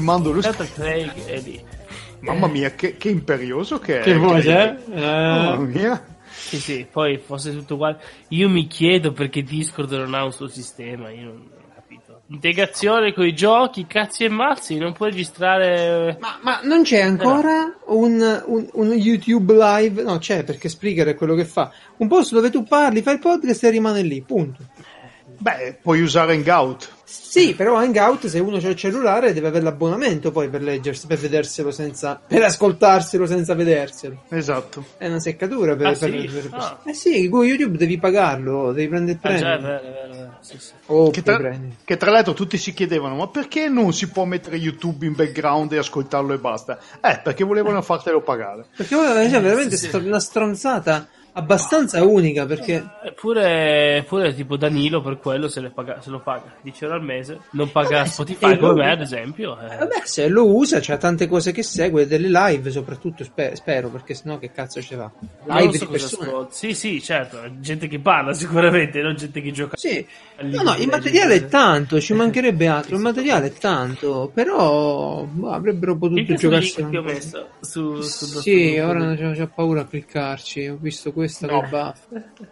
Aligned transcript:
ti 0.00 0.06
mando 0.06 0.32
lo 0.32 0.42
screen. 0.42 0.70
Craig 0.72 1.24
è 1.26 1.40
lì. 1.40 1.62
Mamma 2.20 2.48
mia, 2.48 2.70
che, 2.72 2.96
che 2.96 3.08
imperioso 3.08 3.78
che 3.78 4.00
è. 4.00 4.02
Che 4.02 4.16
voce? 4.16 4.78
Eh? 4.90 4.98
Mamma 4.98 5.56
mia. 5.56 6.04
Sì, 6.32 6.58
sì, 6.58 6.86
poi 6.90 7.18
fosse 7.18 7.52
tutto 7.52 7.74
uguale. 7.74 8.00
Io 8.28 8.48
mi 8.48 8.66
chiedo 8.66 9.12
perché 9.12 9.42
Discord 9.42 9.92
non 9.92 10.14
ha 10.14 10.24
un 10.24 10.32
suo 10.32 10.48
sistema, 10.48 11.10
io 11.10 11.24
non, 11.24 11.50
ho 11.52 11.74
capito. 11.74 12.22
Integrazione 12.28 13.12
con 13.12 13.26
i 13.26 13.34
giochi, 13.34 13.86
cazzi 13.86 14.24
e 14.24 14.28
mazzi, 14.28 14.78
non 14.78 14.92
puoi 14.92 15.10
registrare... 15.10 16.16
Ma, 16.20 16.38
ma 16.42 16.60
non 16.62 16.82
c'è 16.82 17.00
ancora 17.00 17.74
un, 17.86 18.42
un- 18.46 18.68
un 18.72 18.92
YouTube 18.92 19.54
live? 19.54 20.02
No, 20.02 20.18
c'è 20.18 20.44
perché 20.44 20.68
Spreaker 20.68 21.08
è 21.08 21.14
quello 21.14 21.34
che 21.34 21.44
fa. 21.44 21.72
Un 21.98 22.08
posto 22.08 22.34
dove 22.36 22.50
tu 22.50 22.64
parli, 22.64 23.02
fai 23.02 23.14
il 23.14 23.20
podcast 23.20 23.64
e 23.64 23.70
rimane 23.70 24.02
lì, 24.02 24.22
punto. 24.22 24.62
Beh, 25.38 25.78
puoi 25.80 26.00
usare 26.00 26.34
Hangout. 26.34 26.98
Sì, 27.12 27.54
però 27.54 27.74
Hangout 27.76 28.26
se 28.28 28.38
uno 28.38 28.58
c'ha 28.60 28.68
il 28.68 28.76
cellulare 28.76 29.32
deve 29.32 29.48
avere 29.48 29.64
l'abbonamento 29.64 30.30
poi 30.30 30.48
per 30.48 30.62
leggersi, 30.62 31.08
per 31.08 31.18
vederselo 31.18 31.72
senza, 31.72 32.20
per 32.24 32.42
ascoltarselo 32.44 33.26
senza 33.26 33.54
vederselo. 33.54 34.22
Esatto. 34.28 34.84
È 34.96 35.06
una 35.08 35.18
seccatura 35.18 35.74
per, 35.74 35.86
Ah, 35.88 35.92
per- 35.94 36.10
sì? 36.10 36.28
per- 36.32 36.48
Ah. 36.52 36.80
Eh 36.84 36.94
sì, 36.94 37.28
con 37.28 37.44
YouTube 37.44 37.76
devi 37.76 37.98
pagarlo, 37.98 38.70
devi 38.72 38.88
prendere 38.88 39.12
il 39.12 39.18
Ah, 39.22 39.36
già, 39.38 39.54
è 39.54 39.58
premio. 39.58 39.66
vero, 39.68 39.80
è 39.80 39.90
vero, 39.92 40.12
è 40.12 40.16
vero, 40.16 40.36
sì, 40.40 40.58
sì. 40.58 40.72
Oh, 40.86 41.10
Che 41.10 41.22
tra, 41.22 41.58
che 41.84 41.96
tra 41.96 42.10
l'altro 42.12 42.32
tutti 42.32 42.56
si 42.58 42.72
chiedevano, 42.72 43.16
ma 43.16 43.26
perché 43.28 43.68
non 43.68 43.92
si 43.92 44.08
può 44.08 44.24
mettere 44.24 44.56
YouTube 44.56 45.04
in 45.04 45.14
background 45.14 45.72
e 45.72 45.78
ascoltarlo 45.78 46.32
e 46.32 46.38
basta? 46.38 46.78
Eh, 47.00 47.20
perché 47.22 47.42
volevano 47.42 47.82
fartelo 47.82 48.22
pagare. 48.22 48.66
Perché 48.76 48.94
ora 48.94 49.20
è 49.20 49.28
veramente 49.28 49.76
stata 49.76 49.98
una 49.98 50.20
stronzata 50.20 51.08
abbastanza 51.40 52.02
unica 52.04 52.46
perché 52.46 52.84
Eppure, 53.02 53.96
eppure 53.98 54.34
tipo 54.34 54.56
Danilo 54.56 55.00
per 55.00 55.18
quello 55.18 55.48
se, 55.48 55.60
le 55.60 55.70
paga- 55.70 56.00
se 56.00 56.10
lo 56.10 56.20
paga 56.20 56.52
10 56.62 56.84
euro 56.84 56.96
al 56.96 57.02
mese, 57.02 57.40
non 57.52 57.70
paga 57.70 57.98
Vabbè, 57.98 58.08
Spotify 58.08 58.52
sì, 58.52 58.58
come 58.58 58.74
me 58.74 58.90
ad 58.90 59.00
esempio. 59.00 59.58
eh. 59.60 59.76
Vabbè, 59.76 60.02
se 60.04 60.28
lo 60.28 60.46
usa, 60.54 60.78
c'ha 60.80 60.96
tante 60.96 61.26
cose 61.26 61.52
che 61.52 61.62
segue, 61.62 62.06
delle 62.06 62.28
live 62.28 62.70
soprattutto, 62.70 63.24
spe- 63.24 63.56
spero, 63.56 63.88
perché 63.88 64.14
sennò 64.14 64.38
che 64.38 64.50
cazzo 64.52 64.80
ci 64.80 64.94
va? 64.94 65.10
Live 65.46 65.76
so 65.76 65.84
di 65.86 65.90
persone. 65.90 66.46
Sì, 66.50 66.74
sì, 66.74 67.02
certo, 67.02 67.38
gente 67.58 67.88
che 67.88 67.98
parla 67.98 68.32
sicuramente, 68.34 69.00
non 69.02 69.16
gente 69.16 69.40
che 69.40 69.50
gioca. 69.50 69.76
Sì, 69.76 70.06
no, 70.40 70.62
no, 70.62 70.76
il 70.76 70.88
materiale 70.88 71.26
è 71.34 71.40
Legends. 71.40 71.50
tanto, 71.50 72.00
ci 72.00 72.12
mancherebbe 72.14 72.66
altro, 72.66 72.96
il 72.96 73.02
materiale 73.02 73.46
è 73.46 73.52
tanto, 73.52 74.30
però 74.32 75.24
boh, 75.24 75.50
avrebbero 75.50 75.96
potuto 75.96 76.34
giocarsi 76.34 76.86
che 76.88 76.98
ho 76.98 77.02
messo 77.02 77.48
su, 77.60 78.00
su 78.02 78.26
Sì, 78.40 78.78
ora 78.78 79.14
c'ho 79.16 79.50
paura 79.54 79.80
a 79.82 79.84
cliccarci, 79.86 80.68
ho 80.68 80.78
visto 80.80 81.12
questa 81.38 81.46
No. 81.46 81.60
buff. 81.68 81.98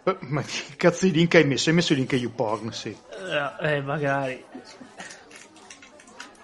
Eh, 0.03 0.17
Ma 0.27 0.41
che 0.41 0.75
cazzo 0.77 1.05
di 1.05 1.11
link 1.11 1.35
hai 1.35 1.45
messo? 1.45 1.69
Hai 1.69 1.75
messo 1.75 1.91
il 1.93 1.99
link 1.99 2.13
a 2.13 2.15
YouPorn, 2.15 2.71
sì. 2.71 2.95
Eh, 3.61 3.75
eh, 3.75 3.81
magari. 3.81 4.43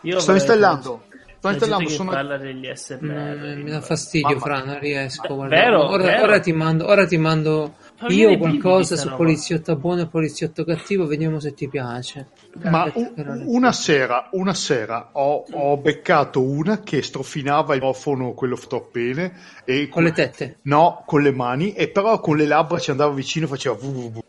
Io 0.01 0.19
Sto 0.19 0.33
installando. 0.33 1.03
Sto 1.37 1.47
la 1.47 1.51
installando, 1.53 1.89
sono... 1.89 2.11
parla 2.11 2.37
degli 2.37 2.69
SMR. 2.73 3.37
Mm, 3.37 3.61
mi 3.61 3.69
dà 3.71 3.81
fastidio, 3.81 4.27
Mamma- 4.27 4.41
Fra, 4.41 4.63
non 4.63 4.79
riesco. 4.79 5.35
Vero, 5.47 5.89
ora, 5.89 6.03
vero. 6.03 6.23
ora 6.23 6.39
ti 6.39 6.51
mando, 6.53 6.87
ora 6.87 7.05
ti 7.05 7.17
mando 7.17 7.75
io 8.09 8.37
qualcosa 8.37 8.95
su 8.97 9.09
poliziotto 9.15 9.75
buono 9.77 10.01
e 10.01 10.07
poliziotto 10.07 10.63
cattivo, 10.65 11.05
vediamo 11.07 11.39
se 11.39 11.53
ti 11.53 11.67
piace. 11.69 12.27
Ma 12.63 12.83
Aspetta, 12.83 12.99
u- 12.99 13.13
però 13.13 13.33
le- 13.33 13.43
una 13.45 13.71
sera, 13.71 14.29
una 14.33 14.53
sera 14.53 15.09
ho, 15.13 15.45
ho 15.49 15.77
beccato 15.77 16.41
una 16.41 16.81
che 16.81 17.01
strofinava 17.01 17.73
il 17.73 17.79
microfono, 17.81 18.33
quello 18.33 18.55
fatto 18.55 18.75
appena, 18.77 19.31
e 19.63 19.87
Con 19.89 20.03
le 20.03 20.11
tette. 20.11 20.57
No, 20.63 21.03
con 21.05 21.21
le 21.21 21.31
mani, 21.31 21.73
e 21.73 21.87
però 21.89 22.19
con 22.19 22.37
le 22.37 22.45
labbra 22.45 22.79
ci 22.79 22.91
andava 22.91 23.13
vicino 23.13 23.45
e 23.45 23.49
faceva 23.49 23.75
www. 23.79 24.23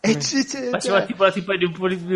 E 0.00 0.16
c- 0.16 0.44
c- 0.44 0.68
Faceva 0.70 1.02
tipo 1.02 1.24
la 1.24 1.32
tipa 1.32 1.56
di 1.56 1.64
un, 1.64 1.72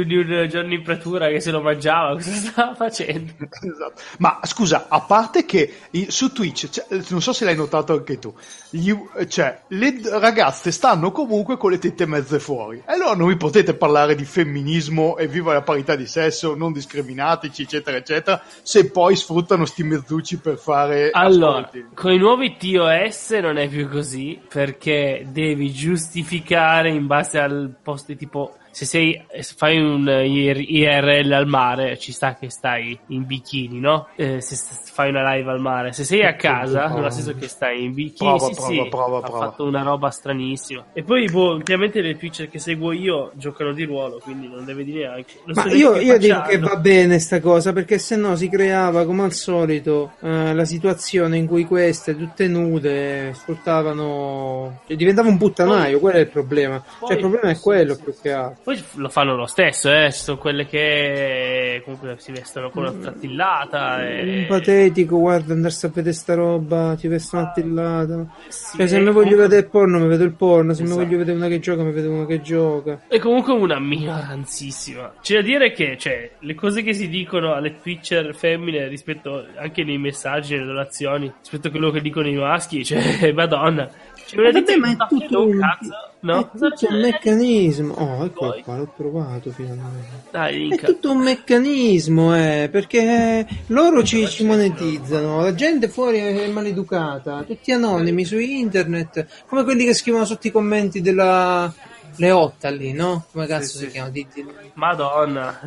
di 0.07 0.17
un 0.17 0.49
giorno 0.49 0.73
in 0.73 0.83
pretura 0.83 1.29
che 1.29 1.41
se 1.41 1.51
lo 1.51 1.61
mangiava. 1.61 2.13
Cosa 2.15 2.31
stava 2.33 2.75
facendo? 2.75 3.33
Esatto. 3.63 4.01
Ma 4.19 4.39
scusa, 4.45 4.87
a 4.89 5.01
parte 5.01 5.45
che 5.45 5.73
su 6.09 6.33
Twitch, 6.33 6.69
cioè, 6.69 6.85
non 7.09 7.21
so 7.21 7.33
se 7.33 7.45
l'hai 7.45 7.57
notato 7.57 7.93
anche 7.93 8.19
tu, 8.19 8.33
gli- 8.71 8.95
cioè, 9.29 9.63
le 9.69 10.01
ragazze 10.19 10.71
stanno 10.71 11.11
comunque 11.11 11.57
con 11.57 11.71
le 11.73 11.79
tette 11.79 12.07
mezze 12.07 12.39
fuori. 12.39 12.79
E 12.87 12.93
allora 12.93 13.15
non 13.15 13.29
vi 13.29 13.37
potete 13.37 13.75
parlare 13.75 14.15
di 14.15 14.25
femminismo 14.25 15.17
e 15.17 15.27
viva 15.27 15.53
la 15.53 15.63
parità 15.63 15.97
di 15.97 16.07
sesso, 16.07 16.55
non 16.55 16.73
discriminatici, 16.73 17.63
eccetera, 17.63 17.97
eccetera, 17.97 18.43
se 18.63 18.91
poi 18.91 19.17
sfruttano 19.17 19.65
sti 19.65 19.83
mezzucci 19.83 20.37
per 20.39 20.57
fare 20.57 21.11
Allora, 21.13 21.59
ascolti. 21.59 21.87
con 21.95 22.13
i 22.13 22.19
nuovi 22.19 22.57
TOS 22.57 23.31
non 23.41 23.59
è 23.59 23.69
più 23.69 23.89
così 23.89 24.41
perché 24.49 25.27
devi 25.29 25.73
giustificare 25.73 26.91
in 26.91 27.07
base 27.07 27.39
al 27.39 27.72
posto 27.73 28.17
tipo 28.17 28.53
se 28.73 28.85
sei 28.87 29.23
se 29.41 29.55
fai 29.57 29.79
un 29.79 30.09
IRL 30.09 31.31
al 31.33 31.47
mare 31.47 31.99
ci 31.99 32.11
sta 32.13 32.35
che 32.35 32.51
stai 32.51 32.99
in 33.09 33.25
bikini, 33.27 33.79
no? 33.79 34.09
Eh, 34.17 34.41
se 34.41 34.57
st- 34.57 34.91
fai 34.93 35.11
una 35.11 35.35
live 35.35 35.51
al 35.51 35.61
mare, 35.61 35.93
se 35.93 36.05
sei 36.05 36.25
a 36.25 36.35
casa, 36.35 36.87
prova. 36.87 37.01
nel 37.03 37.13
senso 37.13 37.35
che 37.35 37.49
stai 37.49 37.85
in 37.85 37.93
bikini, 37.95 38.31
Prova, 38.31 38.47
sì, 38.47 38.55
prova, 38.55 38.71
sì, 38.83 38.89
prova, 38.89 39.19
ha 39.19 39.21
prova. 39.21 39.39
fatto 39.47 39.65
una 39.65 39.83
roba 39.83 40.11
stranissima. 40.11 40.85
E 40.93 41.03
poi 41.03 41.29
boh, 41.31 41.53
ultimamente 41.55 42.01
le 42.01 42.17
Twitcher 42.17 42.49
che 42.49 42.59
seguo 42.59 42.93
io 42.93 43.31
giocano 43.35 43.73
di 43.73 43.85
ruolo, 43.85 44.19
quindi 44.23 44.49
non 44.49 44.65
le 44.65 44.75
vedi 44.75 44.93
neanche. 44.93 45.35
Non 45.45 45.55
Ma 45.65 45.73
io, 45.73 45.97
io 45.97 46.19
dico 46.19 46.41
che 46.43 46.59
va 46.59 46.77
bene 46.77 47.19
sta 47.19 47.41
cosa 47.41 47.73
perché 47.73 47.99
se 47.99 48.17
no 48.17 48.37
si 48.37 48.49
creava 48.49 49.05
come 49.05 49.25
al 49.25 49.33
solito 49.33 50.13
eh, 50.21 50.55
la 50.55 50.65
situazione 50.65 51.37
in 51.37 51.47
cui 51.47 51.65
queste 51.65 52.17
tutte 52.17 52.47
nude 52.49 53.33
sfruttavano 53.35 54.81
cioè, 54.87 54.97
diventava 54.97 55.29
un 55.29 55.39
puttanaio, 55.39 55.99
quello 55.99 56.19
è 56.19 56.21
il 56.21 56.29
problema 56.29 56.83
Poi- 56.99 57.09
cioè 57.09 57.17
il 57.17 57.29
problema 57.29 57.51
è 57.55 57.59
quello 57.61 57.97
più 57.97 58.15
che 58.21 58.33
altro 58.33 58.62
Poi 58.63 58.81
lo 58.95 59.09
fanno 59.09 59.35
lo 59.35 59.47
stesso, 59.47 59.91
eh. 59.93 60.13
Ci 60.13 60.19
sono 60.21 60.39
quelle 60.39 60.67
che 60.67 61.81
comunque 61.85 62.15
si 62.19 62.31
vestono 62.33 62.71
con 62.71 62.85
una 62.85 62.93
trattillata. 62.93 64.07
E... 64.09 64.39
un 64.41 64.47
patetico 64.47 65.19
guarda 65.19 65.53
andarsi 65.53 65.87
a 65.87 65.89
vedere 65.93 66.15
sta 66.15 66.35
roba 66.35 66.95
ti 66.97 67.09
vestono 67.09 67.43
attillata 67.43 68.27
Sì, 68.49 68.77
cioè 68.77 68.87
se 68.87 68.99
mi 68.99 69.05
voglio 69.07 69.13
comunque- 69.15 69.43
vedere 69.43 69.61
il 69.63 69.69
porno 69.69 69.99
mi 69.99 70.07
vedo 70.09 70.25
il 70.25 70.33
porno 70.35 70.73
se 70.75 70.83
Esatto. 70.85 70.99
mi 71.01 71.05
voglio 71.05 71.19
vedere 71.19 71.37
una 71.37 71.49
che 71.49 71.59
gioca 71.59 71.83
mi 71.83 71.93
vedo 71.93 72.11
una 72.11 72.27
che 72.27 72.41
gioca 72.41 73.01
È 73.09 73.19
comunque 73.19 73.53
una 73.53 73.79
minoranzissima. 73.81 75.15
C'è 75.21 75.35
da 75.37 75.43
dire 75.43 75.73
che, 75.73 75.97
cioè, 75.99 76.31
le 76.39 76.55
cose 76.55 76.83
che 76.83 76.93
si 76.95 77.09
dicono 77.09 77.55
alle 77.55 77.79
Twitcher 77.81 78.35
femmine 78.35 78.87
rispetto 78.89 79.45
anche 79.57 79.85
nei 79.85 79.99
messaggi, 79.99 80.55
nelle 80.55 80.67
relazioni, 80.67 81.33
rispetto 81.41 81.69
a 81.69 81.71
quello 81.71 81.91
che 81.91 82.01
dicono 82.01 82.29
i 82.29 82.35
maschi, 82.35 82.85
cioè, 82.85 83.33
madonna. 83.35 83.89
Eh, 84.35 84.53
vabbè, 84.53 84.77
ma 84.77 84.91
è 84.93 84.97
tutto 85.09 85.47
un- 85.47 85.59
cazzo, 85.59 86.12
no? 86.23 86.41
è 86.41 86.59
tutto 86.59 86.87
un 86.89 87.01
meccanismo. 87.01 87.95
Oh 87.95 88.25
ecco 88.25 88.49
Poi? 88.49 88.63
qua 88.63 88.77
l'ho 88.77 88.93
trovato 88.97 89.51
finalmente. 89.51 90.23
Dai, 90.31 90.69
È 90.69 90.79
tutto 90.79 91.13
un 91.13 91.19
meccanismo, 91.19 92.37
eh, 92.37 92.69
perché 92.71 93.47
loro 93.69 94.03
ci, 94.03 94.27
ci 94.29 94.45
monetizzano, 94.45 95.41
la 95.41 95.55
gente 95.55 95.89
fuori 95.89 96.19
è 96.19 96.49
maleducata, 96.49 97.43
tutti 97.43 97.73
anonimi 97.73 98.25
su 98.25 98.39
internet, 98.39 99.45
come 99.47 99.65
quelli 99.65 99.85
che 99.85 99.95
scrivono 99.95 100.25
sotto 100.25 100.47
i 100.47 100.51
commenti 100.51 101.01
della 101.01 101.73
Leotta 102.17 102.71
lì, 102.71 102.93
no? 102.93 103.25
Come 103.33 103.47
cazzo 103.47 103.65
Sì, 103.67 103.79
si 103.79 103.85
sì. 103.85 103.91
chiama? 103.91 104.09
Di, 104.11 104.27
di... 104.33 104.47
Madonna. 104.75 105.61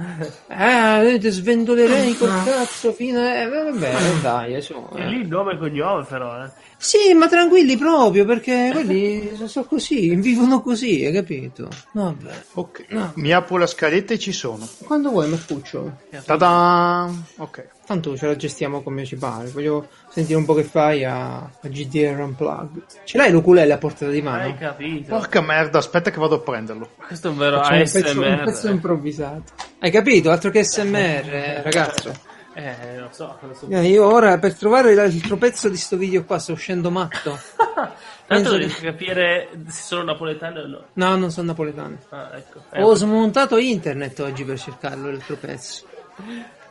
Ah, 0.48 1.00
vedete, 1.02 1.32
sventolerei 1.32 2.16
col 2.18 2.44
cazzo 2.44 2.94
fino 2.94 3.20
a... 3.20 3.30
Eh, 3.42 3.48
vabbè, 3.50 3.94
dai, 4.22 4.62
su. 4.62 4.74
E 4.96 5.02
eh. 5.02 5.08
lì 5.08 5.22
il 5.22 5.28
nome 5.28 5.54
e 5.54 5.58
cognome, 5.58 6.04
però, 6.06 6.44
eh. 6.44 6.50
Sì, 6.78 7.14
ma 7.14 7.28
tranquilli 7.28 7.78
proprio, 7.78 8.26
perché 8.26 8.70
quelli 8.72 9.32
sono 9.48 9.66
così, 9.66 10.14
vivono 10.16 10.62
così, 10.62 11.06
hai 11.06 11.14
capito? 11.14 11.68
Vabbè. 11.94 12.44
Ok, 12.54 12.86
No. 12.90 13.12
mi 13.16 13.32
apro 13.32 13.58
la 13.58 13.66
scaletta 13.66 14.14
e 14.14 14.20
ci 14.20 14.32
sono. 14.32 14.68
Quando 14.84 15.10
vuoi, 15.10 15.28
Marcuccio? 15.30 15.98
Ta-da! 16.26 17.10
Ok. 17.38 17.68
Tanto 17.86 18.18
ce 18.18 18.26
la 18.28 18.36
gestiamo 18.36 18.82
come 18.82 19.06
ci 19.06 19.16
pare. 19.16 19.48
Voglio 19.50 19.88
sentire 20.16 20.38
un 20.40 20.46
po' 20.46 20.54
che 20.54 20.64
fai 20.64 21.04
a, 21.04 21.36
a 21.40 21.50
GDR 21.68 22.18
Unplugged. 22.20 22.84
Ce 23.04 23.18
l'hai 23.18 23.32
l'ukulele 23.32 23.74
a 23.74 23.78
portata 23.78 24.10
di 24.12 24.22
mano? 24.22 24.44
Hai 24.44 24.56
capito? 24.58 25.10
Porca 25.16 25.42
merda, 25.42 25.78
aspetta 25.80 26.10
che 26.10 26.20
vado 26.20 26.36
a 26.36 26.40
prenderlo. 26.40 26.90
Questo 27.06 27.28
è 27.28 27.32
un 27.32 27.38
vero 27.38 27.58
Facciamo 27.58 27.78
un 27.78 27.84
pezzo, 27.84 28.20
un 28.20 28.24
ASMR. 28.26 28.44
pezzo 28.46 28.70
improvvisato. 28.70 29.44
Hai 29.80 29.92
capito? 29.92 30.32
Altro 30.32 30.50
che 30.52 30.64
SMR, 30.64 31.34
eh, 31.34 31.62
ragazzo. 31.62 32.14
Eh, 32.58 32.74
non 32.98 33.10
so, 33.12 33.38
non 33.42 33.54
so. 33.54 33.68
Eh, 33.70 33.88
Io 33.90 34.06
ora 34.06 34.38
per 34.40 34.54
trovare 34.56 34.94
l'altro 34.96 35.36
pezzo 35.36 35.68
di 35.68 35.76
sto 35.76 35.98
video 35.98 36.24
qua 36.24 36.40
sto 36.40 36.54
uscendo 36.54 36.90
matto. 36.90 37.38
Tanto 38.28 38.50
non 38.50 38.60
che- 38.60 38.66
riesco 38.66 38.80
a 38.88 38.92
capire 38.92 39.50
se 39.68 39.82
sono 39.84 40.04
napoletano 40.04 40.62
o 40.62 40.68
no. 40.68 40.84
No, 40.94 41.16
non 41.18 41.30
sono 41.32 41.48
napoletano. 41.48 41.98
Ah, 42.10 42.32
ecco. 42.36 42.62
Eh, 42.72 42.82
Ho 42.82 42.96
smontato 42.96 43.58
internet 43.58 44.18
oggi 44.22 44.46
per 44.46 44.58
cercarlo 44.58 45.12
l'altro 45.12 45.36
pezzo. 45.36 45.84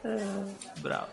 Bravo. 0.80 1.06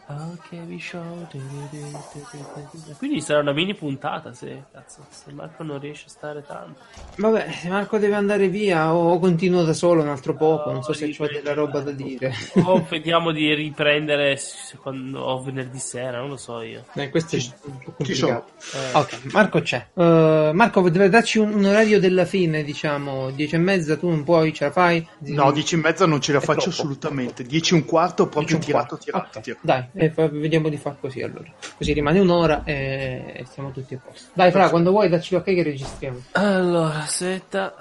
Quindi 2.97 3.21
sarà 3.21 3.39
una 3.39 3.53
mini 3.53 3.73
puntata 3.73 4.33
se, 4.33 4.63
cazzo, 4.71 5.05
se 5.09 5.31
Marco 5.31 5.63
non 5.63 5.79
riesce 5.79 6.05
a 6.07 6.09
stare 6.09 6.43
tanto. 6.45 6.81
Vabbè, 7.15 7.51
se 7.51 7.69
Marco 7.69 7.97
deve 7.97 8.15
andare 8.15 8.49
via 8.49 8.93
o 8.93 9.17
continuo 9.19 9.63
da 9.63 9.71
solo 9.73 10.01
un 10.01 10.09
altro 10.09 10.35
poco, 10.35 10.71
non 10.71 10.83
so 10.83 10.91
se 10.91 11.05
ho 11.05 11.07
riprende. 11.07 11.41
della 11.41 11.53
roba 11.53 11.79
da 11.79 11.91
dire. 11.91 12.33
O 12.65 12.85
vediamo 12.89 13.31
di 13.31 13.53
riprendere 13.53 14.37
quando, 14.81 15.21
o 15.21 15.41
venerdì 15.41 15.79
sera, 15.79 16.19
non 16.19 16.29
lo 16.29 16.37
so 16.37 16.61
io. 16.61 16.83
Eh, 16.93 17.09
questo 17.09 17.37
è 17.37 17.39
un 17.63 17.77
po' 17.83 17.91
complicato. 17.93 18.51
Eh, 18.73 18.97
Ok, 18.97 19.19
Marco 19.31 19.61
c'è. 19.61 19.87
Eh, 19.93 20.51
Marco, 20.53 20.89
deve 20.89 21.07
darci 21.09 21.37
un, 21.39 21.53
un 21.53 21.63
orario 21.63 21.97
della 21.99 22.25
fine, 22.25 22.63
diciamo, 22.63 23.31
10 23.31 23.55
e 23.55 23.57
mezza, 23.57 23.95
tu 23.95 24.09
non 24.09 24.23
puoi, 24.25 24.53
ce 24.53 24.65
la 24.65 24.71
fai? 24.71 25.07
No, 25.19 25.51
10 25.51 25.75
e 25.75 25.77
mezza 25.77 26.05
non 26.05 26.19
ce 26.19 26.33
la 26.33 26.39
È 26.39 26.41
faccio 26.41 26.69
troppo. 26.69 26.75
assolutamente. 26.75 27.43
10 27.43 27.73
e 27.73 27.77
un 27.77 27.85
quarto 27.85 28.27
proprio 28.27 28.57
10 28.57 28.71
un 28.71 28.79
tirato, 28.85 28.97
tirato, 28.97 29.37
ok. 29.37 29.43
tirato. 29.43 29.61
Dai, 29.65 29.85
eh, 29.93 30.09
fa- 30.11 30.27
vediamo 30.27 30.69
di 30.69 30.77
far 30.77 30.97
così 30.99 31.21
allora. 31.21 31.49
Così 31.77 31.93
rimane 31.93 32.19
un'ora 32.19 32.63
e, 32.63 33.33
e 33.35 33.45
siamo 33.45 33.71
tutti 33.71 33.93
a 33.95 33.99
posto. 34.03 34.29
Dai, 34.33 34.51
Fra, 34.51 34.69
quando 34.69 34.91
vuoi 34.91 35.09
dacci 35.09 35.33
l'ok 35.33 35.43
che 35.43 35.63
registriamo. 35.63 36.21
Allora, 36.33 36.95
aspetta. 36.99 37.75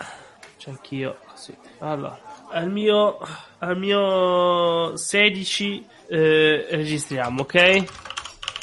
C'è 0.58 0.70
anch'io. 0.70 1.16
Sì. 1.34 1.54
Allora, 1.78 2.18
al 2.50 2.70
mio, 2.70 3.18
al 3.58 3.78
mio 3.78 4.94
16 4.96 5.86
eh, 6.08 6.66
registriamo, 6.70 7.42
ok? 7.42 7.84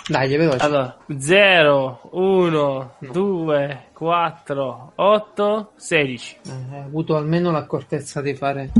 Dai, 0.07 0.33
è 0.33 0.37
veloce. 0.37 0.63
Allora, 0.63 0.95
0, 1.17 2.01
1, 2.11 2.95
2, 3.11 3.83
4, 3.93 4.91
8, 4.95 5.71
16. 5.75 6.37
Eh, 6.45 6.51
hai 6.75 6.79
avuto 6.81 7.15
almeno 7.17 7.51
l'accortezza 7.51 8.21
di 8.21 8.33
fare 8.35 8.71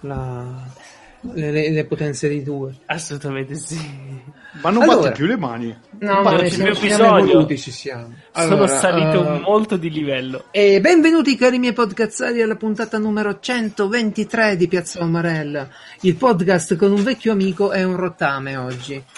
la- 0.00 0.62
le, 1.32 1.50
le- 1.50 1.70
le 1.70 1.84
potenze 1.86 2.28
di 2.28 2.42
due. 2.42 2.72
Assolutamente 2.86 3.54
sì. 3.54 4.12
Ma 4.60 4.70
non 4.70 4.82
Allora. 4.82 4.98
batte 5.08 5.12
più 5.16 5.26
le 5.26 5.36
mani. 5.36 5.76
No, 5.98 6.22
Ma 6.22 6.30
ma 6.32 6.36
c'è 6.36 6.48
più 6.64 6.74
ci 6.74 6.86
siamo 6.88 7.14
bisogno. 7.14 7.18
evoluti, 7.30 7.58
ci 7.58 7.70
siamo. 7.72 8.12
Sono 8.32 8.46
Allora, 8.54 8.68
salito 8.68 9.34
eh, 9.34 9.40
molto 9.40 9.76
di 9.76 9.90
livello. 9.90 10.44
E 10.52 10.80
benvenuti 10.80 11.34
cari 11.36 11.58
miei 11.58 11.72
podcazzari 11.72 12.40
alla 12.40 12.54
puntata 12.54 12.98
numero 12.98 13.38
123 13.40 14.56
di 14.56 14.68
Piazza 14.68 15.00
Omarella, 15.02 15.68
il 16.02 16.14
podcast 16.14 16.76
con 16.76 16.92
un 16.92 17.02
vecchio 17.02 17.32
amico 17.32 17.72
e 17.72 17.82
un 17.82 17.96
rottame 17.96 18.56
oggi. 18.56 19.02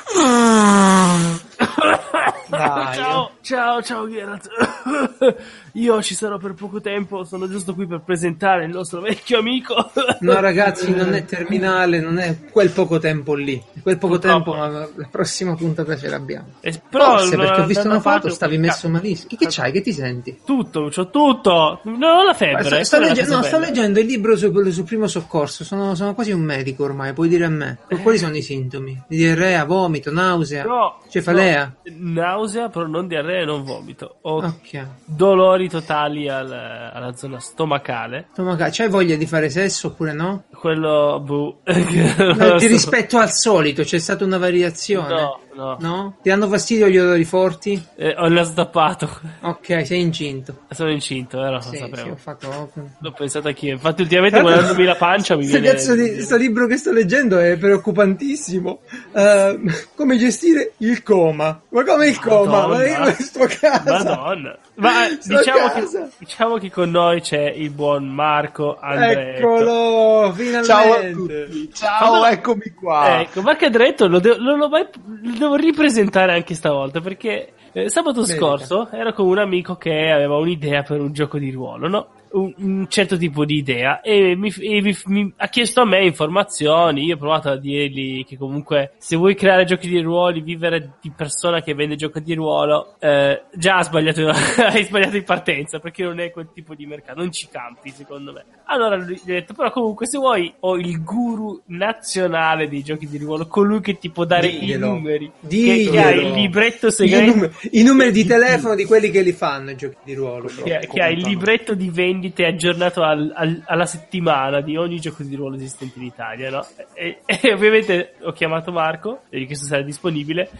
Dai, 2.48 2.94
ciao, 2.94 3.30
ciao, 3.40 3.82
ciao 3.82 4.08
Geralt. 4.08 4.48
Io 5.74 6.02
ci 6.02 6.14
sarò 6.14 6.38
per 6.38 6.54
poco 6.54 6.80
tempo, 6.80 7.24
sono 7.24 7.48
giusto 7.48 7.74
qui 7.74 7.86
per 7.86 8.00
presentare 8.00 8.64
il 8.64 8.70
nostro 8.70 9.00
vecchio 9.00 9.38
amico. 9.38 9.90
No 10.20 10.40
ragazzi, 10.40 10.94
non 10.94 11.12
è 11.12 11.24
terminale, 11.24 12.00
non 12.00 12.18
è 12.18 12.38
quel 12.50 12.70
poco 12.70 12.98
tempo 12.98 13.34
lì. 13.34 13.62
Quel 13.82 13.98
poco 13.98 14.18
Purtroppo. 14.18 14.52
tempo, 14.52 14.66
ma 14.68 14.88
la 14.94 15.08
prossima 15.10 15.54
puntata 15.54 15.96
ce 15.96 16.08
l'abbiamo. 16.08 16.54
E 16.60 16.80
però 16.88 17.18
Forse 17.18 17.36
perché 17.36 17.60
ho 17.60 17.66
visto 17.66 17.86
una 17.86 18.00
foto, 18.00 18.30
stavi 18.30 18.56
messo 18.58 18.88
malissimo. 18.88 19.28
Che, 19.28 19.36
che 19.36 19.46
c'hai? 19.50 19.70
Che 19.72 19.80
ti 19.82 19.92
senti? 19.92 20.40
Tutto, 20.44 20.88
c'ho 20.94 21.10
tutto. 21.10 21.80
Non 21.84 22.02
ho 22.02 22.24
la 22.24 22.34
febbre. 22.34 22.84
Sto, 22.84 22.96
eh, 22.96 23.00
legge- 23.00 23.26
no, 23.26 23.42
leggendo 23.58 24.00
il 24.00 24.06
libro 24.06 24.36
sul, 24.36 24.72
sul 24.72 24.84
primo 24.84 25.06
soccorso. 25.06 25.62
Sono, 25.64 25.94
sono 25.94 26.14
quasi 26.14 26.32
un 26.32 26.40
medico 26.40 26.84
ormai, 26.84 27.12
puoi 27.12 27.28
dire 27.28 27.44
a 27.44 27.50
me. 27.50 27.78
Quali 28.02 28.16
sono 28.18 28.34
i 28.36 28.42
sintomi? 28.42 29.02
Diarrea, 29.08 29.64
vomito, 29.64 30.10
nausea, 30.10 30.64
No, 30.64 31.00
cefalea? 31.08 31.74
no, 31.96 32.15
nausea, 32.20 32.68
però 32.68 32.86
non 32.86 33.06
diarrea 33.06 33.42
e 33.42 33.44
non 33.44 33.62
vomito. 33.64 34.16
Ho 34.22 34.38
Ok. 34.38 34.86
dolori 35.04 35.68
totali 35.68 36.28
al- 36.28 36.50
alla 36.92 37.14
zona 37.14 37.38
stomacale. 37.38 38.28
Stomaca- 38.32 38.68
c'hai 38.70 38.88
voglia 38.88 39.16
di 39.16 39.26
fare 39.26 39.48
sesso 39.50 39.88
oppure 39.88 40.12
no? 40.12 40.44
Quello, 40.52 41.20
boh. 41.24 41.60
No, 42.36 42.56
ti 42.56 42.66
rispetto 42.66 43.18
al 43.18 43.30
solito, 43.30 43.82
c'è 43.82 43.98
stata 43.98 44.24
una 44.24 44.38
variazione. 44.38 45.08
No, 45.14 45.40
no. 45.56 45.76
No? 45.80 46.16
Ti 46.22 46.28
danno 46.28 46.48
fastidio 46.48 46.88
gli 46.88 46.98
odori 46.98 47.24
forti? 47.24 47.82
Eh, 47.96 48.14
ho 48.16 48.26
il 48.26 48.32
naso 48.32 48.52
tappato. 48.52 49.08
Ok, 49.40 49.86
sei 49.86 50.00
incinto. 50.00 50.60
Sono 50.70 50.90
incinto, 50.90 51.38
vero? 51.40 51.60
Sì, 51.60 51.68
lo 51.68 51.72
sì, 51.72 51.78
sapevo. 51.78 52.12
ho 52.12 52.16
fatto. 52.16 52.72
L'ho 52.98 53.12
pensato 53.12 53.48
anch'io. 53.48 53.72
Infatti, 53.72 54.02
ultimamente 54.02 54.40
guardandomi 54.40 54.84
la 54.84 54.94
pancia 54.96 55.36
mi 55.36 55.46
viene. 55.46 55.70
cazzo 55.70 55.94
di 55.94 56.20
sto 56.22 56.36
libro 56.36 56.66
che 56.66 56.76
sto 56.76 56.92
leggendo 56.92 57.38
è 57.38 57.56
preoccupantissimo. 57.56 58.80
Eh, 59.12 59.60
come 59.94 60.16
gestire 60.18 60.72
il 60.78 61.02
coma? 61.02 61.60
Ma 61.70 61.84
come 61.84 62.08
il 62.08 62.18
coma? 62.20 62.66
Ma 62.66 62.86
io 62.86 62.98
Madonna. 62.98 63.12
sto 63.12 63.42
a 63.42 63.46
casa. 63.48 63.82
Madonna. 63.84 64.58
Ma 64.76 65.08
diciamo 65.08 65.68
che, 65.70 66.08
diciamo 66.18 66.56
che 66.58 66.70
con 66.70 66.90
noi 66.90 67.20
c'è 67.20 67.42
il 67.48 67.70
buon 67.70 68.06
Marco 68.08 68.76
Andretto. 68.78 69.38
Eccolo, 69.56 70.32
finalmente. 70.34 70.64
Ciao 70.66 70.92
a 70.92 71.10
tutti. 71.10 71.70
Ciao, 71.72 72.20
Ma- 72.20 72.30
eccomi 72.30 72.70
qua. 72.78 73.20
Ecco, 73.20 73.40
Marco 73.42 73.64
Andretto 73.64 74.06
lo, 74.06 74.18
de- 74.18 74.36
non 74.38 74.58
l'ho 74.58 74.68
mai- 74.68 74.88
lo 75.22 75.32
devo 75.38 75.54
ripresentare 75.54 76.34
anche 76.34 76.54
stavolta 76.54 77.00
perché 77.00 77.52
eh, 77.72 77.88
sabato 77.88 78.20
Merita. 78.20 78.36
scorso 78.38 78.88
ero 78.90 79.12
con 79.12 79.26
un 79.26 79.38
amico 79.38 79.76
che 79.76 80.10
aveva 80.10 80.36
un'idea 80.36 80.82
per 80.82 81.00
un 81.00 81.12
gioco 81.12 81.38
di 81.38 81.50
ruolo, 81.50 81.88
no? 81.88 82.06
Un, 82.36 82.52
un 82.58 82.86
certo 82.88 83.16
tipo 83.16 83.44
di 83.46 83.56
idea 83.56 84.00
e, 84.02 84.36
mi, 84.36 84.52
e 84.60 84.82
mi- 84.82 84.96
mi 85.06 85.32
ha 85.36 85.48
chiesto 85.48 85.80
a 85.80 85.86
me 85.86 86.04
informazioni. 86.04 87.04
Io 87.04 87.14
ho 87.14 87.18
provato 87.18 87.48
a 87.48 87.56
dirgli 87.56 88.24
che 88.26 88.36
comunque 88.36 88.92
se 88.98 89.16
vuoi 89.16 89.34
creare 89.34 89.64
giochi 89.64 89.88
di 89.88 90.00
ruoli, 90.00 90.42
vivere 90.42 90.96
di 91.00 91.10
persona 91.16 91.62
che 91.62 91.72
vende 91.74 91.96
giochi 91.96 92.20
di 92.22 92.34
ruolo, 92.34 92.96
eh, 93.00 93.42
già 93.54 93.76
ha 93.78 93.82
sbagliato, 93.84 94.28
hai 94.68 94.84
sbagliato 94.84 95.16
in 95.16 95.24
partenza 95.24 95.78
perché 95.78 96.02
non 96.02 96.20
è 96.20 96.30
quel 96.30 96.48
tipo 96.52 96.74
di 96.74 96.84
mercato, 96.84 97.20
non 97.20 97.32
ci 97.32 97.48
campi 97.50 97.90
secondo 97.90 98.32
me. 98.32 98.44
Allora 98.64 98.96
gli 98.98 99.12
ho 99.12 99.18
detto, 99.24 99.54
però 99.54 99.70
comunque 99.70 100.06
se 100.06 100.18
vuoi 100.18 100.52
ho 100.60 100.76
il 100.76 101.02
guru 101.02 101.62
nazionale 101.68 102.68
dei 102.68 102.82
giochi 102.82 103.08
di 103.08 103.16
ruolo, 103.18 103.46
colui 103.46 103.80
che 103.80 103.98
ti 103.98 104.10
può 104.10 104.24
dare 104.24 104.48
Diglielo. 104.50 104.86
i 104.86 104.88
numeri, 104.90 105.30
Diglielo. 105.40 105.90
che 105.90 106.00
ha 106.02 106.10
il 106.10 106.30
libretto 106.32 106.88
I 106.88 106.92
segreto. 106.92 107.32
numeri, 107.34 107.52
I 107.70 107.82
numeri 107.82 108.12
di 108.12 108.24
telefono 108.26 108.74
di 108.74 108.84
quelli 108.84 109.10
che 109.10 109.22
li 109.22 109.32
fanno 109.32 109.70
i 109.70 109.76
giochi 109.76 109.96
di 110.04 110.14
ruolo. 110.14 110.48
Che, 110.48 110.88
che 110.92 111.00
ha 111.02 111.08
il 111.08 111.20
libretto 111.22 111.74
di 111.74 111.88
vendite 112.26 112.44
aggiornato 112.46 113.02
al- 113.02 113.32
al- 113.34 113.62
alla 113.66 113.86
settimana 113.86 114.60
di 114.60 114.76
ogni 114.76 114.98
gioco 115.00 115.22
di 115.22 115.34
ruolo 115.34 115.56
esistente 115.56 115.98
in 115.98 116.04
Italia, 116.04 116.50
no? 116.50 116.66
E, 116.94 117.20
e 117.24 117.52
ovviamente 117.54 118.14
ho 118.22 118.32
chiamato 118.32 118.72
Marco, 118.72 119.22
e 119.30 119.38
gli 119.38 119.42
ho 119.44 119.46
chiesto 119.46 119.66
se 119.66 119.74
era 119.74 119.84
disponibile. 119.84 120.50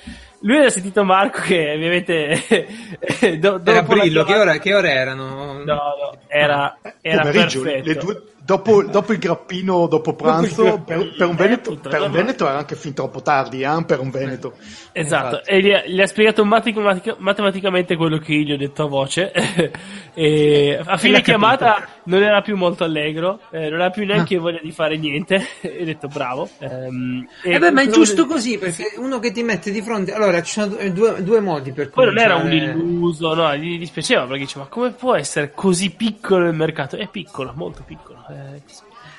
Lui 0.41 0.57
aveva 0.57 0.71
sentito 0.71 1.05
Marco 1.05 1.41
che 1.41 1.73
ovviamente 1.75 3.39
do- 3.39 3.61
Era 3.65 3.83
Brillo, 3.83 4.21
che, 4.23 4.27
chiamata- 4.33 4.51
ora, 4.51 4.59
che 4.59 4.75
ore 4.75 4.91
erano? 4.91 5.53
No, 5.53 5.65
no, 5.65 6.19
era, 6.29 6.77
era 7.01 7.23
Pomeriggio, 7.23 7.63
perfetto. 7.63 7.89
le 7.89 7.95
due- 7.97 8.23
dopo, 8.47 8.85
dopo 8.85 9.13
il 9.13 9.19
grappino, 9.19 9.89
dopo 9.89 10.15
pranzo, 10.15 10.63
Dopo 10.63 10.77
il 10.77 10.83
per, 10.83 11.17
per 11.17 11.27
un 11.27 11.35
Veneto, 11.35 11.71
appunto, 11.71 11.89
per 11.89 12.01
un 12.01 12.11
Veneto 12.13 12.47
era 12.47 12.59
anche 12.59 12.77
fin 12.77 12.95
troppo 12.95 13.21
tardi, 13.21 13.63
eh, 13.63 13.85
per 13.85 13.99
un 13.99 14.11
Veneto. 14.11 14.55
Esatto, 14.93 15.37
Infatti. 15.37 15.51
e 15.51 15.61
gli 15.61 15.73
ha, 15.73 15.83
gli 15.85 16.01
ha 16.01 16.07
spiegato 16.07 16.45
matematica- 16.45 17.17
matematicamente 17.19 17.97
quello 17.97 18.19
che 18.19 18.33
io 18.33 18.45
gli 18.45 18.53
ho 18.53 18.57
detto 18.57 18.85
a 18.85 18.87
voce. 18.87 19.33
e 20.15 20.81
a 20.83 20.97
fine 20.97 21.21
chiamata 21.23 21.96
non 22.07 22.23
era 22.23 22.41
più 22.43 22.57
molto 22.57 22.83
allegro, 22.83 23.41
eh, 23.51 23.69
non 23.69 23.81
ha 23.81 23.91
più 23.91 24.05
neanche 24.05 24.37
Ah. 24.37 24.41
voglia 24.41 24.61
di 24.63 24.73
fare 24.73 24.97
niente. 24.97 25.41
e 25.61 25.83
ho 25.83 25.85
detto 25.85 26.09
bravo. 26.09 26.49
Ehm, 26.59 27.27
e 27.43 27.53
Eh 27.55 27.59
beh, 27.59 27.71
ma 27.71 27.83
è 27.83 27.89
giusto 27.89 28.23
voglio- 28.25 28.35
così 28.35 28.59
perché 28.59 28.95
uno 28.97 29.19
che 29.19 29.31
ti 29.33 29.43
mette 29.43 29.71
di 29.71 29.83
fronte. 29.83 30.13
Allora, 30.13 30.43
ci 30.43 30.53
sono 30.53 30.75
due, 30.91 31.23
due 31.23 31.41
modi 31.41 31.73
per 31.73 31.91
Poi 31.91 32.07
non 32.07 32.19
era 32.19 32.37
un 32.37 32.53
illuso, 32.53 33.35
no, 33.35 33.55
gli 33.57 33.79
dispiaceva 33.79 34.25
perché 34.27 34.45
diceva: 34.45 34.65
Ma 34.65 34.71
come 34.71 34.91
può 34.93 35.15
essere 35.15 35.53
così 35.55 35.91
piccolo 35.91 36.49
il 36.49 36.55
mercato? 36.57 36.97
È 36.97 37.07
piccolo, 37.09 37.53
molto 37.55 37.83
piccolo. 37.87 38.25
eh, 38.31 38.63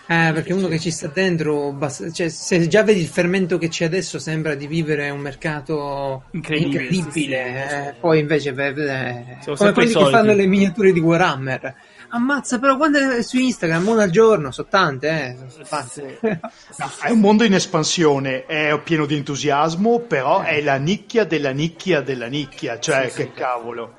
Eh, 0.10 0.32
perché 0.32 0.54
uno 0.54 0.70
che 0.70 0.80
ci 0.80 0.90
sta 0.90 1.08
dentro, 1.14 1.74
basta- 1.74 2.10
cioè, 2.10 2.30
se 2.30 2.66
già 2.70 2.82
vedi 2.82 3.02
il 3.02 3.08
fermento 3.08 3.58
che 3.58 3.68
c'è 3.68 3.84
adesso, 3.84 4.20
sembra 4.20 4.56
di 4.56 4.66
vivere 4.66 5.10
un 5.10 5.20
mercato 5.20 6.24
Incredibile, 6.32 6.84
incredibile. 6.84 7.12
sì, 7.12 7.20
sì, 7.24 7.32
eh, 7.34 7.90
sì. 7.92 8.00
poi 8.00 8.20
invece, 8.20 8.54
beh, 8.54 8.72
beh, 8.74 9.24
Siamo 9.42 9.58
come 9.58 9.74
quelli 9.74 9.94
che 9.94 10.06
fanno 10.10 10.34
le 10.34 10.46
miniature 10.46 10.94
di 10.94 11.02
Warhammer. 11.02 11.76
Ammazza, 12.10 12.58
però 12.60 12.78
quando 12.78 12.98
è 13.12 13.22
su 13.22 13.38
Instagram, 13.38 13.88
una 13.88 14.04
al 14.04 14.10
giorno, 14.12 14.52
sono 14.52 14.68
tante, 14.70 15.10
eh. 15.10 15.36
sono. 15.66 16.08
No, 16.78 16.92
è 17.02 17.10
un 17.10 17.20
mondo 17.20 17.44
in 17.44 17.54
espansione, 17.54 18.46
è 18.46 18.80
pieno 18.84 19.06
di 19.06 19.16
entusiasmo, 19.16 20.00
però 20.00 20.42
è 20.42 20.62
la 20.62 20.76
nicchia 20.78 21.24
della 21.26 21.52
nicchia 21.52 22.02
della 22.02 22.28
nicchia, 22.28 22.80
cioè 22.80 23.10
Sì, 23.10 23.16
che 23.16 23.24
sì. 23.24 23.32
cavolo. 23.34 23.96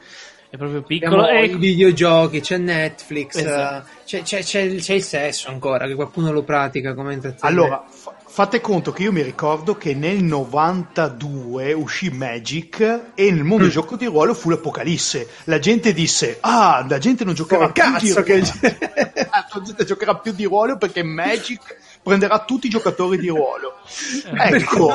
È 0.50 0.56
proprio 0.56 0.80
piccolo. 0.82 1.22
Abbiamo 1.24 1.38
E 1.40 1.44
i 1.46 1.56
videogiochi, 1.56 2.40
c'è 2.40 2.56
Netflix, 2.56 3.34
Esatto. 3.36 3.86
eh, 3.86 4.04
c'è, 4.06 4.22
c'è- 4.22 4.42
c'è- 4.42 4.74
c'è 4.76 4.92
il 4.94 5.02
sesso 5.02 5.50
ancora, 5.50 5.86
che 5.86 5.94
qualcuno 5.94 6.32
lo 6.32 6.42
pratica 6.42 6.94
come 6.94 7.12
intrattenimento. 7.12 7.62
Allora, 7.64 7.84
fa- 7.86 8.14
fate 8.38 8.61
conto 8.61 8.92
che 8.92 9.02
io 9.02 9.11
mi 9.11 9.23
ricordo 9.23 9.76
che 9.76 9.95
nel 9.95 10.23
92 10.23 11.73
uscì 11.73 12.09
Magic 12.11 13.11
e 13.16 13.33
nel 13.33 13.42
mondo 13.42 13.64
del 13.64 13.73
gioco 13.73 13.97
di 13.97 14.04
ruolo 14.04 14.33
fu 14.33 14.49
l'apocalisse. 14.49 15.28
La 15.47 15.59
gente 15.59 15.92
disse, 15.92 16.38
ah, 16.38 16.87
la 16.88 16.99
gente 16.99 17.25
non 17.25 17.35
giocherà 17.35 17.73
Come 17.73 17.99
più 17.99 18.14
cazzo 18.14 18.23
di 18.23 18.30
che- 18.30 18.37
Esatto, 18.37 19.59
la 19.59 19.62
gente 19.64 19.85
giocherà 19.85 20.14
più 20.18 20.30
di 20.30 20.45
ruolo 20.45 20.76
perché 20.78 21.02
Magic 21.02 21.88
prenderà 22.08 22.38
tutti 22.40 22.66
i 22.66 22.70
giocatori 22.70 23.18
di 23.18 23.28
ruolo. 23.28 23.74
Perché 24.30 24.56
Ecco. 24.56 24.94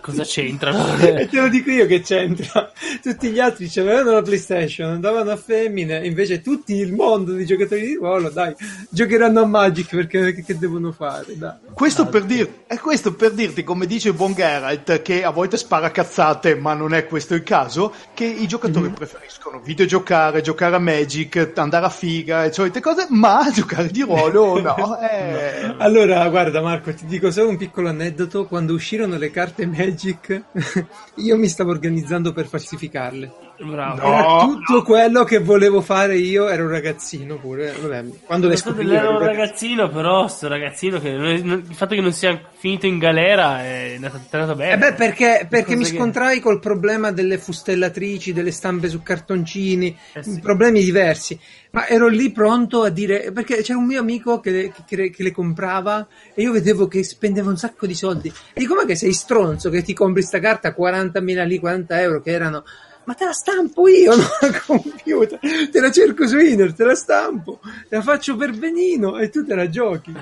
cosa 0.00 0.22
c'entrano? 0.24 0.96
E 0.98 1.28
te 1.28 1.40
lo 1.40 1.48
dico 1.48 1.70
io 1.70 1.86
che 1.86 2.00
c'entra. 2.00 2.72
Tutti 3.02 3.30
gli 3.30 3.38
altri 3.38 3.70
avevano 3.76 4.12
la 4.12 4.22
PlayStation, 4.22 4.90
andavano 4.90 5.30
a 5.30 5.36
femmine, 5.36 6.04
invece 6.06 6.40
tutto 6.40 6.72
il 6.72 6.92
mondo 6.92 7.32
di 7.32 7.44
giocatori 7.44 7.86
di 7.86 7.94
ruolo, 7.94 8.30
dai, 8.30 8.54
giocheranno 8.88 9.42
a 9.42 9.46
Magic 9.46 9.94
perché 9.94 10.34
che, 10.34 10.44
che 10.44 10.58
devono 10.58 10.92
fare? 10.92 11.26
Questo 11.72 12.06
per, 12.06 12.24
dir- 12.24 12.66
è 12.66 12.78
questo 12.78 13.14
per 13.14 13.32
dirti, 13.32 13.62
come 13.62 13.86
dice 13.86 14.08
il 14.08 14.14
buon 14.14 14.32
Geralt, 14.32 15.02
che 15.02 15.24
a 15.24 15.30
volte 15.30 15.56
spara 15.56 15.90
cazzate, 15.90 16.54
ma 16.54 16.74
non 16.74 16.94
è 16.94 17.06
questo 17.06 17.34
il 17.34 17.42
caso, 17.42 17.92
che 18.14 18.24
i 18.24 18.46
giocatori 18.46 18.88
preferiscono 18.90 19.60
videogiocare, 19.60 20.40
giocare 20.40 20.76
a 20.76 20.78
Magic, 20.78 21.52
andare 21.56 21.86
a 21.86 21.90
figa 21.90 22.44
e 22.44 22.52
solite 22.52 22.80
cose, 22.80 23.06
ma 23.10 23.48
giocare 23.52 23.88
di 23.88 24.02
ruolo 24.02 24.60
no. 24.60 24.98
eh. 25.00 25.74
Allora, 25.78 25.97
guarda 26.06 26.60
Marco, 26.60 26.94
ti 26.94 27.06
dico 27.06 27.30
solo 27.30 27.48
un 27.48 27.56
piccolo 27.56 27.88
aneddoto. 27.88 28.46
Quando 28.46 28.74
uscirono 28.74 29.16
le 29.16 29.30
carte 29.30 29.66
Magic, 29.66 30.42
io 31.16 31.36
mi 31.36 31.48
stavo 31.48 31.70
organizzando 31.70 32.32
per 32.32 32.46
falsificarle. 32.46 33.47
Bravo. 33.60 34.00
No. 34.00 34.14
Era 34.14 34.38
tutto 34.44 34.82
quello 34.82 35.24
che 35.24 35.38
volevo 35.38 35.80
fare 35.80 36.16
io, 36.16 36.48
ero 36.48 36.64
un 36.64 36.70
ragazzino 36.70 37.38
pure. 37.38 37.74
Vabbè, 37.80 38.04
quando 38.24 38.46
le 38.46 38.54
che 38.54 38.68
era 38.68 38.76
ero 38.78 39.10
un 39.12 39.18
ragazzino. 39.18 39.26
ragazzino, 39.26 39.88
però 39.90 40.28
sto 40.28 40.48
ragazzino 40.48 41.00
che 41.00 41.10
non- 41.12 41.64
il 41.68 41.74
fatto 41.74 41.94
che 41.94 42.00
non 42.00 42.12
sia 42.12 42.40
finito 42.56 42.86
in 42.86 42.98
galera 42.98 43.64
è 43.64 43.94
andato, 43.96 44.16
è 44.18 44.36
andato 44.36 44.54
bene. 44.56 44.72
Eh 44.74 44.78
beh, 44.78 44.92
perché, 44.94 45.46
perché 45.48 45.72
mi 45.74 45.78
Cosa 45.82 45.90
che- 45.90 45.96
scontrai 45.98 46.40
col 46.40 46.60
problema 46.60 47.10
delle 47.10 47.36
fustellatrici, 47.38 48.32
delle 48.32 48.52
stampe 48.52 48.88
su 48.88 49.02
cartoncini, 49.02 49.96
Eh 50.12 50.22
sì. 50.22 50.38
problemi 50.40 50.82
diversi. 50.84 51.38
Ma 51.70 51.86
ero 51.86 52.06
lì 52.08 52.30
pronto 52.30 52.82
a 52.82 52.88
dire, 52.90 53.30
perché 53.32 53.62
c'era 53.62 53.78
un 53.78 53.86
mio 53.86 54.00
amico 54.00 54.40
che, 54.40 54.72
che- 54.86 55.10
che 55.10 55.22
le 55.22 55.32
comprava 55.32 56.06
e 56.34 56.42
io 56.42 56.52
vedevo 56.52 56.86
che 56.88 57.02
spendeva 57.02 57.50
un 57.50 57.56
sacco 57.58 57.86
di 57.86 57.94
soldi. 57.94 58.28
E 58.52 58.60
dico, 58.60 58.74
ma 58.74 58.84
che 58.84 58.94
sei 58.94 59.12
stronzo 59.12 59.68
che 59.68 59.82
ti 59.82 59.92
compri 59.94 60.22
sta 60.22 60.38
carta 60.38 60.68
a 60.68 60.74
40.000 60.74 61.44
lì, 61.44 61.58
40 61.58 62.00
euro 62.00 62.20
che 62.20 62.30
erano... 62.30 62.62
Ma 63.08 63.14
te 63.14 63.24
la 63.24 63.32
stampo 63.32 63.88
io, 63.88 64.12
no? 64.16 64.22
Al 64.42 64.62
computer, 64.66 65.38
te 65.72 65.80
la 65.80 65.90
cerco 65.90 66.26
su 66.28 66.36
internet, 66.38 66.76
te 66.76 66.84
la 66.84 66.94
stampo, 66.94 67.58
te 67.88 67.96
la 67.96 68.02
faccio 68.02 68.36
per 68.36 68.52
benino 68.52 69.16
e 69.16 69.30
tu 69.30 69.46
te 69.46 69.54
la 69.54 69.66
giochi. 69.70 70.14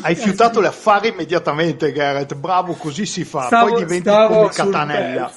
Hai 0.00 0.16
fiutato 0.16 0.60
l'affare 0.60 1.08
immediatamente, 1.08 1.92
Garrett. 1.92 2.34
Bravo, 2.34 2.72
così 2.72 3.06
si 3.06 3.22
fa. 3.24 3.42
Stavo- 3.42 3.70
Poi 3.74 3.84
diventi 3.84 4.10
come 4.10 4.48
Catanella. 4.48 5.32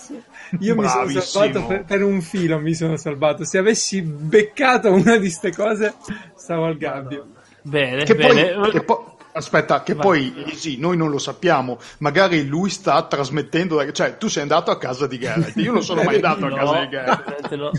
Io 0.62 0.76
mi 0.76 0.88
sono 0.88 1.04
Bravissimo. 1.04 1.22
salvato 1.22 1.66
per, 1.68 1.84
per 1.84 2.04
un 2.04 2.20
filo, 2.22 2.58
mi 2.58 2.74
sono 2.74 2.98
salvato. 2.98 3.46
Se 3.46 3.60
avessi 3.60 4.02
beccato 4.02 4.92
una 4.92 5.18
di 5.18 5.30
ste 5.30 5.54
cose, 5.54 5.94
stavo 6.36 6.66
al 6.66 6.78
gabbio. 6.78 7.28
Bene, 7.62 8.06
Che 8.06 8.16
bene. 8.16 8.54
poi, 8.56 8.72
che 8.72 8.82
poi- 8.82 9.04
aspetta, 9.38 9.84
che 9.84 9.94
Vai. 9.94 10.04
poi 10.06 10.44
eh, 10.52 10.56
sì, 10.56 10.78
noi 10.78 10.98
non 10.98 11.10
lo 11.10 11.18
sappiamo. 11.18 11.80
Magari 12.00 12.46
lui 12.46 12.70
sta 12.70 13.02
trasmettendo, 13.04 13.78
da- 13.78 13.92
cioè 13.92 14.18
tu 14.18 14.28
sei 14.28 14.42
andato 14.44 14.70
a 14.72 14.78
casa 14.78 15.08
di 15.08 15.18
Garrett. 15.18 15.56
Io 15.58 15.72
non 15.72 15.84
sono 15.84 16.04
mai 16.04 16.16
andato 16.16 16.46
a 16.46 16.50
No, 16.50 16.56
casa 16.56 16.80
di 16.82 16.88
Garrett. 16.90 17.54
no. 17.56 17.72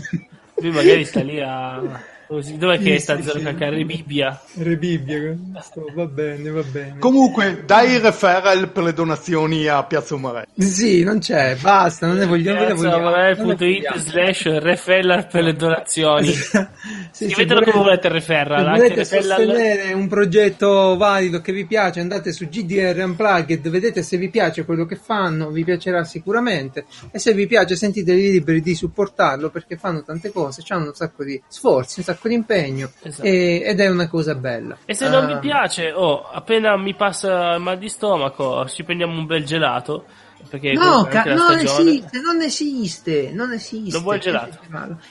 Lui 0.55 0.71
magari 0.71 1.05
sta 1.05 1.21
lì 1.21 1.39
a... 1.41 1.81
Dov'è 2.29 2.77
che 2.77 2.97
Sì, 2.97 2.99
sta 2.99 3.15
sì, 3.15 3.23
zero 3.23 3.39
sì. 3.39 3.45
cacare 3.45 3.83
Bibbia? 3.83 4.39
Rebibbia, 4.53 5.35
questo, 5.51 5.85
va 5.95 6.05
bene, 6.05 6.49
va 6.51 6.61
bene. 6.61 6.99
Comunque, 6.99 7.63
dai 7.65 7.93
il 7.93 8.01
referral 8.01 8.69
per 8.69 8.83
le 8.83 8.93
donazioni 8.93 9.65
a 9.67 9.83
Piazza 9.83 10.13
Umarelli. 10.13 10.47
sì, 10.57 11.03
non 11.03 11.17
c'è, 11.17 11.55
basta, 11.59 12.05
non 12.05 12.17
ne 12.17 12.25
vogliamo. 12.27 12.75
vogliamo. 12.75 13.55
slash 13.95 14.43
referral 14.59 15.27
per 15.27 15.43
le 15.43 15.53
donazioni. 15.53 16.31
Sì, 17.11 17.27
Scrivetelo 17.29 17.61
come 17.61 17.83
volete 17.83 18.07
il 18.07 18.13
referral. 18.13 18.63
Se 18.63 18.69
volete 18.71 18.95
referral- 18.95 19.37
sostenere 19.45 19.93
un 19.93 20.07
progetto 20.07 20.95
valido 20.95 21.41
che 21.41 21.51
vi 21.51 21.65
piace, 21.65 21.99
andate 21.99 22.31
su 22.31 22.47
GDR 22.47 22.97
Unplugged, 23.03 23.67
vedete 23.67 24.03
se 24.03 24.15
vi 24.17 24.29
piace 24.29 24.63
quello 24.63 24.85
che 24.85 24.95
fanno, 24.95 25.49
vi 25.49 25.63
piacerà 25.65 26.03
sicuramente. 26.03 26.85
E 27.11 27.19
se 27.19 27.33
vi 27.33 27.45
piace, 27.47 27.75
sentitevi 27.75 28.31
liberi 28.31 28.61
di 28.61 28.75
supportarlo 28.75 29.49
perché 29.49 29.75
fanno 29.75 30.03
tante 30.03 30.31
cose, 30.31 30.63
hanno 30.69 30.85
un 30.87 30.93
sacco 30.93 31.23
di 31.23 31.41
sforzi, 31.47 31.99
un 31.99 32.05
sacco 32.05 32.18
di 32.27 32.33
impegno 32.33 32.91
Esatto. 33.01 33.27
e- 33.27 33.61
ed 33.65 33.79
è 33.79 33.87
una 33.87 34.07
cosa 34.07 34.35
bella. 34.35 34.77
E 34.85 34.93
se 34.93 35.07
non 35.09 35.23
Ah, 35.23 35.27
vi 35.33 35.39
piace, 35.39 35.91
oh, 35.91 36.27
appena 36.29 36.75
mi 36.77 36.93
passa 36.95 37.53
il 37.55 37.61
mal 37.61 37.77
di 37.77 37.89
stomaco, 37.89 38.67
ci 38.67 38.83
prendiamo 38.83 39.17
un 39.17 39.25
bel 39.25 39.45
gelato. 39.45 40.05
Perché 40.49 40.71
No, 40.71 41.05
ca- 41.11 41.25
non 41.25 41.57
esiste, 41.59 42.21
non 42.21 42.41
esiste, 42.41 43.29
non 43.33 43.51
esiste. 43.51 43.91
Non 43.91 44.01
vuoi 44.01 44.15
il 44.15 44.21
gelato? 44.21 44.57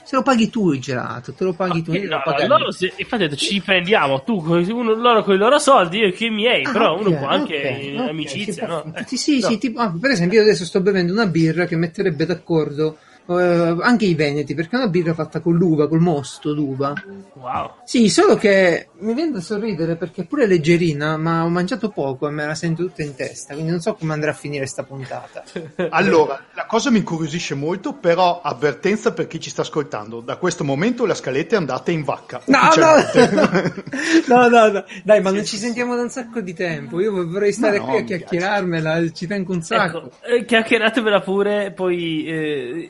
Se 0.03 0.15
lo 0.15 0.23
paghi 0.23 0.49
tu 0.49 0.71
il 0.71 0.81
gelato, 0.81 1.33
te 1.33 1.43
lo 1.43 1.53
paghi 1.53 1.83
tu. 1.83 1.91
Ok, 1.91 1.95
io 1.97 2.01
devo 2.01 2.15
no, 2.15 2.21
pagare. 2.25 2.47
loro 2.47 2.71
se- 2.71 2.91
infatti 2.95 3.23
detto, 3.23 3.35
ci 3.35 3.61
prendiamo 3.61 4.23
tu 4.23 4.41
con 4.41 4.65
uno- 4.67 4.95
loro 4.95 5.23
con 5.23 5.35
i 5.35 5.37
loro 5.37 5.59
soldi 5.59 5.99
io 5.99 6.11
con 6.17 6.27
i 6.27 6.29
miei 6.31 6.63
Ah, 6.65 6.71
però 6.71 6.93
ok, 6.95 6.99
uno 7.05 7.17
può 7.17 7.27
anche 7.27 7.55
ok, 7.57 7.83
in 7.83 7.99
amicizia 7.99 8.65
no? 8.65 8.91
Sì, 9.05 9.17
sì, 9.17 9.39
no. 9.39 9.47
sì, 9.49 9.57
tipo, 9.59 9.79
ah, 9.79 9.93
per 10.01 10.09
esempio 10.09 10.39
io 10.39 10.43
adesso 10.45 10.65
sto 10.65 10.81
bevendo 10.81 11.13
una 11.13 11.27
birra 11.27 11.65
che 11.65 11.75
metterebbe 11.75 12.25
d'accordo 12.25 12.97
eh, 13.37 13.77
anche 13.81 14.05
i 14.05 14.15
veneti, 14.15 14.53
perché 14.53 14.75
è 14.75 14.79
una 14.79 14.89
birra 14.89 15.13
fatta 15.13 15.39
con 15.39 15.55
l'uva, 15.55 15.87
col 15.87 15.99
mosto 15.99 16.53
d'uva. 16.53 16.93
wow 17.33 17.71
Sì, 17.83 18.09
solo 18.09 18.35
che 18.35 18.88
mi 18.99 19.13
viene 19.13 19.31
da 19.31 19.41
sorridere 19.41 19.95
perché 19.95 20.21
è 20.21 20.25
pure 20.25 20.45
leggerina, 20.45 21.17
ma 21.17 21.43
ho 21.43 21.49
mangiato 21.49 21.89
poco 21.89 22.27
e 22.27 22.31
me 22.31 22.45
la 22.45 22.55
sento 22.55 22.83
tutta 22.85 23.03
in 23.03 23.15
testa, 23.15 23.53
quindi 23.53 23.71
non 23.71 23.79
so 23.79 23.93
come 23.95 24.13
andrà 24.13 24.31
a 24.31 24.33
finire 24.33 24.65
sta 24.65 24.83
puntata. 24.83 25.43
Allora, 25.91 26.45
la 26.53 26.65
cosa 26.65 26.91
mi 26.91 26.99
incuriosisce 26.99 27.55
molto, 27.55 27.93
però 27.93 28.41
avvertenza 28.41 29.11
per 29.13 29.27
chi 29.27 29.39
ci 29.39 29.49
sta 29.49 29.61
ascoltando. 29.61 30.19
Da 30.21 30.37
questo 30.37 30.63
momento 30.63 31.05
la 31.05 31.13
scaletta 31.15 31.55
è 31.55 31.57
andata 31.57 31.91
in 31.91 32.03
vacca. 32.03 32.41
No, 32.45 32.57
ufficialmente. 32.67 33.83
no, 34.27 34.47
no, 34.47 34.67
no, 34.71 34.83
dai, 35.03 35.21
ma 35.21 35.31
non 35.31 35.45
ci 35.45 35.57
sentiamo 35.57 35.95
da 35.95 36.01
un 36.03 36.09
sacco 36.09 36.41
di 36.41 36.53
tempo. 36.53 36.99
Io 36.99 37.11
vorrei 37.27 37.51
stare 37.51 37.77
no, 37.79 37.85
qui 37.85 37.97
a 37.97 37.99
mi 37.99 38.05
piace. 38.05 38.23
chiacchierarmela, 38.25 39.11
ci 39.11 39.27
tengo 39.27 39.53
un 39.53 39.61
sacco. 39.61 39.97
ecco 39.97 40.11
eh, 40.21 40.45
chiacchieratemela 40.45 41.21
pure 41.21 41.71
poi 41.71 42.25
eh, 42.25 42.89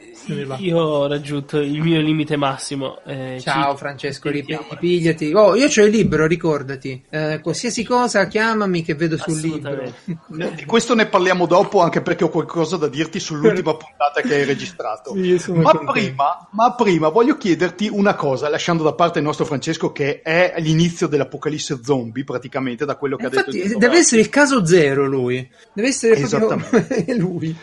io 0.57 0.77
ho 0.77 1.07
raggiunto 1.07 1.59
il 1.59 1.81
mio 1.81 1.99
limite 2.01 2.35
massimo 2.35 2.99
eh, 3.05 3.37
Ciao 3.39 3.71
ci- 3.71 3.77
Francesco, 3.77 4.29
ripigliati. 4.29 5.33
Oh, 5.33 5.55
io 5.55 5.67
c'ho 5.67 5.83
il 5.83 5.91
libro, 5.99 6.25
ricordati. 6.25 7.03
Eh, 7.09 7.39
qualsiasi 7.41 7.83
cosa 7.83 8.27
chiamami 8.27 8.83
che 8.83 8.95
vedo 8.95 9.17
sul 9.17 9.39
libro. 9.39 9.71
Assolutamente. 9.71 10.55
Di 10.55 10.65
questo 10.65 10.95
ne 10.95 11.05
parliamo 11.05 11.45
dopo, 11.45 11.81
anche 11.81 12.01
perché 12.01 12.23
ho 12.23 12.29
qualcosa 12.29 12.77
da 12.77 12.87
dirti 12.87 13.19
sull'ultima 13.19 13.75
puntata 13.75 14.21
che 14.21 14.35
hai 14.35 14.45
registrato. 14.45 15.13
Sì, 15.13 15.51
ma, 15.53 15.71
prima, 15.91 16.47
ma 16.51 16.75
prima 16.75 17.09
voglio 17.09 17.37
chiederti 17.37 17.89
una 17.91 18.15
cosa, 18.15 18.49
lasciando 18.49 18.83
da 18.83 18.93
parte 18.93 19.19
il 19.19 19.25
nostro 19.25 19.45
Francesco, 19.45 19.91
che 19.91 20.21
è 20.21 20.55
l'inizio 20.57 21.07
dell'apocalisse 21.07 21.79
zombie, 21.83 22.23
praticamente, 22.23 22.85
da 22.85 22.95
quello 22.95 23.17
che 23.17 23.25
ha 23.25 23.29
detto. 23.29 23.51
Infatti, 23.51 23.77
deve 23.77 23.97
essere 23.97 24.21
il 24.21 24.29
caso 24.29 24.65
zero 24.65 25.05
lui. 25.05 25.47
Deve 25.73 25.87
essere 25.87 26.15
Esattamente. 26.15 27.13
lui. 27.17 27.55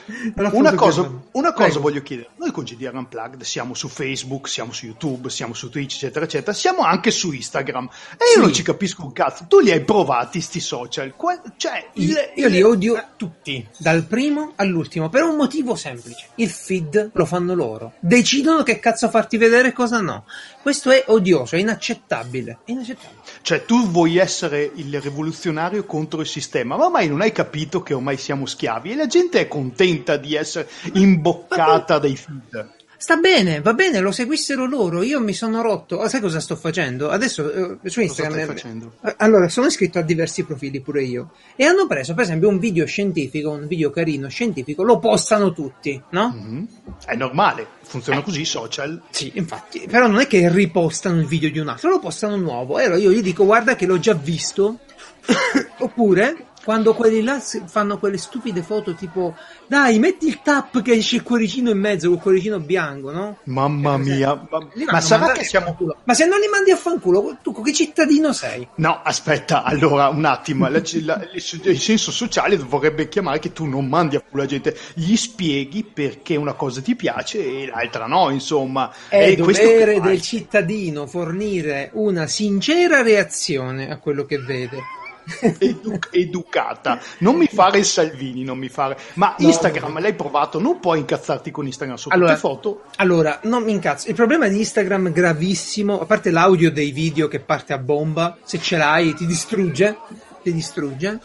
Una 0.53 0.75
cosa, 0.75 1.11
una 1.33 1.53
cosa 1.53 1.81
voglio 1.81 2.03
chiedere, 2.03 2.31
noi 2.37 2.51
con 2.51 2.65
GDR 2.65 2.95
Unplugged 2.95 3.43
siamo 3.43 3.75
su 3.75 3.89
Facebook, 3.89 4.49
siamo 4.49 4.73
su 4.73 4.87
YouTube, 4.87 5.31
siamo 5.31 5.55
su 5.55 5.71
Twitch, 5.71 5.95
eccetera, 5.95 6.25
eccetera, 6.25 6.53
siamo 6.53 6.83
anche 6.83 7.11
su 7.11 7.33
Instagram 7.33 7.89
e 8.17 8.26
io 8.27 8.33
Sì. 8.35 8.41
non 8.41 8.53
ci 8.53 8.63
capisco 8.63 9.05
un 9.05 9.13
cazzo, 9.13 9.45
tu 9.49 9.61
li 9.61 9.71
hai 9.71 9.83
provati 9.83 10.41
sti 10.41 10.61
social, 10.61 11.15
Qua- 11.17 11.41
cioè, 11.57 11.89
il- 11.95 12.11
Io, 12.11 12.17
io 12.35 12.47
il- 12.47 12.53
li 12.53 12.63
odio 12.63 13.05
tutti, 13.17 13.67
dal 13.79 14.05
primo 14.05 14.53
all'ultimo, 14.57 15.09
per 15.09 15.23
un 15.23 15.37
motivo 15.37 15.75
semplice. 15.75 16.27
Il 16.37 16.51
feed 16.51 17.11
lo 17.13 17.25
fanno 17.25 17.55
loro. 17.55 17.93
Decidono 18.01 18.63
che 18.63 18.79
cazzo 18.81 19.09
farti 19.09 19.37
vedere 19.37 19.69
e 19.69 19.73
cosa 19.73 20.01
no. 20.01 20.25
Questo 20.63 20.91
è 20.91 21.05
odioso, 21.07 21.55
è 21.57 21.59
inaccettabile. 21.61 22.59
È 22.65 22.71
inaccettabile. 22.73 23.21
Cioè, 23.43 23.65
tu 23.65 23.89
vuoi 23.89 24.17
essere 24.19 24.71
il 24.75 25.01
rivoluzionario 25.01 25.85
contro 25.85 26.21
il 26.21 26.27
sistema, 26.27 26.77
ma 26.77 26.87
ormai 26.87 27.09
non 27.09 27.21
hai 27.21 27.33
capito 27.33 27.83
che 27.83 27.95
ormai 27.95 28.17
siamo 28.17 28.47
schiavi 28.47 28.93
e 28.93 28.97
la 28.97 29.07
gente 29.07 29.41
è 29.41 29.49
contenta 29.49 30.17
di 30.17 30.35
essere 30.35 30.69
imboccata 30.95 31.99
dai 31.99 32.17
feed. 32.17 32.75
Sta 32.99 33.17
bene, 33.17 33.61
va 33.61 33.75
bene, 33.75 34.01
lo 34.01 34.11
seguissero 34.11 34.67
loro. 34.67 35.03
Io 35.03 35.21
mi 35.21 35.35
sono 35.35 35.61
rotto. 35.61 36.01
Ah, 36.01 36.09
sai 36.09 36.21
cosa 36.21 36.41
sto 36.41 36.57
facendo? 36.57 37.11
Adesso 37.11 37.79
eh, 37.83 37.91
su 37.91 38.01
Instagram. 38.01 38.33
stai 38.35 38.47
facendo? 38.47 38.93
Eh, 39.05 39.15
Allora, 39.19 39.49
sono 39.49 39.67
iscritto 39.67 39.99
a 39.99 40.03
diversi 40.03 40.45
profili 40.45 40.81
pure 40.81 41.03
io. 41.03 41.33
E 41.57 41.65
hanno 41.65 41.87
preso, 41.87 42.15
per 42.15 42.25
esempio, 42.25 42.49
un 42.49 42.59
video 42.59 42.87
scientifico, 42.87 43.51
un 43.51 43.67
video 43.67 43.91
carino 43.91 44.29
scientifico, 44.29 44.83
lo 44.83 44.99
postano 44.99 45.53
tutti, 45.53 46.01
no? 46.11 46.29
Mhm. 46.35 46.69
È 47.05 47.15
normale, 47.15 47.67
funziona 47.83 48.23
così 48.23 48.41
i 48.41 48.47
social. 48.47 49.03
Sì, 49.11 49.31
infatti, 49.35 49.87
però 49.89 50.07
non 50.07 50.21
è 50.21 50.27
che 50.27 50.49
ripostano 50.51 51.21
il 51.21 51.27
video 51.27 51.51
di 51.51 51.59
un 51.59 51.69
altro, 51.69 51.91
lo 51.91 51.99
postano 51.99 52.37
nuovo. 52.37 52.79
E 52.79 52.85
allora 52.85 52.99
io 52.99 53.11
gli 53.13 53.23
dico, 53.23 53.45
guarda 53.45 53.77
che 53.77 53.85
l'ho 53.87 53.99
già 53.99 54.15
visto. 54.15 54.79
Oppure, 55.79 56.47
quando 56.67 56.95
quelli 56.95 57.23
là 57.23 57.39
fanno 57.39 57.97
quelle 57.97 58.19
stupide 58.19 58.61
foto 58.61 58.93
tipo, 58.95 59.37
dai, 59.69 60.01
metti 60.01 60.27
il 60.27 60.41
tap 60.43 60.83
che 60.83 60.95
esce 60.95 61.15
il 61.15 61.23
cuoricino 61.23 61.71
in 61.71 61.79
mezzo, 61.79 62.09
col 62.09 62.19
cuoricino 62.19 62.59
bianco, 62.59 63.13
no? 63.13 63.39
Mamma 63.45 63.97
mia, 63.99 64.35
ma, 64.51 64.59
Li 64.75 64.83
ma 64.85 64.91
vanno 64.91 65.01
sarà 65.01 65.31
che 65.31 65.45
siamo... 65.45 65.67
fanculo. 65.67 65.99
Ma 66.03 66.13
se 66.13 66.27
non 66.27 66.41
li 66.41 66.49
mandi 66.49 66.73
a 66.73 66.77
fanculo, 66.77 67.37
tu 67.41 67.63
che 67.63 67.73
cittadino 67.73 68.33
sei? 68.33 68.67
No, 68.79 69.01
aspetta, 69.01 69.63
allora 69.63 70.09
un 70.09 70.25
attimo, 70.25 70.69
la- 70.69 70.83
la- 71.03 71.29
il 71.33 71.79
senso 71.79 72.11
sociale 72.11 72.57
vorrebbe 72.57 73.09
chiamare 73.09 73.39
che 73.39 73.53
tu 73.53 73.65
non 73.65 73.87
mandi 73.87 74.17
a 74.17 74.21
culo 74.21 74.43
la 74.43 74.49
gente, 74.49 74.77
gli 74.95 75.15
spieghi 75.15 75.85
perché 75.85 76.35
una 76.35 76.55
cosa 76.55 76.81
ti 76.81 76.97
piace 76.97 77.39
e 77.39 77.67
l'altra 77.67 78.07
no, 78.07 78.31
insomma. 78.31 78.93
È 79.09 79.23
e 79.23 79.37
dovere 79.37 80.01
del 80.01 80.21
cittadino 80.21 81.07
fornire 81.07 81.91
una 81.93 82.27
sincera 82.27 83.03
reazione 83.03 83.89
a 83.89 83.99
quello 83.99 84.25
che 84.25 84.39
vede. 84.39 84.79
Edu- 85.59 85.99
educata. 86.13 87.01
Non 87.19 87.37
mi 87.37 87.47
fare 87.47 87.79
il 87.79 87.85
Salvini, 87.85 88.45
non 88.45 88.59
mi 88.59 88.69
fare. 88.69 88.97
Ma 89.15 89.35
No, 89.39 89.47
Instagram 89.49 89.93
no. 89.95 89.99
l'hai 89.99 90.15
provato? 90.15 90.61
Non 90.61 90.79
puoi 90.81 91.01
incazzarti 91.01 91.51
con 91.51 91.67
Instagram 91.67 91.97
su 91.97 92.09
Allora- 92.11 92.35
tutte 92.35 92.41
foto. 92.49 92.83
Allora, 92.97 93.41
non 93.45 93.63
mi 93.65 93.73
incazzo. 93.73 94.09
Il 94.09 94.15
problema 94.15 94.49
di 94.49 94.59
Instagram 94.59 95.11
gravissimo, 95.13 96.01
a 96.01 96.05
parte 96.07 96.31
l'audio 96.31 96.71
dei 96.71 96.91
video 96.93 97.29
che 97.29 97.41
parte 97.41 97.73
a 97.73 97.79
bomba, 97.79 98.37
se 98.45 98.59
ce 98.59 98.77
l'hai 98.77 99.15
ti 99.15 99.27
distrugge, 99.27 99.97
ti 100.43 100.53
distrugge. 100.53 101.19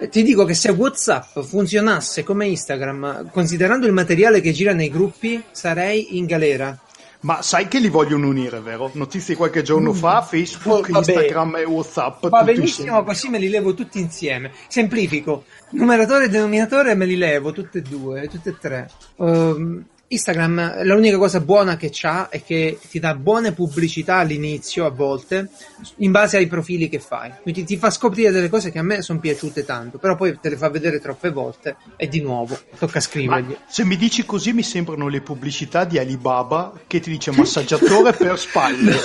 Eh, 0.00 0.08
Ti 0.08 0.22
dico 0.22 0.44
che 0.44 0.54
se 0.54 0.70
WhatsApp 0.70 1.40
funzionasse 1.40 2.22
come 2.22 2.46
Instagram, 2.46 3.30
considerando 3.32 3.84
il 3.86 3.92
materiale 3.92 4.40
che 4.40 4.52
gira 4.52 4.72
nei 4.72 4.90
gruppi, 4.90 5.42
sarei 5.50 6.16
in 6.18 6.24
galera. 6.26 6.78
Ma 7.20 7.42
sai 7.42 7.66
che 7.66 7.78
li 7.80 7.88
vogliono 7.88 8.28
unire, 8.28 8.60
vero? 8.60 8.90
Notizie 8.94 9.34
qualche 9.34 9.62
giorno 9.62 9.92
fa, 9.92 10.22
Facebook, 10.22 10.88
Oh. 10.92 10.98
Instagram 10.98 11.56
e 11.56 11.64
WhatsApp. 11.64 12.28
Va 12.28 12.42
benissimo, 12.44 12.86
insieme. 12.86 13.04
così 13.04 13.28
me 13.28 13.38
li 13.38 13.48
levo 13.48 13.74
tutti 13.74 13.98
insieme. 13.98 14.52
Semplifico. 14.68 15.44
Numeratore 15.70 16.26
e 16.26 16.28
denominatore 16.28 16.94
me 16.94 17.06
li 17.06 17.16
levo, 17.16 17.52
tutte 17.52 17.78
e 17.78 17.82
due, 17.82 18.28
tutte 18.28 18.50
e 18.50 18.58
tre. 18.58 18.90
Ehm, 19.18 19.84
Instagram 20.10 20.84
l'unica 20.84 21.18
cosa 21.18 21.40
buona 21.40 21.76
che 21.76 21.90
c'ha 21.92 22.30
è 22.30 22.42
che 22.42 22.78
ti 22.88 22.98
dà 22.98 23.14
buone 23.14 23.52
pubblicità 23.52 24.16
all'inizio 24.16 24.86
a 24.86 24.90
volte 24.90 25.50
in 25.96 26.10
base 26.10 26.38
ai 26.38 26.46
profili 26.46 26.88
che 26.88 26.98
fai. 26.98 27.30
Quindi 27.42 27.64
ti 27.64 27.76
fa 27.76 27.90
scoprire 27.90 28.30
delle 28.30 28.48
cose 28.48 28.70
che 28.70 28.78
a 28.78 28.82
me 28.82 29.02
sono 29.02 29.18
piaciute 29.18 29.66
tanto, 29.66 29.98
però 29.98 30.16
poi 30.16 30.38
te 30.40 30.48
le 30.48 30.56
fa 30.56 30.70
vedere 30.70 30.98
troppe 30.98 31.30
volte 31.30 31.76
e 31.96 32.08
di 32.08 32.22
nuovo 32.22 32.58
tocca 32.78 33.00
scrivergli. 33.00 33.50
Ma 33.50 33.58
se 33.66 33.84
mi 33.84 33.96
dici 33.96 34.24
così 34.24 34.54
mi 34.54 34.62
sembrano 34.62 35.08
le 35.08 35.20
pubblicità 35.20 35.84
di 35.84 35.98
Alibaba 35.98 36.72
che 36.86 37.00
ti 37.00 37.10
dice 37.10 37.30
massaggiatore 37.30 38.14
per 38.14 38.38
spalle. 38.40 38.96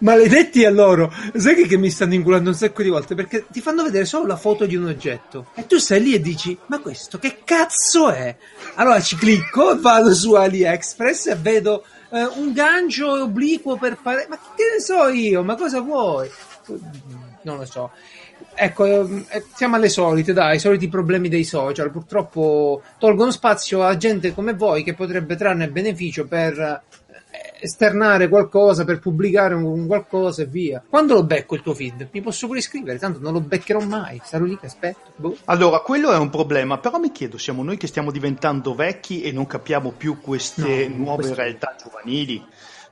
Maledetti 0.00 0.66
a 0.66 0.70
loro, 0.70 1.10
sai 1.36 1.54
che, 1.54 1.66
che 1.66 1.78
mi 1.78 1.88
stanno 1.88 2.12
inculando 2.12 2.50
un 2.50 2.56
sacco 2.56 2.82
di 2.82 2.90
volte 2.90 3.14
perché 3.14 3.46
ti 3.50 3.62
fanno 3.62 3.82
vedere 3.82 4.04
solo 4.04 4.26
la 4.26 4.36
foto 4.36 4.66
di 4.66 4.76
un 4.76 4.88
oggetto 4.88 5.46
e 5.54 5.66
tu 5.66 5.78
stai 5.78 6.02
lì 6.02 6.12
e 6.12 6.20
dici 6.20 6.56
ma 6.66 6.80
questo 6.80 7.18
che 7.18 7.38
cazzo 7.44 8.10
è? 8.10 8.36
Allora 8.74 9.00
ci 9.00 9.16
clicco 9.16 9.72
e 9.72 9.76
vado 9.80 10.14
su 10.14 10.33
AliExpress 10.36 11.26
e 11.26 11.36
vedo 11.36 11.84
eh, 12.10 12.24
un 12.24 12.52
gancio 12.52 13.22
obliquo 13.22 13.76
per 13.76 13.98
fare. 14.00 14.26
Ma 14.28 14.36
che 14.36 14.64
ne 14.74 14.80
so 14.80 15.08
io? 15.08 15.42
Ma 15.42 15.54
cosa 15.56 15.80
vuoi? 15.80 16.28
Non 17.42 17.58
lo 17.58 17.64
so. 17.64 17.90
Ecco, 18.54 18.86
eh, 18.86 19.44
siamo 19.54 19.76
alle 19.76 19.88
solite, 19.88 20.32
dai, 20.32 20.56
i 20.56 20.60
soliti 20.60 20.88
problemi 20.88 21.28
dei 21.28 21.44
social. 21.44 21.90
Purtroppo 21.90 22.82
tolgono 22.98 23.30
spazio 23.30 23.82
a 23.82 23.96
gente 23.96 24.32
come 24.32 24.54
voi 24.54 24.84
che 24.84 24.94
potrebbe 24.94 25.36
trarne 25.36 25.68
beneficio 25.68 26.26
per 26.26 26.82
esternare 27.64 28.28
qualcosa, 28.28 28.84
per 28.84 28.98
pubblicare 28.98 29.54
un 29.54 29.86
qualcosa 29.86 30.42
e 30.42 30.46
via. 30.46 30.82
Quando 30.86 31.14
lo 31.14 31.24
becco 31.24 31.54
il 31.54 31.62
tuo 31.62 31.74
feed? 31.74 32.08
Mi 32.12 32.20
posso 32.20 32.46
pure 32.46 32.58
iscrivere, 32.58 32.98
tanto 32.98 33.20
non 33.20 33.32
lo 33.32 33.40
beccherò 33.40 33.80
mai. 33.80 34.20
Sarò 34.22 34.44
lì 34.44 34.58
che 34.58 34.66
aspetto. 34.66 35.12
Boh. 35.16 35.36
Allora, 35.46 35.80
quello 35.80 36.12
è 36.12 36.18
un 36.18 36.28
problema, 36.28 36.78
però 36.78 36.98
mi 36.98 37.10
chiedo, 37.10 37.38
siamo 37.38 37.62
noi 37.62 37.78
che 37.78 37.86
stiamo 37.86 38.10
diventando 38.10 38.74
vecchi 38.74 39.22
e 39.22 39.32
non 39.32 39.46
capiamo 39.46 39.92
più 39.96 40.20
queste 40.20 40.88
no, 40.88 40.96
nuove 40.96 41.22
questo... 41.22 41.34
realtà 41.34 41.74
giovanili? 41.82 42.44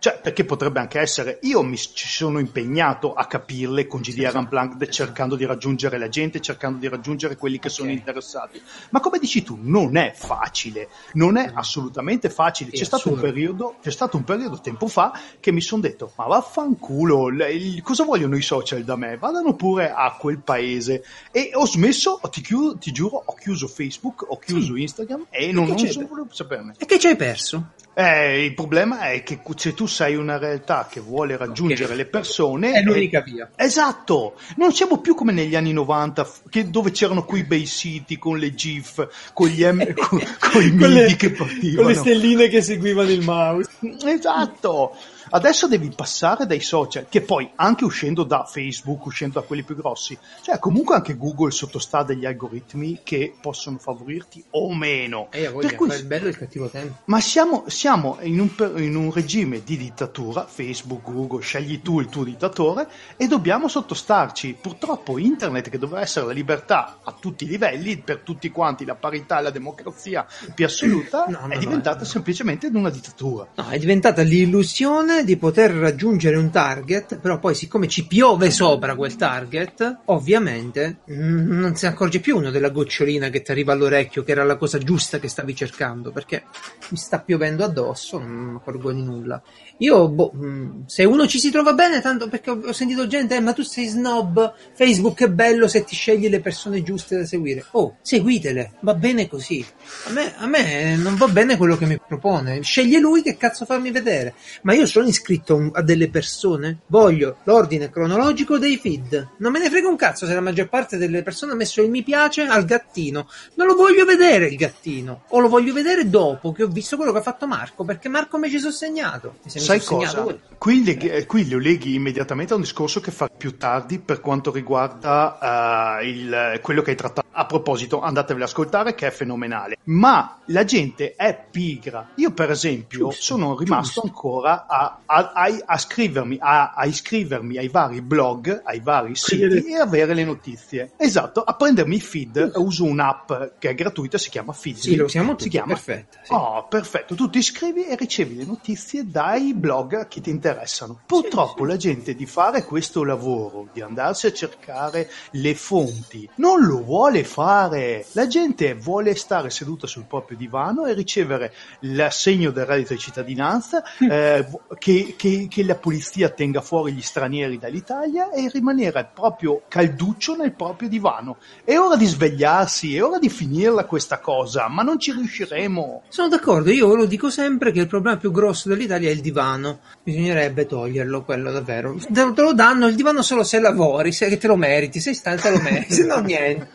Cioè, 0.03 0.19
perché 0.21 0.45
potrebbe 0.45 0.81
anche 0.81 0.99
essere, 0.99 1.39
io 1.43 1.63
mi 1.63 1.77
ci 1.77 2.09
sono 2.09 2.41
impegnato 2.41 3.15
a 3.15 3.25
capirle 3.27 3.87
con 3.87 4.01
GDR 4.01 4.33
sì, 4.33 4.37
Unplugged, 4.37 4.83
sì. 4.87 4.91
cercando 4.91 5.37
di 5.37 5.45
raggiungere 5.45 5.97
la 5.97 6.09
gente, 6.09 6.41
cercando 6.41 6.79
di 6.79 6.89
raggiungere 6.89 7.37
quelli 7.37 7.61
che 7.61 7.69
okay. 7.69 7.79
sono 7.79 7.91
interessati. 7.93 8.61
Ma 8.91 8.99
come 8.99 9.21
dici 9.21 9.45
tu, 9.45 9.57
non 9.61 9.97
è 9.97 10.11
facile, 10.13 10.89
non 11.13 11.37
è 11.37 11.53
assolutamente 11.55 12.31
facile. 12.31 12.73
C'è 12.73 12.83
stato, 12.83 13.13
periodo, 13.13 13.77
c'è 13.81 13.93
stato, 13.93 14.17
un 14.17 14.25
periodo, 14.25 14.59
tempo 14.59 14.89
fa 14.89 15.17
che 15.39 15.53
mi 15.53 15.61
sono 15.61 15.83
detto, 15.83 16.11
ma 16.17 16.27
vaffanculo, 16.27 17.29
il, 17.29 17.81
cosa 17.83 18.03
vogliono 18.03 18.37
i 18.37 18.43
social 18.43 18.83
da 18.83 18.97
me? 18.97 19.17
Vadano 19.19 19.55
pure 19.55 19.93
a 19.93 20.17
quel 20.19 20.41
paese. 20.41 21.05
E 21.31 21.53
ho 21.55 21.65
smesso, 21.65 22.19
ti, 22.29 22.41
chiudo, 22.41 22.77
ti 22.77 22.91
giuro, 22.91 23.23
ho 23.25 23.35
chiuso 23.35 23.69
Facebook, 23.69 24.25
ho 24.29 24.39
chiuso 24.41 24.75
sì. 24.75 24.83
Instagram 24.83 25.27
e 25.31 25.53
non, 25.53 25.69
non 25.69 25.79
so 25.79 26.05
volevo 26.09 26.27
saperne. 26.33 26.75
E 26.77 26.87
che 26.87 26.99
ci 26.99 27.07
hai 27.07 27.15
perso? 27.15 27.75
Eh, 27.95 28.45
il 28.45 28.55
problema 28.55 29.11
è 29.11 29.23
che 29.23 29.41
se 29.57 29.75
tu 29.75 29.87
sei 29.87 30.15
una 30.15 30.39
realtà 30.39 30.89
che 30.91 31.01
vuole 31.01 31.37
raggiungere 31.37 31.85
okay. 31.85 31.97
le 31.97 32.07
persone... 32.07 32.73
È 32.73 32.83
l'unica 32.83 33.19
è... 33.21 33.23
via. 33.23 33.51
Esatto! 33.55 34.37
Non 34.57 34.73
siamo 34.73 34.99
più 35.01 35.15
come 35.15 35.33
negli 35.33 35.55
anni 35.55 35.75
90, 35.75 36.31
che, 36.49 36.71
dove 36.71 36.91
c'erano 36.91 37.25
quei 37.25 37.45
bei 37.45 37.67
siti 37.67 38.19
con 38.19 38.39
le 38.39 38.55
GIF, 38.55 39.33
con 39.35 39.49
gli 39.49 39.63
M, 39.63 39.93
con, 39.93 40.23
con 40.39 40.63
i 40.63 40.71
MIDI 40.71 41.17
che 41.17 41.31
partivano. 41.33 41.83
Con 41.83 41.93
le 41.93 41.99
stelline 41.99 42.49
che 42.49 42.63
seguivano 42.63 43.11
il 43.11 43.23
mouse. 43.23 43.69
Esatto! 44.07 44.97
Adesso 45.35 45.67
devi 45.67 45.91
passare 45.97 46.45
dai 46.45 46.61
social, 46.61 47.07
che 47.09 47.23
poi 47.23 47.51
anche 47.55 47.87
uscendo 47.87 48.23
da 48.23 48.45
Facebook, 48.45 49.07
uscendo 49.07 49.41
da 49.41 49.47
quelli 49.47 49.63
più 49.63 49.75
grossi, 49.75 50.17
cioè 50.43 50.59
comunque 50.59 50.95
anche 50.95 51.17
Google 51.17 51.51
sottostà 51.51 52.03
degli 52.03 52.27
algoritmi 52.27 53.01
che 53.03 53.35
possono 53.41 53.79
favorirti 53.79 54.45
o 54.51 54.75
meno. 54.75 55.29
Eh, 55.31 55.51
per 55.51 55.75
cui, 55.75 55.89
il 55.89 56.05
bello 56.05 56.27
e 56.27 56.29
il 56.29 56.37
cattivo 56.37 56.69
tempo. 56.69 56.99
Ma 57.07 57.19
siamo, 57.21 57.65
siamo 57.69 58.19
in, 58.21 58.41
un, 58.41 58.75
in, 58.77 58.95
un, 58.95 59.11
regime 59.11 59.63
di 59.65 59.79
dittatura, 59.79 60.45
Facebook, 60.45 61.11
Google, 61.11 61.41
scegli 61.41 61.81
tu 61.81 62.01
il 62.01 62.11
tuo 62.11 62.25
dittatore 62.25 62.87
e 63.17 63.27
dobbiamo 63.27 63.69
sottostarci. 63.69 64.59
Purtroppo 64.61 65.17
internet, 65.17 65.71
che 65.71 65.79
doveva 65.79 66.03
essere 66.03 66.27
la 66.27 66.33
libertà 66.33 66.99
a 67.03 67.17
tutti 67.19 67.45
i 67.45 67.47
livelli, 67.47 67.97
per 67.97 68.19
tutti 68.19 68.51
quanti, 68.51 68.85
la 68.85 68.97
parità 68.97 69.39
e 69.39 69.43
la 69.45 69.51
democrazia 69.51 70.27
più 70.55 70.67
assoluta, 70.67 71.25
no, 71.27 71.47
no, 71.47 71.55
è 71.55 71.59
diventata 71.59 72.01
no, 72.01 72.05
semplicemente 72.05 72.67
una 72.67 72.91
dittatura. 72.91 73.49
No, 73.55 73.69
è 73.71 73.79
diventata 73.79 74.21
l'illusione 74.21 75.21
di 75.25 75.37
poter 75.37 75.71
raggiungere 75.73 76.37
un 76.37 76.51
target, 76.51 77.19
però 77.19 77.39
poi 77.39 77.55
siccome 77.55 77.89
ci 77.89 78.07
piove 78.07 78.51
sopra 78.51 78.95
quel 78.95 79.17
target, 79.17 80.01
ovviamente 80.07 80.99
non 81.07 81.75
si 81.75 81.87
accorge 81.87 82.21
più 82.21 82.37
uno 82.37 82.51
della 82.51 82.71
gocciolina 82.71 83.29
che 83.31 83.43
ti 83.43 83.51
arriva 83.51 83.73
all'orecchio, 83.73 84.23
che 84.23 84.33
era 84.33 84.45
la 84.45 84.57
cosa 84.57 84.79
giusta 84.79 85.19
che 85.19 85.29
stavi 85.29 85.55
cercando, 85.55 86.13
perché 86.13 86.45
mi 86.91 86.97
sta 86.97 87.21
piovendo 87.21 87.65
addosso, 87.65 88.19
non 88.19 88.31
mi 88.31 88.57
accorgo 88.57 88.93
di 88.93 89.03
nulla. 89.03 89.43
Io, 89.79 90.09
boh, 90.09 90.33
mm, 90.37 90.83
se 90.87 91.05
uno 91.05 91.27
ci 91.27 91.39
si 91.39 91.51
trova 91.51 91.73
bene, 91.73 92.01
tanto 92.01 92.29
perché 92.29 92.51
ho 92.51 92.73
sentito 92.73 93.07
gente, 93.07 93.35
eh, 93.35 93.41
ma 93.41 93.53
tu 93.53 93.63
sei 93.63 93.87
snob, 93.87 94.55
Facebook 94.75 95.23
è 95.25 95.29
bello 95.29 95.67
se 95.67 95.83
ti 95.85 95.95
scegli 95.95 96.29
le 96.29 96.41
persone 96.41 96.83
giuste 96.83 97.17
da 97.17 97.25
seguire. 97.25 97.65
Oh, 97.73 97.97
seguitele, 98.01 98.75
va 98.81 98.95
bene 98.95 99.29
così. 99.29 99.65
A 100.07 100.13
me, 100.13 100.35
a 100.37 100.47
me 100.47 100.97
non 100.97 101.17
va 101.17 101.27
bene 101.27 101.57
quello 101.57 101.77
che 101.77 101.87
mi 101.87 101.99
propone. 101.99 102.63
Sceglie 102.63 103.01
lui 103.01 103.23
che 103.23 103.37
cazzo 103.37 103.65
farmi 103.65 103.91
vedere. 103.91 104.35
Ma 104.63 104.73
io 104.75 104.87
sono 104.87 105.07
iscritto 105.13 105.71
a 105.73 105.83
delle 105.83 106.11
persone, 106.11 106.81
voglio 106.87 107.37
l'ordine 107.45 107.91
cronologico 107.91 108.59
dei 108.59 108.77
feed. 108.77 109.29
Non 109.39 109.53
me 109.53 109.61
ne 109.61 109.71
frega 109.71 109.89
un 109.89 109.97
cazzo 109.97 110.27
se 110.27 110.35
la 110.35 110.41
maggior 110.41 110.69
parte 110.69 110.97
delle 110.97 111.23
persone 111.23 111.53
ha 111.53 111.55
messo 111.55 111.81
il 111.81 111.91
mi 111.91 112.03
piace 112.03 112.43
al 112.43 112.65
gattino. 112.65 113.29
Non 113.55 113.67
lo 113.67 113.75
voglio 113.75 114.05
vedere 114.05 114.47
il 114.47 114.57
gattino. 114.57 115.25
O 115.29 115.39
lo 115.39 115.49
voglio 115.49 115.73
vedere 115.73 116.09
dopo 116.09 116.53
che 116.53 116.65
ho 116.65 116.69
visto 116.69 116.97
quello 116.97 117.13
che 117.13 117.19
ha 117.19 117.23
fatto 117.23 117.47
Marco, 117.47 117.85
perché 117.85 118.09
Marco 118.09 118.39
mi 118.39 118.51
ci 118.51 118.59
sono 118.59 118.73
segnato. 118.73 119.37
Mi 119.43 119.51
Sai 119.51 119.81
cosa? 119.81 120.25
Qui, 120.59 120.85
leghi, 120.85 121.09
eh, 121.09 121.27
qui, 121.27 121.49
lo 121.49 121.59
leghi 121.59 121.95
immediatamente 121.95 122.53
a 122.53 122.57
un 122.57 122.63
discorso 122.63 123.01
che 123.01 123.11
fa 123.11 123.29
più 123.29 123.57
tardi 123.57 123.99
per 123.99 124.21
quanto 124.21 124.51
riguarda 124.51 125.99
uh, 126.01 126.05
il, 126.05 126.61
quello 126.63 126.83
che 126.83 126.91
hai 126.91 126.97
trattato. 126.97 127.21
A 127.35 127.47
proposito, 127.47 128.01
andatevelo 128.01 128.45
ad 128.45 128.51
ascoltare 128.51 128.95
che 128.95 129.07
è 129.07 129.11
fenomenale. 129.11 129.79
Ma 129.85 130.39
la 130.47 130.65
gente 130.65 131.15
è 131.15 131.47
pigra. 131.51 132.11
Io, 132.17 132.33
per 132.33 132.51
esempio, 132.51 133.09
giusto, 133.09 133.23
sono 133.23 133.57
rimasto 133.57 134.03
giusto. 134.03 134.07
ancora 134.07 134.67
a, 134.67 135.01
a, 135.07 135.33
a, 135.35 135.63
a 135.65 135.79
scrivermi, 135.79 136.39
a, 136.41 136.75
iscrivermi 136.85 137.59
ai 137.59 137.69
vari 137.69 138.01
blog, 138.01 138.63
ai 138.65 138.81
vari 138.81 139.15
siti 139.15 139.73
e 139.73 139.77
avere 139.77 140.15
le 140.15 140.25
notizie. 140.25 140.93
Esatto, 140.97 141.43
a 141.43 141.55
prendermi 141.55 141.97
i 141.97 142.01
feed. 142.01 142.53
Uso 142.57 142.85
un'app 142.85 143.33
che 143.59 143.71
è 143.71 143.75
gratuita, 143.75 144.19
si 144.19 144.31
chiama 144.31 144.53
Feed. 144.53 144.77
Sì, 144.77 144.97
lo 144.97 145.05
usiamo 145.05 145.33
tutti, 145.33 145.45
si 145.45 145.49
chiama. 145.51 145.75
perfetto. 145.75 146.19
Sì. 146.23 146.33
Oh, 146.33 146.67
perfetto. 146.69 147.15
Tu 147.15 147.31
ti 147.31 147.39
iscrivi 147.39 147.87
e 147.87 147.97
ricevi 147.97 148.37
le 148.37 148.45
notizie 148.45 149.09
dai 149.09 149.55
blog 149.55 150.09
che 150.09 150.21
ti 150.21 150.31
interessano. 150.31 151.01
Purtroppo 151.07 151.65
sì, 151.65 151.71
la 151.71 151.77
gente 151.77 152.15
di 152.15 152.27
fare 152.27 152.65
questo 152.65 153.05
lavoro, 153.05 153.69
di 153.73 153.81
andarsi 153.81 154.27
a 154.27 154.33
cercare 154.33 155.11
le 155.33 155.55
fonti, 155.55 156.29
non 156.37 156.65
lo 156.65 156.83
vuole 156.83 157.25
fare. 157.25 158.07
La 158.13 158.27
gente 158.27 158.75
vuole 158.75 159.15
stare 159.15 159.51
seduta 159.51 159.87
sul 159.87 160.05
proprio 160.05 160.37
divano 160.37 160.87
e 160.87 160.95
ricevere 160.95 161.53
l'assegno 161.81 162.51
del 162.51 162.67
reddito 162.67 162.93
di 162.93 162.99
cittadinanza, 162.99 163.83
mm. 164.05 164.11
eh, 164.11 164.49
che, 164.79 164.92
che, 165.17 165.47
che, 165.49 165.65
la 165.65 165.77
polizia 165.77 166.29
tenga 166.31 166.61
fuori 166.61 166.93
gli 166.93 167.03
stranieri 167.03 167.59
dall'Italia 167.59 168.31
e 168.31 168.51
rimanere 168.53 169.09
proprio 169.13 169.63
calduccio 169.69 170.37
nel 170.37 170.53
proprio 170.53 170.89
divano. 170.89 171.37
È 171.65 171.77
ora 171.77 171.97
di 171.97 172.07
svegliarsi, 172.07 172.97
è 172.97 173.03
ora 173.03 173.19
di 173.19 173.29
finirla 173.29 173.85
questa 173.85 174.19
cosa, 174.19 174.69
ma 174.69 174.83
non 174.83 174.99
ci 174.99 175.13
riusciremo. 175.13 176.03
Sono 176.09 176.29
d'accordo, 176.29 176.71
io 176.71 176.95
lo 176.95 177.07
dico 177.07 177.31
sempre 177.31 177.73
che 177.73 177.81
il 177.81 177.87
problema 177.87 178.17
più 178.17 178.31
grosso 178.31 178.69
dell'Italia 178.69 179.09
è 179.09 179.13
il 179.13 179.21
divano. 179.21 179.81
Bisognerebbe 180.03 180.67
toglierlo, 180.67 181.25
quello 181.25 181.51
davvero. 181.51 181.97
Te 182.13 182.43
lo 182.43 182.55
danno 182.55 182.87
il 182.87 182.95
divano 182.95 183.23
solo 183.23 183.43
se 183.43 183.61
lavori, 183.61 184.13
se 184.13 184.37
te 184.37 184.47
lo 184.47 184.57
meriti, 184.57 185.01
se 185.01 185.15
stai 185.15 185.39
te 185.39 185.51
lo 185.51 185.61
meriti, 185.61 185.93
se 185.95 186.05
no 186.05 186.19
niente. 186.21 186.69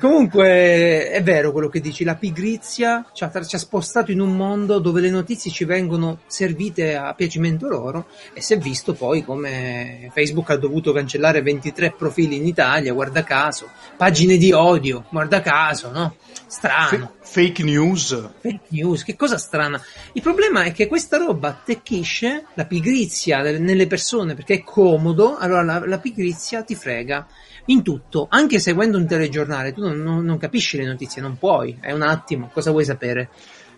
Comunque 0.00 1.10
è 1.10 1.20
vero 1.24 1.50
quello 1.50 1.68
che 1.68 1.80
dici, 1.80 2.04
la 2.04 2.14
pigrizia 2.14 3.04
ci 3.12 3.24
ha, 3.24 3.44
ci 3.44 3.56
ha, 3.56 3.58
spostato 3.58 4.12
in 4.12 4.20
un 4.20 4.36
mondo 4.36 4.78
dove 4.78 5.00
le 5.00 5.10
notizie 5.10 5.50
ci 5.50 5.64
vengono 5.64 6.20
servite 6.28 6.94
a 6.94 7.14
piacimento 7.38 7.68
loro 7.68 8.06
e 8.32 8.42
si 8.42 8.54
è 8.54 8.58
visto 8.58 8.92
poi 8.92 9.24
come 9.24 10.10
Facebook 10.12 10.50
ha 10.50 10.56
dovuto 10.56 10.92
cancellare 10.92 11.40
23 11.40 11.94
profili 11.96 12.36
in 12.36 12.46
Italia, 12.46 12.92
guarda 12.92 13.22
caso, 13.22 13.68
pagine 13.96 14.36
di 14.36 14.52
odio, 14.52 15.04
guarda 15.10 15.40
caso, 15.40 15.90
no? 15.90 16.16
Strano. 16.46 17.12
F- 17.20 17.32
fake 17.32 17.62
news. 17.62 18.30
Fake 18.40 18.66
news, 18.68 19.04
che 19.04 19.16
cosa 19.16 19.38
strana. 19.38 19.80
Il 20.12 20.22
problema 20.22 20.62
è 20.64 20.72
che 20.72 20.86
questa 20.86 21.18
roba 21.18 21.48
attecchisce 21.48 22.46
la 22.54 22.64
pigrizia 22.64 23.40
nelle 23.42 23.86
persone 23.86 24.34
perché 24.34 24.54
è 24.54 24.62
comodo, 24.62 25.36
allora 25.36 25.62
la, 25.62 25.86
la 25.86 25.98
pigrizia 25.98 26.62
ti 26.62 26.74
frega 26.74 27.26
in 27.66 27.82
tutto, 27.82 28.26
anche 28.30 28.58
seguendo 28.58 28.96
un 28.96 29.06
telegiornale, 29.06 29.74
tu 29.74 29.82
non, 29.82 29.98
non, 29.98 30.24
non, 30.24 30.38
capisci 30.38 30.78
le 30.78 30.86
notizie, 30.86 31.20
non 31.20 31.36
puoi, 31.36 31.76
è 31.80 31.92
un 31.92 32.00
attimo, 32.00 32.48
cosa 32.50 32.70
vuoi 32.70 32.84
sapere? 32.84 33.28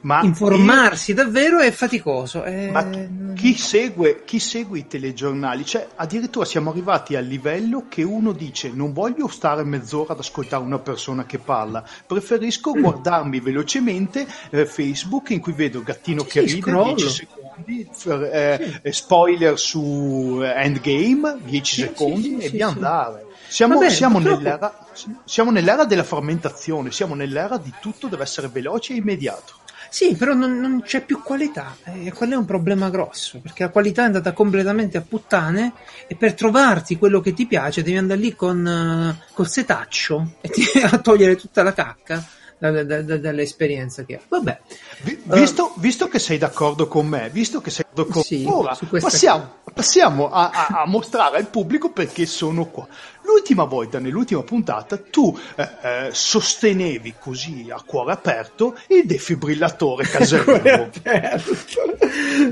Ma 0.03 0.23
informarsi 0.23 1.13
davvero 1.13 1.59
è 1.59 1.71
faticoso. 1.71 2.43
È... 2.43 2.71
Ma 2.71 2.89
chi 3.35 3.55
segue, 3.55 4.23
chi 4.25 4.39
segue 4.39 4.79
i 4.79 4.87
telegiornali, 4.87 5.65
cioè 5.65 5.87
addirittura 5.97 6.45
siamo 6.45 6.71
arrivati 6.71 7.17
al 7.17 7.25
livello 7.25 7.85
che 7.89 8.03
uno 8.03 8.33
dice 8.33 8.71
non 8.73 8.93
voglio 8.93 9.29
stare 9.29 9.63
mezz'ora 9.63 10.15
ad 10.15 10.21
ascoltare 10.21 10.63
una 10.63 10.79
persona 10.79 11.27
che 11.27 11.39
parla, 11.39 11.85
preferisco 12.07 12.75
mm. 12.75 12.81
guardarmi 12.81 13.41
velocemente 13.41 14.27
eh, 14.51 14.65
Facebook 14.65 15.31
in 15.31 15.41
cui 15.41 15.53
vedo 15.53 15.83
Gattino 15.83 16.23
sì, 16.23 16.29
che 16.29 16.41
ride, 16.41 16.61
scrollo. 16.61 16.95
10 16.95 17.09
secondi, 17.11 17.91
eh, 18.33 18.81
sì. 18.83 18.93
spoiler 18.93 19.59
su 19.59 20.41
Endgame, 20.43 21.39
10 21.45 21.75
sì, 21.75 21.81
secondi 21.83 22.39
e 22.39 22.49
via 22.49 22.69
andare. 22.69 23.27
Siamo, 23.49 23.75
Vabbè, 23.75 23.91
siamo, 23.91 24.21
nell'era, 24.21 24.87
siamo 25.25 25.51
nell'era 25.51 25.85
della 25.85 26.05
frammentazione, 26.05 26.93
siamo 26.93 27.17
nell'era 27.17 27.57
di 27.57 27.73
tutto 27.81 28.07
deve 28.07 28.23
essere 28.23 28.47
veloce 28.47 28.93
e 28.93 28.97
immediato. 28.97 29.55
Sì, 29.91 30.15
però 30.15 30.35
non, 30.35 30.61
non 30.61 30.83
c'è 30.83 31.05
più 31.05 31.21
qualità 31.21 31.77
e 31.83 32.13
quello 32.13 32.35
è 32.35 32.37
un 32.37 32.45
problema 32.45 32.91
grosso 32.91 33.41
perché 33.41 33.65
la 33.65 33.71
qualità 33.71 34.03
è 34.03 34.07
andata 34.07 34.33
completamente 34.33 34.97
a 34.97 35.05
puttane 35.07 35.73
e 36.07 36.15
per 36.15 36.35
trovarti 36.35 36.97
quello 36.97 37.21
che 37.21 37.35
ti 37.35 37.47
piace 37.47 37.83
devi 37.83 37.97
andare 37.97 38.21
lì 38.21 38.37
con 38.37 38.65
uh, 38.65 39.33
col 39.35 39.49
setaccio 39.49 40.37
e 40.41 40.49
ti, 40.49 40.63
a 40.81 40.97
togliere 40.99 41.35
tutta 41.35 41.65
la 41.65 41.73
cacca 41.73 42.25
dall'esperienza 42.61 44.05
che 44.05 44.17
ha. 44.17 44.21
Vabbè. 44.29 44.61
Visto, 45.25 45.73
uh, 45.75 45.81
visto, 45.81 46.09
che 46.09 46.19
sei 46.19 46.37
d'accordo 46.37 46.87
con 46.87 47.07
me, 47.07 47.31
visto 47.33 47.63
che 47.63 47.71
sei 47.71 47.85
d'accordo 47.89 48.13
con 48.13 48.23
sì, 48.23 48.45
ora 48.47 48.77
passiamo, 49.01 49.55
passiamo 49.73 50.31
a, 50.31 50.51
a, 50.51 50.67
a, 50.83 50.87
mostrare 50.87 51.39
al 51.39 51.47
pubblico 51.47 51.91
perché 51.91 52.27
sono 52.27 52.67
qua. 52.67 52.87
L'ultima 53.23 53.65
volta, 53.65 53.99
nell'ultima 53.99 54.43
puntata, 54.43 54.99
tu 54.99 55.37
eh, 55.55 55.69
eh, 55.83 56.09
sostenevi 56.13 57.15
così 57.19 57.69
a 57.71 57.81
cuore 57.85 58.13
aperto 58.13 58.77
il 58.89 59.07
defibrillatore 59.07 60.05
caserio. 60.09 60.91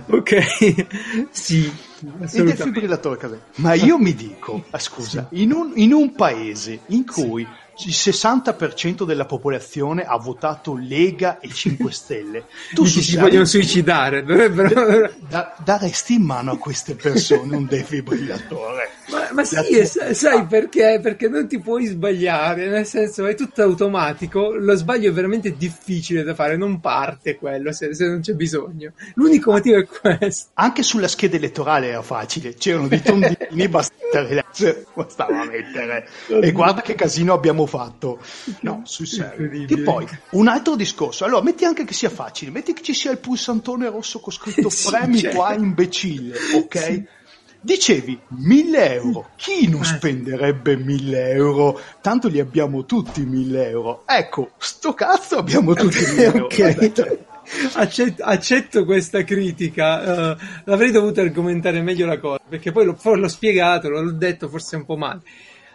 ok, 0.06 1.28
sì. 1.30 1.70
Il 2.00 2.44
defibrillatore 2.44 3.16
caserio. 3.16 3.44
Ma 3.56 3.74
io 3.74 3.98
mi 3.98 4.14
dico, 4.14 4.64
ah, 4.70 4.78
scusa, 4.78 5.28
sì. 5.30 5.42
in, 5.42 5.52
un, 5.52 5.72
in, 5.74 5.92
un, 5.92 6.14
paese 6.14 6.80
in 6.86 7.04
cui 7.04 7.44
sì 7.44 7.66
il 7.84 7.92
60% 7.92 9.04
della 9.04 9.24
popolazione 9.24 10.02
ha 10.02 10.16
votato 10.16 10.76
Lega 10.76 11.38
e 11.38 11.48
5 11.48 11.92
Stelle. 11.92 12.46
Tu 12.74 12.84
si 12.84 13.02
sai, 13.02 13.20
vogliono 13.20 13.44
suicidare, 13.44 14.24
dovrebbero... 14.24 15.12
Da, 15.28 15.54
daresti 15.62 16.14
in 16.14 16.22
mano 16.22 16.52
a 16.52 16.58
queste 16.58 16.94
persone 16.94 17.54
un 17.54 17.66
defibrillatore. 17.66 18.97
Ma, 19.10 19.28
ma 19.32 19.44
sì, 19.44 19.86
sai, 19.86 20.14
sai 20.14 20.46
perché? 20.46 21.00
Perché 21.02 21.28
non 21.28 21.48
ti 21.48 21.58
puoi 21.58 21.86
sbagliare, 21.86 22.68
nel 22.68 22.84
senso 22.84 23.26
è 23.26 23.34
tutto 23.34 23.62
automatico, 23.62 24.54
lo 24.54 24.74
sbaglio 24.74 25.10
è 25.10 25.12
veramente 25.12 25.56
difficile 25.56 26.22
da 26.22 26.34
fare, 26.34 26.56
non 26.56 26.80
parte 26.80 27.36
quello 27.36 27.72
se, 27.72 27.94
se 27.94 28.06
non 28.06 28.20
c'è 28.20 28.34
bisogno. 28.34 28.92
L'unico 29.14 29.52
motivo 29.52 29.78
è 29.78 29.86
questo. 29.86 30.50
Anche 30.54 30.82
sulla 30.82 31.08
scheda 31.08 31.36
elettorale 31.36 31.88
era 31.88 32.02
facile, 32.02 32.54
c'erano 32.54 32.88
dei 32.88 33.00
tondini, 33.00 33.68
bastava 33.68 35.44
mettere. 35.44 36.08
E 36.28 36.52
guarda 36.52 36.82
che 36.82 36.94
casino 36.94 37.32
abbiamo 37.32 37.64
fatto. 37.66 38.20
No, 38.60 38.82
sul 38.84 39.06
serio. 39.06 39.50
E 39.50 39.78
poi, 39.78 40.06
un 40.30 40.48
altro 40.48 40.76
discorso, 40.76 41.24
allora 41.24 41.42
metti 41.42 41.64
anche 41.64 41.84
che 41.84 41.94
sia 41.94 42.10
facile, 42.10 42.50
metti 42.50 42.74
che 42.74 42.82
ci 42.82 42.92
sia 42.92 43.10
il 43.10 43.18
pulsantone 43.18 43.88
rosso 43.88 44.20
con 44.20 44.32
scritto 44.32 44.68
sì, 44.68 44.90
premi 44.90 45.18
certo. 45.18 45.36
qua 45.36 45.54
imbecille, 45.54 46.36
ok? 46.56 46.78
Sì 46.78 47.16
Dicevi 47.60 48.18
1000 48.28 48.92
euro, 48.94 49.30
chi 49.34 49.68
non 49.68 49.80
eh. 49.80 49.84
spenderebbe 49.84 50.76
1000 50.76 51.30
euro? 51.30 51.80
Tanto 52.00 52.28
li 52.28 52.38
abbiamo 52.38 52.84
tutti 52.84 53.24
1000 53.24 53.68
euro. 53.68 54.02
Ecco, 54.06 54.52
sto 54.58 54.94
cazzo 54.94 55.38
abbiamo 55.38 55.74
tutti 55.74 55.98
1000 55.98 56.22
euro. 56.24 56.44
okay. 56.44 56.92
Accetto, 57.74 58.22
accetto, 58.22 58.84
questa 58.84 59.24
critica, 59.24 60.32
uh, 60.32 60.36
l'avrei 60.64 60.90
dovuto 60.90 61.20
argomentare 61.20 61.80
meglio 61.80 62.06
la 62.06 62.18
cosa, 62.18 62.40
perché 62.46 62.72
poi 62.72 62.84
l'ho, 62.84 62.96
l'ho 63.02 63.28
spiegato, 63.28 63.88
l'ho 63.88 64.12
detto 64.12 64.48
forse 64.48 64.76
un 64.76 64.84
po' 64.84 64.96
male. 64.96 65.22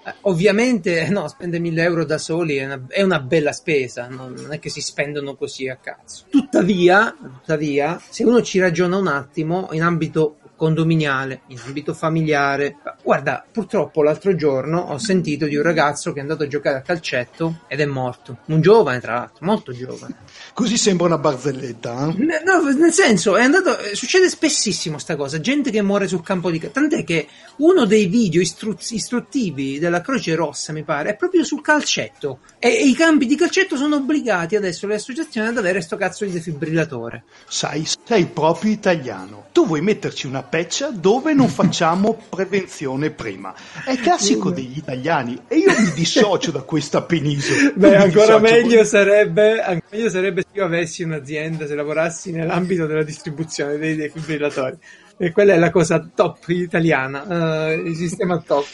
Uh, 0.05 0.29
ovviamente, 0.29 1.09
no, 1.09 1.27
spendere 1.27 1.61
1000 1.63 1.83
euro 1.83 2.05
da 2.05 2.19
soli 2.19 2.57
è 2.57 2.65
una, 2.65 2.85
è 2.87 3.01
una 3.01 3.19
bella 3.19 3.51
spesa, 3.51 4.07
non, 4.07 4.33
non, 4.33 4.53
è 4.53 4.59
che 4.59 4.69
si 4.69 4.81
spendono 4.81 5.35
così 5.35 5.67
a 5.67 5.77
cazzo. 5.77 6.25
Tuttavia, 6.29 7.13
tuttavia, 7.19 7.99
se 8.07 8.23
uno 8.23 8.41
ci 8.41 8.59
ragiona 8.59 8.95
un 8.95 9.07
attimo 9.07 9.67
in 9.71 9.81
ambito 9.81 10.37
condominiale, 10.55 11.41
in 11.47 11.59
ambito 11.65 11.93
familiare. 11.93 12.77
Guarda, 13.03 13.45
purtroppo 13.51 14.01
l'altro 14.03 14.35
giorno 14.35 14.79
ho 14.79 14.97
sentito 14.97 15.45
di 15.45 15.55
un 15.55 15.63
ragazzo 15.63 16.13
che 16.13 16.19
è 16.19 16.21
andato 16.21 16.43
a 16.43 16.47
giocare 16.47 16.77
a 16.77 16.81
calcetto 16.81 17.61
ed 17.67 17.79
è 17.79 17.85
morto. 17.85 18.37
Un 18.45 18.61
giovane, 18.61 18.99
tra 18.99 19.15
l'altro, 19.15 19.45
molto 19.45 19.71
giovane. 19.71 20.15
Così 20.53 20.77
sembra 20.77 21.07
una 21.07 21.17
barzelletta. 21.17 22.09
Eh? 22.09 22.43
No, 22.43 22.61
nel 22.77 22.91
senso, 22.91 23.35
è 23.35 23.43
andato. 23.43 23.75
Succede 23.93 24.29
spessissimo 24.29 24.97
sta 24.97 25.15
cosa. 25.15 25.39
Gente 25.39 25.71
che 25.71 25.81
muore 25.81 26.07
sul 26.07 26.23
campo 26.23 26.51
di 26.51 26.59
calcio. 26.59 26.79
Tant'è 26.79 27.03
che 27.03 27.27
uno 27.57 27.85
dei 27.85 28.07
video 28.07 28.41
istru- 28.41 28.79
istruttivi 28.91 29.79
della 29.79 30.01
Croce 30.01 30.35
Rossa, 30.35 30.73
mi 30.73 30.83
pare, 30.83 31.11
è 31.11 31.15
proprio 31.15 31.43
sul 31.43 31.61
calcetto. 31.61 32.39
E, 32.59 32.69
e, 32.69 32.87
i 32.87 32.93
campi 32.93 33.25
di 33.25 33.35
calcetto 33.35 33.75
sono 33.75 33.97
obbligati 33.97 34.55
adesso 34.55 34.87
le 34.87 34.95
associazioni 34.95 35.47
ad 35.47 35.57
avere 35.57 35.81
sto 35.81 35.97
cazzo 35.97 36.25
di 36.25 36.31
defibrillatore. 36.31 37.23
Sai, 37.47 37.85
sei 38.05 38.25
proprio 38.25 38.71
italiano. 38.71 39.47
Tu 39.51 39.65
vuoi 39.65 39.81
metterci 39.81 40.27
una 40.27 40.42
peccia 40.43 40.91
dove 40.91 41.33
non 41.33 41.47
facciamo 41.49 42.21
prevenzione 42.29 43.09
prima. 43.09 43.53
È 43.85 43.95
classico 43.97 44.51
degli 44.51 44.77
italiani 44.77 45.41
e 45.47 45.57
io 45.57 45.71
mi 45.79 45.91
dissocio 45.93 46.51
da 46.51 46.61
questa 46.61 47.01
penisola. 47.01 47.71
Beh, 47.75 47.95
ancora 47.95 48.39
meglio, 48.39 48.83
sarebbe, 48.83 49.61
ancora 49.61 49.87
meglio 49.89 50.09
sarebbe 50.09 50.41
se 50.41 50.47
io 50.57 50.65
avessi 50.65 51.03
un'azienda, 51.03 51.65
se 51.65 51.75
lavorassi 51.75 52.31
nell'ambito 52.31 52.85
della 52.85 53.03
distribuzione 53.03 53.77
dei 53.77 53.95
defibrillatori. 53.95 54.77
E 55.17 55.31
quella 55.31 55.53
è 55.53 55.57
la 55.57 55.69
cosa 55.69 56.05
top 56.13 56.49
italiana, 56.49 57.67
uh, 57.67 57.87
il 57.87 57.95
sistema 57.95 58.39
top. 58.39 58.65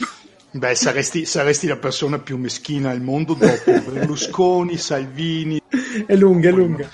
Beh, 0.52 0.74
saresti, 0.74 1.26
saresti, 1.26 1.68
la 1.68 1.78
persona 1.78 2.18
più 2.18 2.38
meschina 2.38 2.90
al 2.90 3.02
mondo 3.02 3.36
dopo 3.36 3.72
Berlusconi, 3.92 4.78
Salvini. 4.78 5.62
È 6.08 6.16
lunga, 6.16 6.50
è 6.50 6.52
lunga. 6.52 6.90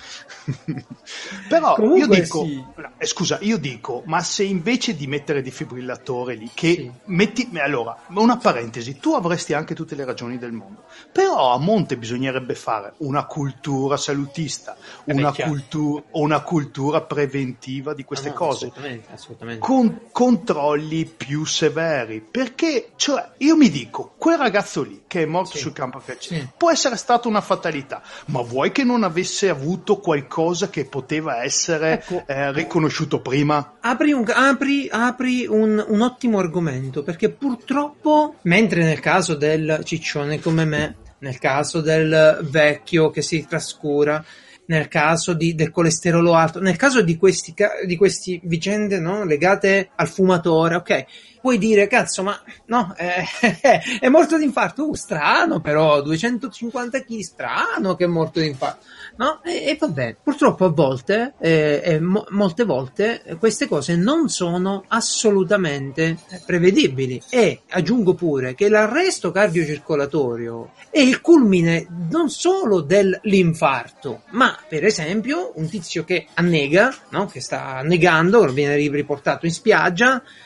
Però 1.47 1.75
Comunque 1.75 1.99
io 1.99 2.07
dico, 2.23 2.43
sì. 2.43 2.63
eh, 2.97 3.05
scusa, 3.05 3.37
io 3.41 3.57
dico, 3.57 4.03
ma 4.05 4.21
se 4.21 4.43
invece 4.43 4.95
di 4.95 5.07
mettere 5.07 5.41
defibrillatore 5.41 6.35
lì, 6.35 6.49
che 6.53 6.73
sì. 6.73 6.91
metti, 7.05 7.49
allora, 7.55 7.97
una 8.09 8.37
parentesi, 8.37 8.97
tu 8.97 9.13
avresti 9.13 9.53
anche 9.53 9.75
tutte 9.75 9.95
le 9.95 10.05
ragioni 10.05 10.37
del 10.37 10.51
mondo, 10.51 10.83
però 11.11 11.53
a 11.53 11.57
monte 11.57 11.97
bisognerebbe 11.97 12.55
fare 12.55 12.93
una 12.97 13.25
cultura 13.25 13.97
salutista, 13.97 14.75
una, 15.05 15.31
cultu- 15.33 16.03
una 16.11 16.41
cultura 16.41 17.01
preventiva 17.01 17.93
di 17.93 18.03
queste 18.03 18.29
ah, 18.29 18.31
no, 18.31 18.37
cose, 18.37 18.65
assolutamente, 18.67 19.11
assolutamente. 19.11 19.59
Con 19.61 20.01
controlli 20.11 21.05
più 21.05 21.45
severi, 21.45 22.21
perché, 22.21 22.91
cioè, 22.95 23.31
io 23.37 23.55
mi 23.55 23.69
dico, 23.69 24.13
quel 24.17 24.37
ragazzo 24.37 24.81
lì 24.81 25.03
che 25.07 25.23
è 25.23 25.25
morto 25.25 25.51
sì. 25.51 25.59
sul 25.59 25.73
campo 25.73 25.97
a 25.97 26.01
calcio, 26.01 26.35
può 26.57 26.71
essere 26.71 26.97
stata 26.97 27.27
una 27.27 27.41
fatalità, 27.41 28.01
ma 28.27 28.41
vuoi 28.41 28.71
che 28.71 28.83
non 28.83 29.03
avesse 29.03 29.49
avuto 29.49 29.97
qualcosa 29.99 30.69
che 30.69 30.85
poteva 31.15 31.43
essere 31.43 31.93
ecco, 31.93 32.23
eh, 32.27 32.51
riconosciuto 32.51 33.21
prima? 33.21 33.77
Apri, 33.81 34.11
un, 34.11 34.25
apri, 34.33 34.87
apri 34.89 35.45
un, 35.47 35.83
un, 35.87 36.01
ottimo 36.01 36.39
argomento 36.39 37.03
perché 37.03 37.29
purtroppo, 37.29 38.35
mentre 38.43 38.83
nel 38.83 38.99
caso 38.99 39.35
del 39.35 39.81
ciccione 39.83 40.39
come 40.39 40.65
me, 40.65 40.95
nel 41.19 41.37
caso 41.39 41.81
del 41.81 42.39
vecchio 42.49 43.09
che 43.09 43.21
si 43.21 43.45
trascura, 43.47 44.23
nel 44.67 44.87
caso 44.87 45.33
di, 45.33 45.55
del 45.55 45.71
colesterolo 45.71 46.33
alto, 46.33 46.59
nel 46.59 46.75
caso 46.75 47.01
di 47.01 47.17
questi, 47.17 47.53
di 47.85 47.95
questi 47.95 48.39
vicende 48.43 48.99
no, 48.99 49.23
legate 49.23 49.91
al 49.95 50.07
fumatore, 50.07 50.75
ok, 50.75 51.05
puoi 51.45 51.59
dire, 51.59 51.85
cazzo, 51.85 52.23
ma 52.23 52.41
no, 52.65 52.95
eh, 52.97 53.23
è 54.01 54.09
morto 54.09 54.35
di 54.35 54.45
infarto, 54.45 54.89
uh, 54.89 54.95
strano 54.95 55.61
però, 55.61 56.01
250 56.01 57.01
kg, 57.01 57.19
strano 57.19 57.95
che 57.95 58.05
è 58.05 58.07
morto 58.07 58.39
di 58.39 58.47
infarto, 58.47 58.83
no? 59.17 59.43
E, 59.43 59.63
e 59.67 59.77
vabbè, 59.79 60.15
purtroppo 60.23 60.65
a 60.65 60.69
volte, 60.69 61.35
eh, 61.39 61.81
eh, 61.83 61.99
mo- 61.99 62.25
molte 62.29 62.63
volte, 62.63 63.37
queste 63.37 63.67
cose 63.67 63.95
non 63.95 64.27
sono 64.27 64.85
assolutamente 64.87 66.17
prevedibili 66.47 67.21
e 67.29 67.61
aggiungo 67.69 68.15
pure 68.15 68.55
che 68.55 68.67
l'arresto 68.67 69.29
cardiocircolatorio 69.29 70.71
è 70.89 70.99
il 70.99 71.21
culmine 71.21 71.85
non 72.09 72.31
solo 72.31 72.81
dell'infarto, 72.81 74.23
ma 74.31 74.57
per 74.67 74.83
esempio 74.83 75.51
un 75.57 75.69
tizio 75.69 76.05
che 76.05 76.25
annega, 76.33 76.91
no? 77.09 77.27
che 77.27 77.39
sta 77.39 77.81
negando, 77.83 78.43
viene 78.47 78.77
riportato 78.77 79.45
in 79.45 79.51
spiaggia, 79.51 80.19
eh, 80.19 80.44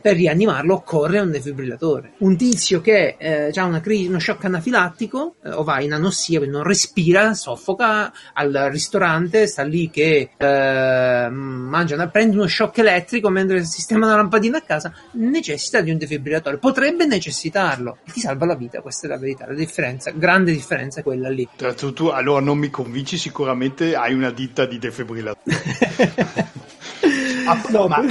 per 0.00 0.16
rianimarlo 0.16 0.74
occorre 0.74 1.20
un 1.20 1.30
defibrillatore. 1.30 2.14
Un 2.18 2.36
tizio 2.36 2.80
che 2.80 3.16
eh, 3.18 3.50
ha 3.54 3.64
una 3.64 3.80
crisi, 3.80 4.06
uno 4.06 4.18
shock 4.18 4.44
anafilattico 4.44 5.36
eh, 5.44 5.50
o 5.50 5.62
va 5.62 5.80
in 5.80 5.92
anossia, 5.92 6.40
non 6.40 6.62
respira, 6.62 7.34
soffoca 7.34 8.12
al 8.32 8.68
ristorante, 8.70 9.46
sta 9.46 9.62
lì 9.62 9.90
che 9.90 10.30
eh, 10.36 11.28
mangia, 11.30 12.08
prende 12.08 12.36
uno 12.36 12.46
shock 12.46 12.78
elettrico 12.78 13.28
mentre 13.28 13.64
sistema 13.64 14.06
una 14.06 14.16
lampadina 14.16 14.58
a 14.58 14.62
casa, 14.62 14.92
necessita 15.12 15.80
di 15.80 15.90
un 15.90 15.98
defibrillatore. 15.98 16.58
Potrebbe 16.58 17.06
necessitarlo 17.06 17.98
e 18.04 18.12
ti 18.12 18.20
salva 18.20 18.46
la 18.46 18.54
vita, 18.54 18.80
questa 18.80 19.06
è 19.06 19.10
la 19.10 19.18
verità. 19.18 19.46
La 19.46 19.54
differenza, 19.54 20.10
grande 20.10 20.52
differenza 20.52 21.00
è 21.00 21.02
quella 21.02 21.28
lì. 21.28 21.48
Tu, 21.76 21.92
tu 21.92 22.06
allora 22.06 22.40
non 22.40 22.58
mi 22.58 22.70
convinci, 22.70 23.16
sicuramente 23.16 23.94
hai 23.94 24.14
una 24.14 24.30
ditta 24.30 24.66
di 24.66 24.78
defibrillatori. 24.78 25.56
ah, 27.46 27.62
no, 27.70 27.86
ma, 27.86 28.04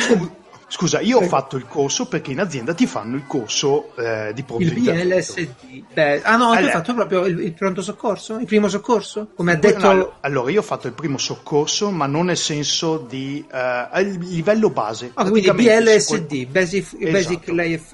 Scusa, 0.71 1.01
io 1.01 1.17
ho 1.17 1.21
fatto 1.23 1.57
il 1.57 1.67
corso 1.67 2.07
perché 2.07 2.31
in 2.31 2.39
azienda 2.39 2.73
ti 2.73 2.88
fanno 2.88 3.17
il 3.17 3.25
corso 3.27 3.93
eh, 3.97 4.31
di 4.34 4.41
pronto 4.43 4.63
Il 4.63 4.79
BLSD. 4.79 5.84
Beh, 5.93 6.21
ah 6.21 6.38
no, 6.38 6.51
allora, 6.51 6.65
hai 6.65 6.71
fatto 6.71 6.93
proprio 6.93 7.25
il, 7.25 7.39
il, 7.41 7.53
pronto 7.53 7.81
soccorso? 7.81 8.38
Il 8.39 8.45
primo 8.45 8.69
soccorso? 8.69 9.31
Come 9.36 9.51
ha 9.51 9.55
detto... 9.57 9.91
No, 9.91 10.13
allora, 10.21 10.49
io 10.49 10.62
ho 10.62 10.63
fatto 10.63 10.88
il 10.88 10.93
primo 10.93 11.17
soccorso, 11.17 11.91
ma 11.91 12.05
non 12.05 12.27
nel 12.27 12.38
senso 12.38 12.97
di... 12.97 13.45
Uh, 13.51 13.99
il 13.99 14.17
livello 14.19 14.69
base. 14.69 15.12
Ah, 15.13 15.29
quindi 15.29 15.51
BLSD, 15.51 16.45
Basic, 16.45 16.95
esatto. 16.97 17.12
Basic 17.12 17.47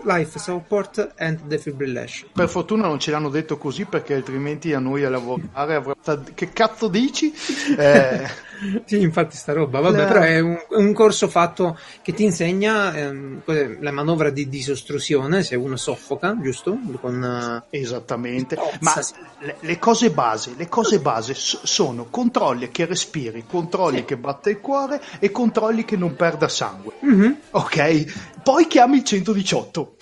life, 0.03 0.37
Support 0.37 1.13
and 1.17 1.41
Defibrillation. 1.47 2.29
Per 2.31 2.47
fortuna 2.47 2.85
non 2.85 2.99
ce 2.99 3.09
l'hanno 3.09 3.29
detto 3.29 3.57
così 3.57 3.85
perché 3.85 4.13
altrimenti 4.13 4.71
a 4.73 4.79
noi 4.79 5.03
a 5.03 5.09
lavorare 5.09 5.73
avrà... 5.73 5.95
Che 6.31 6.53
cazzo 6.53 6.89
dici? 6.89 7.33
eh... 7.75 8.45
sì, 8.85 9.01
infatti 9.01 9.35
sta 9.35 9.53
roba, 9.53 9.79
vabbè, 9.79 10.01
no. 10.01 10.07
però 10.07 10.21
è 10.21 10.39
un, 10.39 10.57
un, 10.69 10.93
corso 10.93 11.27
fatto 11.27 11.77
che 12.01 12.13
ti 12.13 12.23
insegna 12.23 12.66
ehm, 12.67 13.41
la 13.80 13.91
manovra 13.91 14.30
di 14.30 14.49
disostruzione 14.49 15.43
se 15.43 15.56
uno 15.56 15.75
soffoca, 15.75 16.38
giusto? 16.41 16.77
Con, 16.99 17.21
uh, 17.21 17.67
Esattamente, 17.69 18.56
tozza, 18.56 18.77
ma 18.82 19.01
sì. 19.01 19.13
le, 19.39 19.58
le, 19.60 19.80
cose 19.80 20.12
base, 20.12 20.53
le 20.58 20.67
cose 20.67 20.99
base 20.99 21.34
sono 21.36 22.08
controlli 22.10 22.69
che 22.69 22.86
respiri, 22.86 23.45
controlli 23.47 23.97
sì. 23.97 24.06
che 24.06 24.17
batte 24.17 24.51
il 24.51 24.60
cuore 24.60 25.01
e 25.19 25.32
controlli 25.32 25.86
che 25.86 25.97
non 25.97 26.15
perda 26.15 26.47
sangue. 26.47 26.93
Mm-hmm. 27.06 27.32
Ok? 27.51 28.41
Poi 28.43 28.67
chiami 28.67 28.97
il 28.97 29.03
118. 29.03 29.95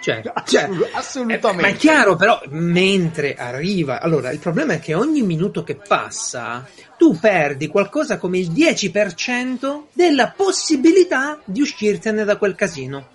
Cioè, 0.00 0.22
cioè, 0.46 0.68
assolutamente. 0.92 1.62
Eh, 1.62 1.70
ma 1.70 1.76
è 1.76 1.76
chiaro, 1.76 2.16
però, 2.16 2.40
mentre 2.48 3.34
arriva. 3.34 4.00
Allora, 4.00 4.30
il 4.30 4.38
problema 4.38 4.74
è 4.74 4.80
che 4.80 4.94
ogni 4.94 5.22
minuto 5.22 5.62
che 5.62 5.76
passa, 5.76 6.66
tu 6.96 7.18
perdi 7.18 7.68
qualcosa 7.68 8.18
come 8.18 8.38
il 8.38 8.50
10% 8.50 9.82
della 9.92 10.32
possibilità 10.34 11.38
di 11.44 11.60
uscirtene 11.60 12.24
da 12.24 12.36
quel 12.36 12.54
casino. 12.54 13.08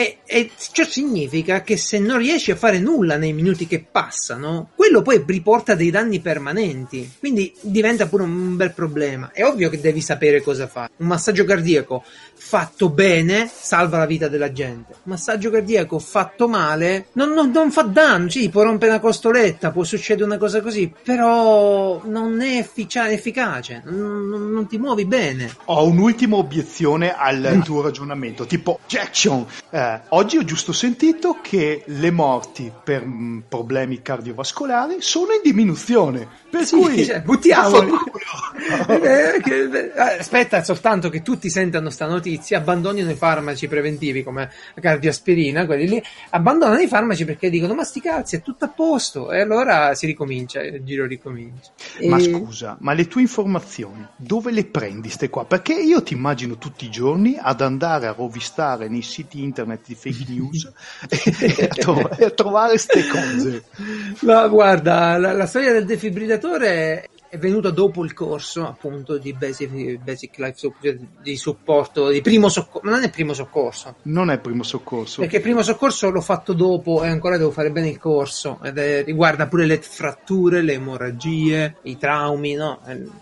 E, 0.00 0.20
e, 0.24 0.50
ciò 0.72 0.84
significa 0.84 1.60
che 1.60 1.76
se 1.76 1.98
non 1.98 2.16
riesci 2.16 2.50
a 2.50 2.56
fare 2.56 2.78
nulla 2.78 3.18
nei 3.18 3.34
minuti 3.34 3.66
che 3.66 3.84
passano, 3.84 4.70
quello 4.74 5.02
poi 5.02 5.22
riporta 5.26 5.74
dei 5.74 5.90
danni 5.90 6.20
permanenti. 6.20 7.16
Quindi 7.18 7.52
diventa 7.60 8.06
pure 8.06 8.22
un 8.22 8.56
bel 8.56 8.72
problema. 8.72 9.30
È 9.30 9.44
ovvio 9.44 9.68
che 9.68 9.78
devi 9.78 10.00
sapere 10.00 10.40
cosa 10.40 10.66
fare. 10.66 10.90
Un 10.96 11.06
massaggio 11.06 11.44
cardiaco 11.44 12.02
fatto 12.32 12.88
bene 12.88 13.50
salva 13.52 13.98
la 13.98 14.06
vita 14.06 14.28
della 14.28 14.50
gente. 14.52 14.92
Un 15.02 15.12
massaggio 15.12 15.50
cardiaco 15.50 15.98
fatto 15.98 16.48
male 16.48 17.08
non, 17.12 17.34
non, 17.34 17.50
non 17.50 17.70
fa 17.70 17.82
danno. 17.82 18.30
Sì, 18.30 18.48
può 18.48 18.62
rompere 18.62 18.92
una 18.92 19.00
costoletta, 19.00 19.70
può 19.70 19.84
succedere 19.84 20.24
una 20.24 20.38
cosa 20.38 20.62
così, 20.62 20.90
però 21.02 22.00
non 22.06 22.40
è 22.40 22.56
effic- 22.56 22.96
efficace. 22.96 23.82
Non, 23.84 24.28
non, 24.28 24.66
ti 24.66 24.78
muovi 24.78 25.04
bene. 25.04 25.54
Ho 25.66 25.86
un'ultima 25.86 26.36
obiezione 26.36 27.14
al 27.14 27.60
tuo 27.64 27.82
ragionamento. 27.82 28.46
Tipo, 28.46 28.80
Jackson, 28.86 29.44
eh, 29.68 29.89
oggi 30.10 30.36
ho 30.36 30.44
giusto 30.44 30.72
sentito 30.72 31.38
che 31.40 31.82
le 31.86 32.10
morti 32.10 32.70
per 32.82 33.04
mh, 33.04 33.12
mm, 33.12 33.38
problemi 33.48 34.02
cardiovascolari 34.02 34.96
sono 35.00 35.32
in 35.32 35.40
diminuzione. 35.42 36.26
Per 36.50 36.64
sì, 36.64 36.76
cui 36.76 37.04
cioè, 37.04 37.22
buttiamoli. 37.22 37.90
Eh, 38.90 39.40
eh, 39.44 39.92
aspetta 40.18 40.62
soltanto 40.62 41.08
che 41.08 41.22
tutti 41.22 41.48
sentano 41.48 41.90
sta 41.90 42.06
notizia, 42.06 42.58
abbandonino 42.58 43.10
i 43.10 43.14
farmaci 43.14 43.68
preventivi 43.68 44.22
come 44.22 44.50
la 44.74 44.80
cardioaspirina, 44.80 45.66
quelli 45.66 45.88
lì, 45.88 46.02
abbandonano 46.30 46.80
i 46.80 46.86
farmaci 46.86 47.24
perché 47.24 47.48
dicono 47.48 47.74
ma 47.74 47.84
sti 47.84 48.00
cazzi 48.00 48.36
è 48.36 48.42
tutto 48.42 48.66
a 48.66 48.68
posto 48.68 49.32
e 49.32 49.40
allora 49.40 49.94
si 49.94 50.06
ricomincia, 50.06 50.60
il 50.60 50.82
giro 50.84 51.06
ricomincia. 51.06 51.70
Ma 52.02 52.18
e... 52.18 52.22
scusa, 52.22 52.76
ma 52.80 52.92
le 52.92 53.06
tue 53.06 53.22
informazioni 53.22 54.06
dove 54.16 54.50
le 54.50 54.64
prendi 54.64 55.08
ste 55.08 55.30
qua? 55.30 55.44
Perché 55.44 55.74
io 55.74 56.02
ti 56.02 56.14
immagino 56.14 56.58
tutti 56.58 56.84
i 56.84 56.90
giorni 56.90 57.36
ad 57.40 57.60
andare 57.60 58.06
a 58.06 58.14
rovistare 58.16 58.88
nei 58.88 59.02
siti 59.02 59.42
internet 59.42 59.69
di 59.82 59.94
fake 59.94 60.24
news 60.28 60.70
e, 61.08 61.64
a 61.64 61.68
tro- 61.68 62.10
e, 62.10 62.24
a 62.24 62.30
trovare 62.30 62.70
queste 62.70 63.06
cose. 63.08 63.64
Ma 64.20 64.46
guarda, 64.48 65.16
la, 65.18 65.32
la 65.32 65.46
storia 65.46 65.72
del 65.72 65.84
defibrillatore 65.84 67.08
è 67.30 67.38
venuta 67.38 67.70
dopo 67.70 68.04
il 68.04 68.12
corso 68.12 68.66
appunto 68.66 69.16
di 69.16 69.32
Basic, 69.32 69.98
basic 70.02 70.38
Life 70.38 70.56
Support, 70.56 70.98
di 71.22 71.36
supporto, 71.36 72.08
di 72.08 72.20
primo 72.22 72.48
soccorso, 72.48 72.90
non 72.90 73.04
è 73.04 73.08
primo 73.08 73.32
soccorso. 73.32 73.94
Non 74.02 74.30
è 74.30 74.38
primo 74.40 74.64
soccorso. 74.64 75.20
Perché 75.20 75.38
primo 75.38 75.62
soccorso 75.62 76.10
l'ho 76.10 76.20
fatto 76.20 76.54
dopo 76.54 77.04
e 77.04 77.08
ancora 77.08 77.36
devo 77.36 77.52
fare 77.52 77.70
bene 77.70 77.88
il 77.88 78.00
corso 78.00 78.58
ed 78.64 78.78
è, 78.78 79.04
riguarda 79.04 79.46
pure 79.46 79.64
le 79.64 79.80
fratture, 79.80 80.60
le 80.60 80.72
emorragie, 80.72 81.76
i 81.82 81.96
traumi, 81.96 82.54
no? 82.54 82.80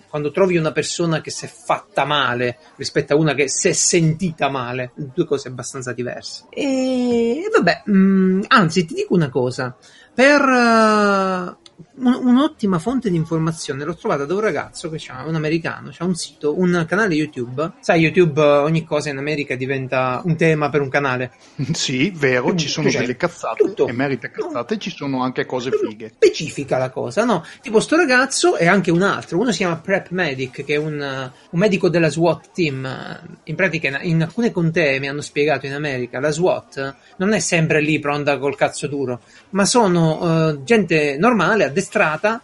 Quando 0.08 0.30
trovi 0.30 0.56
una 0.56 0.72
persona 0.72 1.20
che 1.20 1.30
si 1.30 1.44
è 1.44 1.48
fatta 1.48 2.06
male 2.06 2.56
rispetto 2.76 3.12
a 3.12 3.16
una 3.16 3.34
che 3.34 3.48
si 3.48 3.68
è 3.68 3.72
sentita 3.72 4.48
male, 4.48 4.92
due 4.94 5.26
cose 5.26 5.48
abbastanza 5.48 5.92
diverse. 5.92 6.44
E, 6.48 7.42
e 7.44 7.50
vabbè, 7.54 7.82
mh, 7.84 7.92
mm, 7.92 8.42
anzi 8.46 8.86
ti 8.86 8.94
dico 8.94 9.12
una 9.12 9.28
cosa, 9.28 9.76
per 10.14 10.40
uh, 10.40 11.56
un'ottima 12.00 12.78
fonte 12.78 13.10
di 13.10 13.16
informazione 13.16 13.84
l'ho 13.84 13.96
trovata 13.96 14.24
da 14.24 14.34
un 14.34 14.40
ragazzo 14.40 14.90
che 14.90 15.02
ha 15.08 15.24
un 15.26 15.34
americano, 15.34 15.90
ha 15.96 16.04
un 16.04 16.14
sito, 16.14 16.58
un 16.58 16.84
canale 16.88 17.14
YouTube. 17.14 17.72
Sai, 17.80 18.00
YouTube 18.00 18.40
ogni 18.40 18.84
cosa 18.84 19.10
in 19.10 19.18
America 19.18 19.54
diventa 19.54 20.20
un 20.24 20.36
tema 20.36 20.70
per 20.70 20.80
un 20.80 20.88
canale. 20.88 21.32
Sì, 21.78 22.10
vero, 22.10 22.54
ci 22.54 22.68
sono 22.68 22.90
cioè, 22.90 23.02
delle 23.02 23.16
cazzate 23.16 23.62
tutto. 23.62 23.86
e 23.86 23.92
merita 23.92 24.30
cazzate, 24.30 24.74
no. 24.74 24.80
ci 24.80 24.90
sono 24.90 25.22
anche 25.22 25.46
cose 25.46 25.70
fighe. 25.70 26.12
Specifica 26.14 26.76
la 26.76 26.90
cosa, 26.90 27.24
no? 27.24 27.44
Tipo 27.62 27.78
sto 27.80 27.96
ragazzo 27.96 28.56
e 28.56 28.66
anche 28.66 28.90
un 28.90 29.02
altro, 29.02 29.38
uno 29.38 29.52
si 29.52 29.58
chiama 29.58 29.76
Prep 29.76 30.08
Medic, 30.10 30.64
che 30.64 30.74
è 30.74 30.76
un, 30.76 30.98
un 30.98 31.58
medico 31.58 31.88
della 31.88 32.08
SWAT 32.08 32.50
team. 32.52 33.20
In 33.44 33.54
pratica 33.54 34.00
in 34.02 34.22
alcune 34.22 34.50
contee 34.50 34.98
mi 34.98 35.08
hanno 35.08 35.20
spiegato 35.20 35.66
in 35.66 35.74
America, 35.74 36.20
la 36.20 36.30
SWAT 36.30 36.96
non 37.16 37.32
è 37.32 37.38
sempre 37.38 37.80
lì 37.80 37.98
pronta 37.98 38.38
col 38.38 38.56
cazzo 38.56 38.86
duro, 38.86 39.20
ma 39.50 39.64
sono 39.64 40.48
uh, 40.48 40.64
gente 40.64 41.16
normale 41.18 41.64
addestrata, 41.64 41.87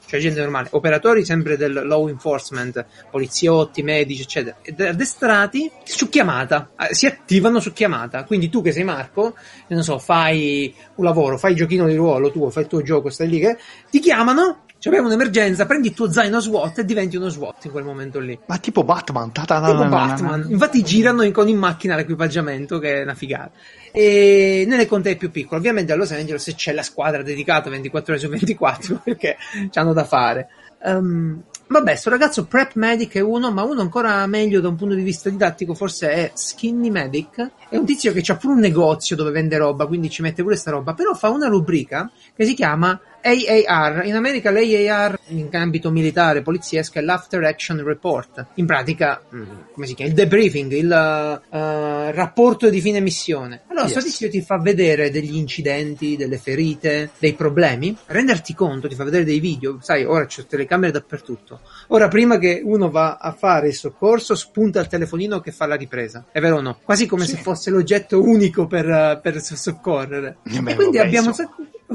cioè 0.07 0.21
gente 0.21 0.41
normale, 0.41 0.69
operatori 0.73 1.25
sempre 1.25 1.57
del 1.57 1.73
law 1.85 2.09
enforcement, 2.09 2.85
poliziotti, 3.11 3.83
medici, 3.83 4.23
eccetera, 4.23 4.57
addestrati 4.89 5.71
su 5.85 6.09
chiamata, 6.09 6.71
eh, 6.79 6.95
si 6.95 7.07
attivano 7.07 7.61
su 7.61 7.73
chiamata. 7.73 8.25
Quindi 8.25 8.49
tu 8.49 8.63
che 8.63 8.73
sei 8.73 8.85
Marco, 8.85 9.35
non 9.69 9.83
so, 9.83 9.99
fai 9.99 10.75
un 10.97 11.05
lavoro, 11.05 11.39
fai 11.39 11.53
il 11.53 11.57
giochino 11.57 11.87
di 11.87 11.95
ruolo 11.95 12.31
tuo, 12.31 12.51
fai 12.51 12.65
il 12.65 12.69
tuo 12.69 12.83
gioco, 12.83 13.11
stai 13.11 13.29
lì 13.29 13.41
che 13.41 13.57
ti 13.91 14.01
chiamano 14.01 14.64
cioè, 14.85 14.93
abbiamo 14.93 15.15
un'emergenza, 15.15 15.65
prendi 15.65 15.89
il 15.89 15.95
tuo 15.95 16.11
zaino 16.11 16.41
SWAT 16.41 16.81
e 16.81 16.85
diventi 16.85 17.17
uno 17.17 17.31
SWAT 17.31 17.65
in 17.65 17.71
quel 17.71 17.85
momento 17.85 18.21
lì. 18.21 18.39
Ma 18.45 18.59
tipo 18.59 18.85
Batman, 18.85 19.33
tipo 19.33 19.47
Batman. 19.89 20.47
Infatti 20.51 20.83
girano 20.83 21.23
in, 21.23 21.33
con 21.33 21.49
in 21.49 21.57
macchina 21.57 21.97
l'equipaggiamento, 21.97 22.79
che 22.79 22.97
è 22.99 23.03
una 23.03 23.15
figata. 23.15 23.53
E 23.91 24.67
nelle 24.69 24.85
contee 24.85 25.17
più 25.17 25.31
piccole, 25.31 25.59
ovviamente 25.59 25.95
a 25.95 25.97
Los 25.97 26.13
Angeles 26.13 26.53
c'è 26.55 26.75
la 26.75 26.83
squadra 26.83 27.23
dedicata 27.23 27.71
24 27.71 28.13
ore 28.13 28.21
su 28.21 28.29
24 28.29 29.01
perché 29.05 29.39
hanno 29.73 29.95
da 29.95 30.05
fare. 30.05 30.49
Um, 30.83 31.43
Vabbè, 31.67 31.97
sto 31.97 32.11
ragazzo 32.11 32.45
Prep 32.45 32.75
Medic 32.75 33.15
è 33.15 33.21
uno, 33.21 33.51
ma 33.51 33.63
uno 33.63 33.81
ancora 33.81 34.27
meglio 34.27 34.61
da 34.61 34.69
un 34.69 34.77
punto 34.77 34.95
di 34.95 35.03
vista 35.03 35.31
didattico 35.31 35.73
forse 35.73 36.11
è 36.11 36.31
Skinny 36.35 36.91
Medic. 36.91 37.53
È 37.71 37.77
un 37.79 37.87
tizio 37.87 38.13
che 38.13 38.23
ha 38.31 38.37
pure 38.37 38.53
un 38.53 38.61
negozio 38.61 39.17
dove 39.17 39.31
vende 39.31 39.57
roba, 39.57 39.87
quindi 39.87 40.11
ci 40.11 40.21
mette 40.21 40.43
pure 40.43 40.57
sta 40.57 40.73
roba, 40.73 40.93
però 40.93 41.15
fa 41.15 41.31
una 41.31 41.49
rubrica 41.49 42.11
che 42.37 42.45
si 42.45 42.53
chiama 42.53 43.01
AAR, 43.25 44.05
in 44.05 44.15
America 44.15 44.51
l'AAR 44.51 45.19
in 45.29 45.49
ambito 45.53 45.91
militare, 45.91 46.43
poliziesco 46.43 46.99
è 46.99 47.01
l'After 47.01 47.43
Action 47.45 47.83
Report, 47.83 48.49
in 48.57 48.67
pratica, 48.67 49.23
mm, 49.35 49.43
come 49.73 49.87
si 49.87 49.95
chiama, 49.95 50.11
il 50.11 50.17
debriefing, 50.17 50.73
il 50.73 51.41
uh, 51.51 52.11
rapporto 52.13 52.69
di 52.69 52.83
fine 52.83 53.01
missione. 53.01 53.63
Allora, 53.69 53.87
yes. 53.87 53.95
questo 53.95 54.29
ti 54.29 54.43
fa 54.43 54.59
vedere 54.59 55.11
degli 55.11 55.37
incidenti, 55.37 56.17
delle 56.17 56.37
ferite, 56.37 57.13
dei 57.19 57.33
problemi, 57.33 57.97
renderti 58.07 58.55
conto, 58.55 58.89
ti 58.89 58.95
fa 58.95 59.05
vedere 59.05 59.25
dei 59.25 59.41
video, 59.41 59.79
sai, 59.81 60.05
ora 60.05 60.27
c'è 60.27 60.45
telecamere 60.45 60.93
dappertutto. 60.93 61.61
Ora, 61.89 62.09
prima 62.09 62.39
che 62.39 62.61
uno 62.63 62.91
va 62.91 63.17
a 63.17 63.33
fare 63.33 63.69
il 63.69 63.75
soccorso, 63.75 64.35
spunta 64.35 64.81
il 64.81 64.87
telefonino 64.87 65.41
che 65.41 65.51
fa 65.51 65.67
la 65.67 65.77
ripresa, 65.77 66.27
è 66.31 66.41
vero 66.41 66.57
o 66.57 66.61
no? 66.61 66.79
Quasi 66.85 67.07
come 67.07 67.25
sì. 67.25 67.37
se 67.37 67.43
fosse 67.43 67.71
l'oggetto 67.71 68.23
unico 68.23 68.67
per, 68.67 69.21
per 69.23 69.41
soccorrere. 69.41 70.37
Eh, 70.45 70.63
e 70.63 70.75
quindi 70.75 70.99
abbiamo... 70.99 71.33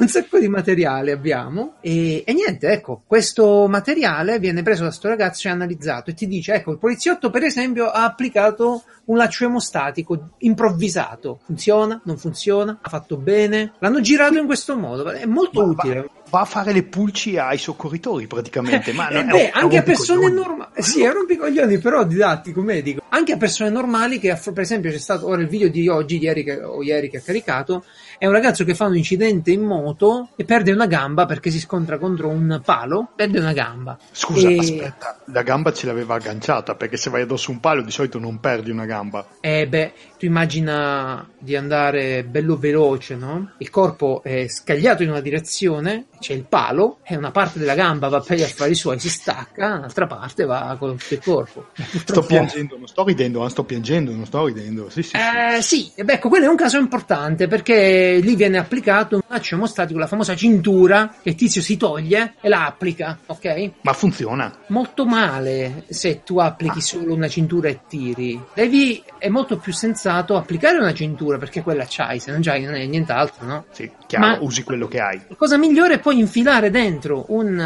un 0.02 0.08
sacco 0.08 0.40
di 0.40 0.48
materiale 0.48 1.12
abbiamo 1.12 1.76
e, 1.82 2.24
e 2.26 2.34
niente, 2.34 2.68
ecco, 2.70 3.04
questo 3.06 3.68
materiale 3.68 4.40
viene 4.40 4.64
preso 4.64 4.84
da 4.84 4.92
sto 4.92 5.08
ragazzo 5.08 5.48
e 5.48 5.52
analizzato 5.52 6.10
e 6.10 6.14
ti 6.14 6.28
dice, 6.28 6.54
ecco, 6.54 6.72
il 6.72 6.78
poliziotto 6.78 7.30
per 7.30 7.44
esempio 7.44 7.90
ha 7.90 8.04
applicato 8.04 8.84
un 9.06 9.18
laccio 9.18 9.46
emostatico 9.46 10.30
improvvisato. 10.40 11.40
Funziona? 11.44 12.00
Non 12.04 12.18
funziona? 12.18 12.78
Ha 12.82 12.90
fatto 12.90 13.18
bene? 13.18 13.74
L'hanno 13.80 14.02
girato 14.02 14.38
in 14.38 14.46
questo 14.46 14.78
modo. 14.78 15.10
È 15.10 15.26
molto 15.26 15.62
Ma 15.62 15.68
utile. 15.72 16.02
Va, 16.02 16.08
va 16.30 16.40
a 16.42 16.46
fare 16.46 16.74
le 16.74 16.84
pulci 16.84 17.38
ai 17.38 17.58
soccorritori 17.58 18.28
praticamente. 18.28 18.94
Ma 18.94 19.10
Eh, 19.10 19.14
non- 19.16 19.30
è 19.30 19.32
beh, 19.32 19.46
è 19.48 19.52
anche 19.54 19.78
a 19.78 19.82
persone 19.82 20.30
normali, 20.30 20.84
sì, 20.84 21.02
è 21.02 21.08
un 21.08 21.14
rompicoglioni, 21.14 21.80
però 21.80 22.04
didattico, 22.06 22.62
medico. 22.62 23.02
Anche 23.10 23.34
a 23.34 23.38
persone 23.38 23.72
normali 23.72 24.20
che, 24.20 24.38
per 24.54 24.60
esempio, 24.62 24.92
c'è 24.92 25.00
stato 25.00 25.26
ora 25.26 25.42
il 25.42 25.48
video 25.48 25.70
di 25.70 25.88
oggi, 25.88 26.20
di 26.20 26.26
ieri 26.26 26.44
che, 26.44 26.62
o 26.62 26.84
ieri 26.84 27.10
che 27.10 27.18
ha 27.18 27.22
caricato, 27.22 27.84
è 28.20 28.26
un 28.26 28.34
ragazzo 28.34 28.66
che 28.66 28.76
fa 28.76 28.86
un 28.86 28.98
incidente 28.98 29.50
in 29.52 29.62
moto 29.62 30.30
e 30.36 30.44
perde 30.44 30.74
una 30.74 30.88
gamba 30.88 31.26
perché 31.26 31.50
si 31.50 31.60
scontra 31.60 31.98
contro 31.98 32.28
un 32.28 32.62
palo, 32.64 33.12
perde 33.16 33.40
una 33.40 33.54
gamba. 33.54 33.98
Scusa, 34.12 34.50
E- 34.50 34.58
aspetta, 34.58 35.22
la 35.28 35.42
gamba 35.42 35.72
ce 35.72 35.86
l'aveva 35.86 36.16
agganciata 36.16 36.76
perché 36.76 36.98
se 36.98 37.10
vai 37.10 37.22
addosso 37.22 37.50
un 37.50 37.62
palo 37.62 37.82
di 37.82 37.92
solito 37.92 38.20
non 38.20 38.42
perdi 38.42 38.72
una 38.72 38.86
gamba. 38.86 39.26
Eh 39.40 39.68
beh, 39.68 39.94
tu 40.18 40.26
immagina 40.26 41.26
di 41.40 41.56
andare 41.56 42.26
bello 42.26 42.58
veloce, 42.58 43.16
no? 43.16 43.54
Il 43.60 43.70
corpo 43.70 44.22
è 44.22 44.48
scagliato 44.50 45.02
in 45.04 45.12
una 45.12 45.22
direzione, 45.22 46.08
c'è 46.20 46.34
il 46.34 46.44
palo, 46.44 47.00
e 47.04 47.16
una 47.16 47.32
parte 47.32 47.58
della 47.58 47.76
gamba 47.76 48.10
va 48.10 48.20
per 48.20 48.36
gli 48.36 48.44
affari 48.44 48.76
suoi, 48.76 49.00
si 49.00 49.10
stacca, 49.10 49.76
un'altra 49.76 50.08
parte 50.08 50.44
va 50.44 50.76
con 50.78 50.98
tutto 50.98 51.14
il 51.14 51.22
corpo. 51.24 51.68
Sto 52.04 52.22
piangendo, 52.24 52.78
non 52.78 52.88
sto 52.88 53.06
ridendo, 53.06 53.40
ma 53.40 53.48
sto 53.48 53.64
piangendo, 53.64 54.12
non 54.12 54.26
sto 54.26 54.46
ridendo. 54.46 54.90
Sì, 54.90 55.04
sì, 55.04 55.10
sì. 55.12 55.16
Eh, 55.16 55.62
sì, 55.62 55.92
e 55.96 56.04
beh, 56.04 56.14
ecco, 56.16 56.28
quello 56.28 56.46
è 56.46 56.50
un 56.50 56.58
caso 56.58 56.78
importante 56.78 57.48
perché 57.48 58.09
lì 58.18 58.36
viene 58.36 58.58
applicato 58.58 59.16
un 59.16 59.22
laccio 59.28 59.56
emostatico, 59.56 60.00
la 60.00 60.08
famosa 60.08 60.36
cintura 60.36 61.14
che 61.22 61.36
tizio 61.36 61.62
si 61.62 61.78
toglie 61.78 62.36
e 62.42 62.50
la 62.50 62.66
applica, 62.66 63.18
ok? 63.26 63.72
Ma 63.82 63.94
funziona. 63.94 64.54
Molto 64.68 65.06
male 65.06 65.86
se 65.90 66.24
tu 66.24 66.40
applichi 66.40 66.82
solo 66.82 67.14
una 67.14 67.28
cintura 67.28 67.70
e 67.70 67.82
tiri. 67.88 68.42
Devi, 68.54 69.04
è 69.18 69.30
molto 69.30 69.58
più 69.58 69.74
sensato 69.74 70.36
applicare 70.36 70.78
una 70.78 70.94
cintura 70.94 71.38
perché 71.38 71.62
quella 71.62 71.86
c'hai, 71.88 72.20
se 72.20 72.32
non 72.32 72.42
c'hai 72.42 72.64
non 72.64 72.76
è 72.76 72.86
nient'altro, 72.86 73.46
no? 73.46 73.66
Sì, 73.72 73.90
chiaro, 74.08 74.28
Ma- 74.28 74.38
usi 74.42 74.64
quello 74.64 74.88
che 74.88 75.00
hai. 75.00 75.22
La 75.28 75.36
cosa 75.36 75.58
migliore 75.58 75.96
è 75.96 76.00
poi 76.00 76.20
infilare 76.20 76.70
dentro 76.70 77.26
un, 77.30 77.58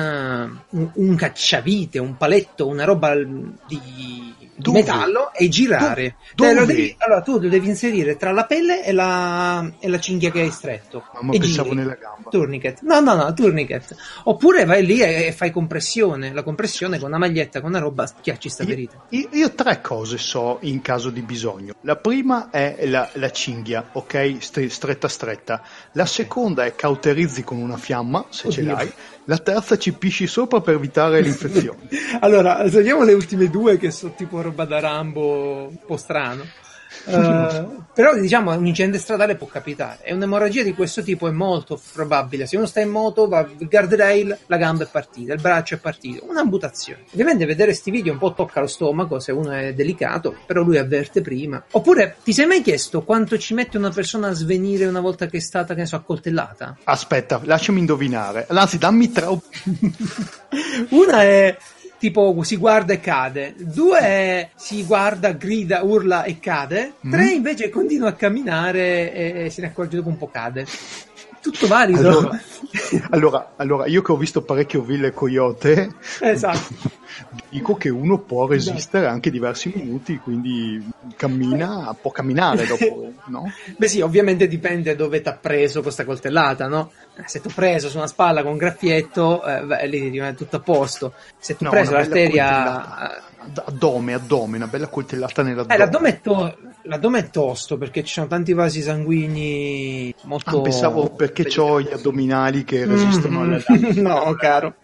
un, 0.70 0.90
un 0.94 1.16
cacciavite, 1.16 2.00
un 2.00 2.18
paletto, 2.18 2.68
una 2.68 2.84
roba 2.84 3.16
di 3.16 4.23
Dove? 4.64 4.80
metallo 4.80 5.32
e 5.34 5.48
girare. 5.50 6.16
Do- 6.34 6.44
Te 6.46 6.54
lo 6.54 6.60
dove? 6.62 6.74
devi- 6.74 6.96
allora 7.00 7.22
tu 7.22 7.40
lo 7.40 7.50
devi 7.50 7.68
inserire 7.68 8.18
tra 8.18 8.32
la 8.32 8.46
pelle 8.46 8.84
e 8.84 8.92
la, 8.92 9.70
e 9.80 9.88
la 9.88 10.00
cinghia 10.00 10.32
che 10.32 10.42
hai 10.42 10.50
stretto. 10.52 11.04
Ma, 11.14 11.22
ma 11.22 11.34
e 11.34 11.40
pensavo 11.40 11.70
giri. 11.70 11.80
nella 11.82 11.96
gamba. 11.96 12.30
Tourniquet. 12.30 12.82
No, 12.82 13.00
no, 13.00 13.16
no, 13.16 13.34
tourniquet. 13.34 13.96
Oppure 14.24 14.66
vai 14.66 14.86
lì 14.86 15.02
e, 15.02 15.26
e 15.28 15.32
fai 15.32 15.52
compressione. 15.52 16.34
La 16.34 16.44
compressione 16.44 16.98
con 17.00 17.10
una 17.10 17.18
maglietta, 17.18 17.62
con 17.62 17.70
una 17.70 17.80
roba, 17.80 18.06
schiacci 18.08 18.50
sta 18.50 18.64
ferita. 18.66 19.06
Io, 19.10 19.28
io 19.32 19.52
tre 19.54 19.82
cose 19.82 20.18
so 20.18 20.58
in 20.62 20.82
caso 20.82 21.10
di 21.10 21.22
bisogno. 21.22 21.74
La 21.82 21.96
prima 21.98 22.50
è 22.50 22.86
la, 22.86 23.10
la 23.14 23.30
cinghia, 23.32 23.90
ok? 23.92 24.38
Stre- 24.40 24.70
stretta 24.70 25.08
stretta. 25.08 25.62
La 25.94 26.06
seconda 26.06 26.66
è 26.66 26.76
cauterizzi 26.76 27.44
con 27.44 27.58
una 27.58 27.78
fiamma, 27.78 28.26
se 28.30 28.50
ce 28.50 28.62
Oddio. 28.62 28.74
l'hai. 28.74 28.92
La 29.26 29.38
terza 29.38 29.78
ci 29.78 29.94
pisci 29.94 30.28
sopra 30.28 30.60
per 30.60 30.76
evitare 30.76 31.22
l'infezione. 31.22 31.88
Allora, 32.20 32.70
togliamo 32.70 33.04
le 33.04 33.14
ultime 33.14 33.50
due 33.50 33.78
che 33.78 33.92
sono 33.92 34.14
tipo 34.16 34.42
roba 34.42 34.66
da 34.66 34.80
Rambo 34.80 35.68
un 35.68 35.78
po' 35.86 35.98
strano. 35.98 36.46
Eh, 37.06 37.66
però 37.94 38.16
diciamo 38.16 38.54
un 38.54 38.66
incidente 38.66 38.98
stradale 38.98 39.36
può 39.36 39.48
capitare. 39.48 40.00
E 40.04 40.14
un'emorragia 40.14 40.64
di 40.64 40.74
questo 40.74 41.04
tipo 41.04 41.28
è 41.28 41.32
molto 41.32 41.80
probabile. 41.94 42.46
Se 42.48 42.58
uno 42.58 42.66
sta 42.66 42.80
in 42.80 42.90
moto 42.90 43.28
va 43.28 43.48
il 43.58 43.68
guardrail 43.68 44.38
la 44.48 44.58
gamba 44.58 44.84
è 44.84 44.88
partita 44.88 45.34
il 45.34 45.42
braccio 45.42 45.76
è 45.76 45.78
partito. 45.78 46.26
Un'amputazione. 46.28 47.04
Ovviamente 47.12 47.46
vedere 47.46 47.74
sti 47.74 47.92
video 47.92 48.14
un 48.14 48.20
po' 48.20 48.34
tocca 48.34 48.60
lo 48.60 48.68
stomaco 48.68 49.20
se 49.20 49.32
uno 49.32 49.52
è 49.52 49.74
delicato 49.74 50.36
però 50.46 50.64
lui 50.64 50.78
avverte 50.78 51.22
prima. 51.22 51.64
Oppure 51.72 52.18
ti 52.24 52.34
sei 52.34 52.46
mai 52.46 52.62
chiesto 52.62 53.04
quanto 53.04 53.38
ci 53.38 53.54
mette 53.54 53.78
una 53.78 53.92
persona 53.92 54.30
a 54.30 54.34
svenire 54.34 54.86
una 54.86 55.02
volta 55.02 55.28
che 55.28 55.38
è 55.38 55.42
stata 55.42 55.74
che 55.74 55.82
ne 55.82 55.86
so 55.86 55.96
accoltellata? 55.96 56.78
Aspetta, 56.84 57.42
lasciami 57.44 57.80
indovinare. 57.80 58.48
Anzi, 58.50 58.78
dammi 58.78 59.12
tre. 59.12 59.28
Una 60.90 61.24
è 61.24 61.58
tipo 62.04 62.36
si 62.44 62.58
guarda 62.58 62.92
e 62.92 63.00
cade, 63.00 63.56
due 63.58 63.98
è 63.98 64.50
si 64.56 64.84
guarda, 64.84 65.32
grida, 65.32 65.84
urla 65.84 66.24
e 66.24 66.38
cade, 66.38 66.96
tre 67.10 67.32
Mm. 67.32 67.36
invece 67.36 67.70
continua 67.70 68.10
a 68.10 68.14
camminare 68.14 69.14
e, 69.14 69.46
e 69.46 69.50
se 69.50 69.62
ne 69.62 69.68
accorge 69.68 69.96
dopo 69.96 70.10
un 70.10 70.18
po' 70.18 70.28
cade. 70.28 70.66
Tutto 71.44 71.68
valido. 71.68 72.08
Allora, 72.08 72.40
allora, 73.10 73.54
allora, 73.58 73.86
io 73.88 74.02
che 74.02 74.12
ho 74.14 74.16
visto 74.18 74.42
parecchio 74.44 74.82
Ville 74.82 75.12
Coyote, 75.12 75.94
esatto. 76.22 76.74
dico 77.50 77.76
che 77.76 77.90
uno 77.90 78.18
può 78.20 78.48
resistere 78.48 79.08
anche 79.08 79.30
diversi 79.30 79.72
minuti, 79.76 80.18
quindi 80.20 80.82
cammina, 81.18 81.94
può 82.02 82.12
camminare 82.12 82.66
dopo, 82.66 83.12
no? 83.28 83.52
Beh 83.78 83.88
sì, 83.90 84.00
ovviamente 84.00 84.48
dipende 84.48 84.96
dove 84.96 85.22
ti 85.22 85.28
ha 85.28 85.34
preso 85.34 85.82
questa 85.82 86.06
coltellata, 86.06 86.68
no? 86.68 86.92
Eh, 87.18 87.24
Se 87.28 87.42
ti 87.42 87.48
ho 87.50 87.52
preso 87.54 87.90
su 87.90 87.98
una 87.98 88.08
spalla 88.08 88.42
con 88.42 88.54
un 88.54 88.58
graffietto, 88.58 89.44
eh, 89.46 89.88
lì 89.88 90.08
rimane 90.08 90.36
tutto 90.36 90.56
a 90.56 90.62
posto. 90.62 91.14
Se 91.38 91.58
tu 91.58 91.66
hai 91.66 91.70
No, 91.72 91.76
preso 91.76 91.92
l'arteria... 91.92 93.22
Addome, 93.66 94.14
addome, 94.14 94.56
una 94.56 94.68
bella 94.68 94.88
coltellata 94.88 95.44
nell'addome. 95.44 95.76
Eh, 95.76 95.78
l'addome 95.78 96.10
è, 96.10 96.22
to- 96.22 96.58
l'addome 96.84 97.20
è 97.20 97.30
tosto 97.30 97.78
perché 97.78 98.04
ci 98.04 98.14
sono 98.14 98.28
tanti 98.28 98.54
vasi 98.54 98.82
sanguigni 98.82 100.14
molto... 100.24 100.60
Ah, 100.60 100.62
pensavo 100.62 101.10
perché 101.10 101.48
ho 101.60 101.82
gli 101.82 101.92
addominali 101.92 102.64
che 102.64 102.86
resistono 102.86 103.42
Mm, 103.44 103.44
alle 103.44 103.94
no, 104.02 104.36
caro. 104.38 104.76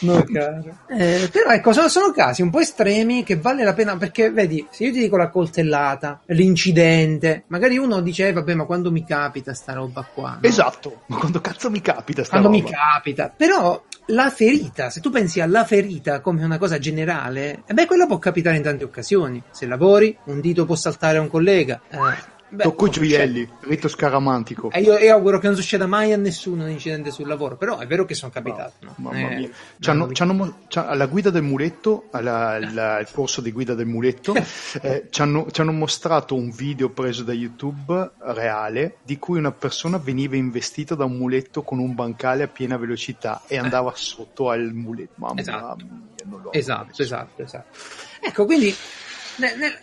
No, 0.00 0.24
caro. 0.32 0.78
Eh, 0.88 1.28
però 1.30 1.50
ecco, 1.50 1.72
sono, 1.72 1.88
sono 1.88 2.10
casi 2.12 2.42
un 2.42 2.50
po' 2.50 2.60
estremi 2.60 3.22
che 3.22 3.36
vale 3.36 3.64
la 3.64 3.74
pena 3.74 3.96
perché, 3.96 4.30
vedi, 4.30 4.66
se 4.70 4.84
io 4.84 4.92
ti 4.92 4.98
dico 5.00 5.16
la 5.16 5.28
coltellata, 5.28 6.20
l'incidente, 6.26 7.44
magari 7.48 7.76
uno 7.78 8.00
dice, 8.00 8.28
eh, 8.28 8.32
vabbè, 8.32 8.54
ma 8.54 8.64
quando 8.64 8.90
mi 8.90 9.04
capita 9.04 9.54
sta 9.54 9.72
roba 9.74 10.06
qua? 10.12 10.38
no? 10.40 10.48
Esatto, 10.48 11.02
ma 11.06 11.16
quando 11.16 11.40
cazzo 11.40 11.70
mi 11.70 11.80
capita 11.80 12.22
sta 12.24 12.38
Quando 12.38 12.50
mi 12.50 12.60
roba? 12.62 12.76
capita. 12.76 13.32
Però 13.36 13.82
la 14.08 14.30
ferita, 14.30 14.90
se 14.90 15.00
tu 15.00 15.10
pensi 15.10 15.40
alla 15.40 15.64
ferita 15.64 16.20
come 16.20 16.44
una 16.44 16.58
cosa 16.58 16.78
generale, 16.78 17.62
eh 17.66 17.72
beh, 17.72 17.86
quella 17.86 18.06
può 18.06 18.18
capitare 18.18 18.56
in 18.56 18.62
tante 18.62 18.84
occasioni. 18.84 19.42
Se 19.50 19.66
lavori, 19.66 20.16
un 20.24 20.40
dito 20.40 20.66
può 20.66 20.74
saltare 20.74 21.18
a 21.18 21.20
un 21.20 21.28
collega. 21.28 21.80
Eh, 21.88 22.32
Tocco 22.62 22.86
i 22.86 22.90
gioielli, 22.90 23.48
rito 23.60 23.88
scaramantico. 23.88 24.70
e 24.70 24.80
io, 24.80 24.96
io 24.98 25.14
auguro 25.14 25.38
che 25.38 25.46
non 25.46 25.56
succeda 25.56 25.86
mai 25.86 26.12
a 26.12 26.16
nessuno 26.16 26.64
un 26.64 26.70
incidente 26.70 27.10
sul 27.10 27.26
lavoro, 27.26 27.56
però 27.56 27.78
è 27.78 27.86
vero 27.86 28.04
che 28.04 28.14
sono 28.14 28.30
capitato. 28.32 28.72
no? 28.80 28.94
Mamma 28.96 29.18
Eh, 29.30 29.36
mia. 29.36 29.48
C'hanno- 29.80 30.06
no, 30.06 30.10
c'hanno 30.12 30.32
mo- 30.34 30.54
c'ha- 30.68 30.86
alla 30.88 31.06
guida 31.06 31.30
del 31.30 31.42
muletto, 31.42 32.08
alla- 32.10 32.50
alla- 32.50 32.98
il 33.00 33.08
corso 33.12 33.40
di 33.40 33.50
guida 33.52 33.74
del 33.74 33.86
muletto, 33.86 34.34
eh, 34.82 35.06
ci 35.10 35.22
hanno 35.22 35.72
mostrato 35.72 36.34
un 36.34 36.50
video 36.50 36.90
preso 36.90 37.22
da 37.22 37.32
YouTube 37.32 38.10
reale 38.18 38.96
di 39.02 39.18
cui 39.18 39.38
una 39.38 39.52
persona 39.52 39.98
veniva 39.98 40.36
investita 40.36 40.94
da 40.94 41.04
un 41.04 41.16
muletto 41.16 41.62
con 41.62 41.78
un 41.78 41.94
bancale 41.94 42.42
a 42.42 42.48
piena 42.48 42.76
velocità 42.76 43.42
e 43.46 43.58
andava 43.58 43.92
sotto 43.94 44.50
al 44.50 44.72
muletto. 44.72 45.12
Mamma 45.16 45.40
Esatto. 45.40 45.76
mia, 45.84 46.02
Esatto, 46.52 47.02
esatto, 47.02 47.42
esatto. 47.42 47.76
Ecco, 48.20 48.44
quindi 48.46 48.74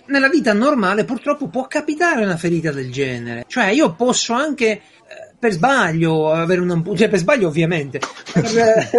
nella 0.05 0.29
vita 0.29 0.53
normale 0.53 1.03
purtroppo 1.03 1.47
può 1.47 1.67
capitare 1.67 2.23
una 2.23 2.37
ferita 2.37 2.71
del 2.71 2.91
genere. 2.91 3.45
Cioè, 3.47 3.67
io 3.67 3.93
posso 3.93 4.33
anche 4.33 4.67
eh, 4.67 4.81
per 5.37 5.51
sbaglio 5.51 6.31
avere 6.31 6.61
un 6.61 6.71
ampu- 6.71 6.95
cioè 6.97 7.09
per 7.09 7.19
sbaglio 7.19 7.47
ovviamente. 7.47 7.99
Per, 8.31 8.57
eh, 8.57 8.89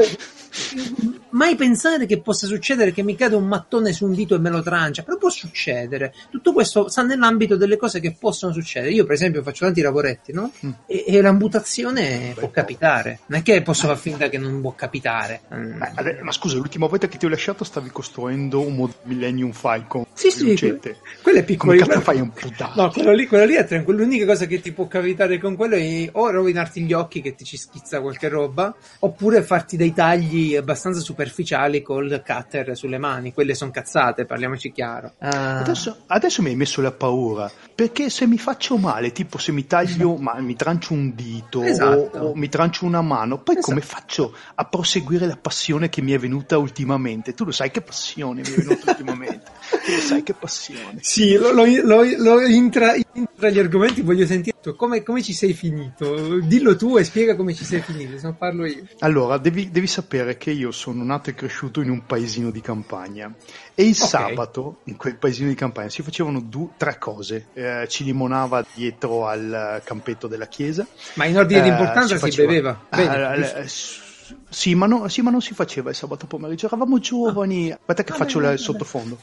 mai 1.33 1.55
pensare 1.57 2.07
che 2.07 2.21
possa 2.21 2.47
succedere 2.47 2.93
che 2.93 3.03
mi 3.03 3.15
cade 3.15 3.35
un 3.35 3.47
mattone 3.47 3.93
su 3.93 4.07
un 4.07 4.15
dito 4.15 4.35
e 4.35 4.39
me 4.39 4.51
lo 4.51 4.63
trancia, 4.63 5.03
però 5.03 5.17
può 5.17 5.29
succedere. 5.29 6.15
Tutto 6.31 6.53
questo 6.53 6.89
sta 6.89 7.03
nell'ambito 7.03 7.57
delle 7.57 7.77
cose 7.77 8.01
che 8.01 8.17
possono 8.19 8.53
succedere. 8.53 8.93
Io, 8.93 9.05
per 9.05 9.15
esempio, 9.15 9.43
faccio 9.43 9.65
tanti 9.65 9.81
lavoretti, 9.81 10.33
no? 10.33 10.51
Mm. 10.65 10.71
E, 10.87 11.05
e 11.07 11.21
l'amputazione 11.21 12.33
può 12.37 12.51
capitare. 12.51 13.21
Non 13.27 13.41
è 13.41 13.43
che 13.43 13.63
posso 13.63 13.87
far 13.87 13.99
finta 13.99 14.29
che 14.29 14.39
non 14.39 14.61
può 14.61 14.75
capitare. 14.75 15.43
Mm. 15.55 15.83
Beh, 16.03 16.19
ma 16.23 16.33
scusa, 16.33 16.57
l'ultima 16.57 16.87
volta 16.87 17.09
che 17.09 17.19
ti 17.19 17.27
ho 17.27 17.29
lasciato 17.29 17.65
stavi 17.65 17.91
costruendo 17.91 18.61
un 18.61 18.75
Mod- 18.75 18.95
Millennium 19.05 19.53
Falcon 19.53 20.05
Sì, 20.13 20.31
sì, 20.31 20.45
lucente. 20.51 20.99
quello 21.23 21.39
è 21.39 21.45
piccolo. 21.45 21.73
Come 21.73 21.85
cazzo 21.85 22.01
fai 22.01 22.19
a 22.19 22.23
amputare? 22.23 22.73
No, 22.77 22.91
quello 22.91 23.13
lì, 23.13 23.27
quello 23.27 23.45
lì 23.45 23.55
è 23.55 23.65
tranquillo. 23.67 24.03
L'unica 24.03 24.27
cosa 24.27 24.47
che 24.47 24.61
ti 24.61 24.73
può 24.73 24.87
capitare 24.87 25.39
con 25.39 25.57
quello 25.57 25.77
è 25.77 26.09
o 26.13 26.31
rovinarti 26.31 26.83
gli 26.83 26.93
occhi 26.93 27.21
che 27.21 27.35
ti 27.35 27.45
ci 27.45 27.57
schizza 27.57 28.01
qualche 28.01 28.29
roba, 28.29 28.75
oppure 29.01 29.43
farti 29.43 29.77
dei 29.77 29.93
tagli 29.93 30.57
abbastanza 30.57 31.01
superficiali 31.23 31.83
col 31.83 32.23
cutter 32.25 32.77
sulle 32.77 32.99
mani. 32.99 33.33
Quelle 33.33 33.55
sono 33.55 33.71
cazzate, 33.71 34.25
parliamoci 34.25 34.73
chiaro. 34.73 35.15
Ah, 35.19 35.59
Adesso, 35.59 36.03
adesso 36.09 36.43
mi 36.43 36.49
hai 36.49 36.57
messo 36.57 36.81
la 36.81 36.91
paura 36.93 37.51
perché 37.75 38.11
se 38.11 38.27
mi 38.27 38.39
faccio 38.39 38.77
male, 38.77 39.13
tipo 39.13 39.39
se 39.39 39.53
mi 39.53 39.67
taglio, 39.67 40.17
ma 40.17 40.39
mi 40.41 40.57
trancio 40.57 40.93
un 40.93 41.15
dito 41.15 41.63
Esatto. 41.63 42.19
o, 42.19 42.29
o 42.31 42.35
mi 42.35 42.49
trancio 42.49 42.85
una 42.85 43.01
mano, 43.03 43.39
poi 43.39 43.57
Esatto. 43.57 43.73
come 43.73 43.81
faccio 43.81 44.35
a 44.55 44.65
proseguire 44.65 45.27
la 45.27 45.37
passione 45.37 45.89
che 45.89 46.03
mi 46.03 46.13
è 46.13 46.19
venuta 46.19 46.59
ultimamente? 46.59 47.35
Tu 47.35 47.45
lo 47.45 47.53
sai 47.53 47.71
che 47.71 47.81
passione 47.83 48.43
mi 48.43 48.49
è 48.53 48.57
venuta 48.57 48.85
ultimamente? 48.91 49.51
Lo 49.95 50.01
sai 50.01 50.23
che 50.23 50.35
passione? 50.35 50.99
Sì, 51.01 51.35
lo, 51.37 51.51
lo, 51.53 51.65
lo, 51.65 52.03
lo 52.17 52.41
intra- 52.47 52.95
Tra 53.37 53.51
gli 53.51 53.59
argomenti 53.59 54.01
voglio 54.03 54.27
sentire 54.27 54.51
come, 54.77 55.03
come 55.03 55.23
ci 55.23 55.33
sei 55.33 55.53
finito. 55.55 56.39
Dillo 56.41 56.77
tu 56.77 56.97
e 56.97 57.05
spiega 57.05 57.35
come 57.35 57.53
ci 57.53 57.65
sei 57.65 57.81
finito, 57.81 58.17
se 58.17 58.23
non 58.25 58.37
parlo 58.37 58.65
io. 58.65 58.85
Allora, 59.01 59.39
devi, 59.39 59.71
devi 59.71 59.87
sapere 59.89 60.37
che 60.37 60.51
io 60.53 60.71
sono 60.71 61.03
nato 61.03 61.31
e 61.31 61.35
cresciuto 61.35 61.81
in 61.81 61.91
un 61.91 62.07
paesino 62.07 62.51
di 62.51 62.61
campagna 62.61 63.35
e 63.75 63.83
il 63.83 63.91
Ok. 63.91 63.97
sabato 64.09 64.77
in 64.85 64.97
quel 64.97 65.17
paesino 65.17 65.49
di 65.49 65.55
campagna 65.57 65.89
si 65.89 66.03
facevano 66.03 66.41
due, 66.41 66.69
tre 66.77 66.97
cose. 66.99 67.49
Eh, 67.55 67.87
ci 67.89 68.05
limonava 68.05 68.65
dietro 68.73 69.27
al 69.27 69.81
campetto 69.85 70.29
della 70.29 70.47
chiesa. 70.47 70.87
Ma 71.15 71.25
in 71.25 71.37
ordine 71.37 71.61
di 71.63 71.69
Eh, 71.69 71.71
importanza 71.73 72.15
si, 72.15 72.21
faceva- 72.21 72.49
beveva. 72.49 72.87
Vedi, 72.91 73.09
Ah, 73.09 73.35
giusto? 73.35 73.57
eh, 73.59 73.69
s- 73.69 74.01
sì, 74.49 74.75
ma 74.77 74.87
no- 74.87 75.09
sì, 75.09 75.23
ma 75.23 75.31
non 75.31 75.41
si 75.43 75.55
faceva 75.55 75.91
il 75.91 75.97
sabato 75.97 76.27
pomeriggio, 76.27 76.67
eravamo 76.67 76.99
giovani. 77.01 77.73
Aspetta 77.73 78.05
che 78.05 78.13
Ah, 78.13 78.17
faccio 78.17 78.39
beh, 78.39 78.43
la- 78.45 78.49
beh, 78.51 78.55
il 78.55 78.61
sottofondo. 78.61 79.19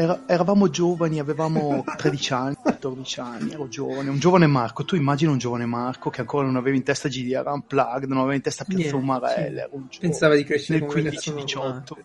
Era- 0.00 0.22
eravamo 0.26 0.70
giovani, 0.70 1.18
avevamo 1.18 1.84
13 1.96 2.32
anni, 2.32 2.54
14 2.54 3.20
anni, 3.20 3.52
ero 3.52 3.68
giovane, 3.68 4.08
un 4.08 4.18
giovane 4.18 4.46
Marco. 4.46 4.84
Tu 4.84 4.96
immagini 4.96 5.30
un 5.30 5.36
giovane 5.38 5.66
Marco 5.66 6.08
che 6.08 6.22
ancora 6.22 6.46
non 6.46 6.56
aveva 6.56 6.74
in 6.76 6.82
testa 6.82 7.08
GDR 7.08 7.46
Unplugged, 7.46 8.08
non 8.08 8.18
aveva 8.18 8.34
in 8.34 8.40
testa 8.40 8.64
Piazza 8.64 8.96
Umarella, 8.96 9.68
sì. 9.90 9.98
Pensava 9.98 10.34
di 10.36 10.44
crescere 10.44 10.78
nel 10.80 10.88
come 10.88 11.02
ragazzo 11.02 11.34
15-18. 11.34 11.96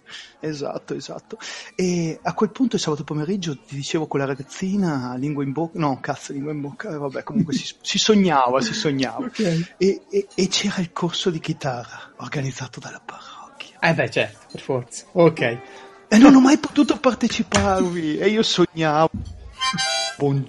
Esatto, 0.41 0.93
esatto. 0.93 1.37
E 1.75 2.19
a 2.21 2.33
quel 2.33 2.49
punto 2.51 2.75
il 2.75 2.81
sabato 2.81 3.03
pomeriggio 3.05 3.57
ti 3.59 3.75
dicevo 3.75 4.07
con 4.07 4.19
la 4.19 4.25
ragazzina, 4.25 5.15
lingua 5.17 5.43
in 5.43 5.53
bocca, 5.53 5.79
no, 5.79 5.97
cazzo, 6.01 6.33
lingua 6.33 6.51
in 6.51 6.59
bocca, 6.61 6.89
eh, 6.89 6.97
vabbè, 6.97 7.23
comunque 7.23 7.53
si, 7.53 7.73
si 7.81 7.97
sognava, 7.97 8.59
si 8.61 8.73
sognava. 8.73 9.25
Ok. 9.25 9.73
E, 9.77 10.01
e- 10.09 10.27
e 10.35 10.47
c'era 10.49 10.81
il 10.81 10.91
corso 10.91 11.29
di 11.29 11.39
chitarra 11.39 12.11
organizzato 12.17 12.79
dalla 12.81 13.01
parrocchia. 13.03 13.79
Eh 13.79 13.93
beh, 13.93 14.09
certo, 14.09 14.39
per 14.51 14.59
forza. 14.61 15.05
Ok. 15.13 15.59
E 16.07 16.17
non 16.17 16.35
ho 16.35 16.39
mai 16.39 16.57
potuto 16.57 16.97
parteciparvi. 16.97 18.17
E 18.17 18.29
io 18.29 18.43
sognavo. 18.43 19.09
Bon 20.17 20.43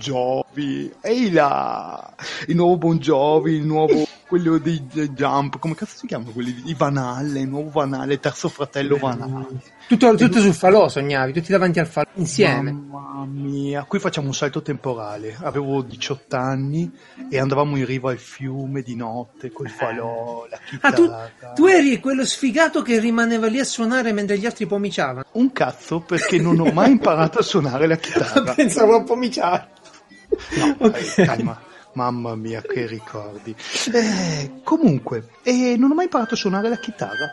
Jovi, 0.57 0.91
ehi 1.03 1.31
là, 1.31 2.15
il 2.47 2.57
nuovo 2.57 2.79
Bon 2.79 2.99
Jovi, 2.99 3.53
il 3.57 3.65
nuovo 3.67 4.07
quello 4.27 4.57
di 4.59 4.81
Jump, 4.83 5.59
come 5.59 5.75
cazzo 5.75 5.99
si 5.99 6.07
chiamano 6.07 6.31
quelli 6.33 6.53
di 6.63 6.75
Van 6.75 6.97
Halen, 6.97 7.37
il 7.43 7.49
nuovo 7.49 7.71
Van 7.71 7.93
Halen, 7.93 8.13
il 8.13 8.21
terzo 8.21 8.49
fratello 8.49 8.97
Van 8.97 9.21
Halen. 9.21 9.61
Tutto, 9.87 10.15
tutto 10.17 10.41
sul 10.41 10.55
falò 10.55 10.89
sognavi, 10.89 11.33
tutti 11.33 11.53
davanti 11.53 11.79
al 11.79 11.87
falò, 11.87 12.09
insieme. 12.15 12.73
Mamma 12.73 13.25
mia, 13.27 13.85
qui 13.85 13.99
facciamo 14.01 14.27
un 14.29 14.35
salto 14.35 14.63
temporale. 14.63 15.37
Avevo 15.43 15.83
18 15.83 16.35
anni 16.37 16.91
e 17.31 17.39
andavamo 17.39 17.77
in 17.77 17.85
riva 17.85 18.11
al 18.11 18.19
fiume 18.19 18.81
di 18.83 18.97
notte 18.97 19.53
col 19.53 19.69
falò, 19.69 20.47
la 20.51 20.59
Ah, 20.81 20.93
tu, 20.93 21.03
chitarra. 21.03 21.53
tu 21.55 21.67
eri 21.67 22.01
quello 22.01 22.25
sfigato 22.25 22.81
che 22.83 22.99
rimaneva 22.99 23.47
lì 23.47 23.61
a 23.61 23.65
suonare 23.65 24.13
mentre 24.13 24.39
gli 24.39 24.47
altri 24.47 24.67
pomiciavano. 24.67 25.25
Un 25.33 25.53
cazzo 25.53 26.01
perché 26.01 26.39
non 26.39 26.59
ho 26.59 26.73
mai 26.73 26.91
imparato 26.93 27.39
a 27.39 27.43
suonare 27.43 27.87
la 27.87 27.97
chitarra. 27.99 28.55
Pensavo 28.55 28.97
a 28.97 29.03
pomiciare. 29.05 29.69
No, 30.57 30.77
Ok. 30.87 31.15
eh, 31.17 31.25
calma. 31.25 31.61
Mamma 31.93 32.35
mia, 32.35 32.61
che 32.61 32.87
ricordi. 32.87 33.57
Eh, 33.93 34.61
comunque, 34.63 35.29
eh, 35.43 35.77
non 35.79 35.91
ho 35.91 35.95
mai 35.95 36.05
imparato 36.05 36.35
a 36.35 36.37
suonare 36.37 36.69
la 36.69 36.77
chitarra. 36.77 37.33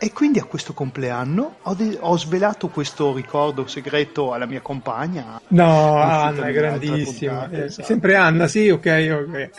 E 0.00 0.12
quindi 0.12 0.38
a 0.38 0.44
questo 0.44 0.72
compleanno 0.74 1.56
ho, 1.62 1.74
de- 1.74 1.96
ho 2.00 2.16
svelato 2.16 2.68
questo 2.68 3.12
ricordo 3.14 3.66
segreto 3.66 4.32
alla 4.32 4.46
mia 4.46 4.60
compagna. 4.60 5.40
No, 5.48 5.96
Anna 5.96 6.50
grandissima. 6.50 7.48
Eh, 7.50 7.64
esatto. 7.64 7.86
Sempre 7.86 8.14
Anna, 8.16 8.46
sì, 8.48 8.68
ok, 8.68 9.26
ok. 9.28 9.50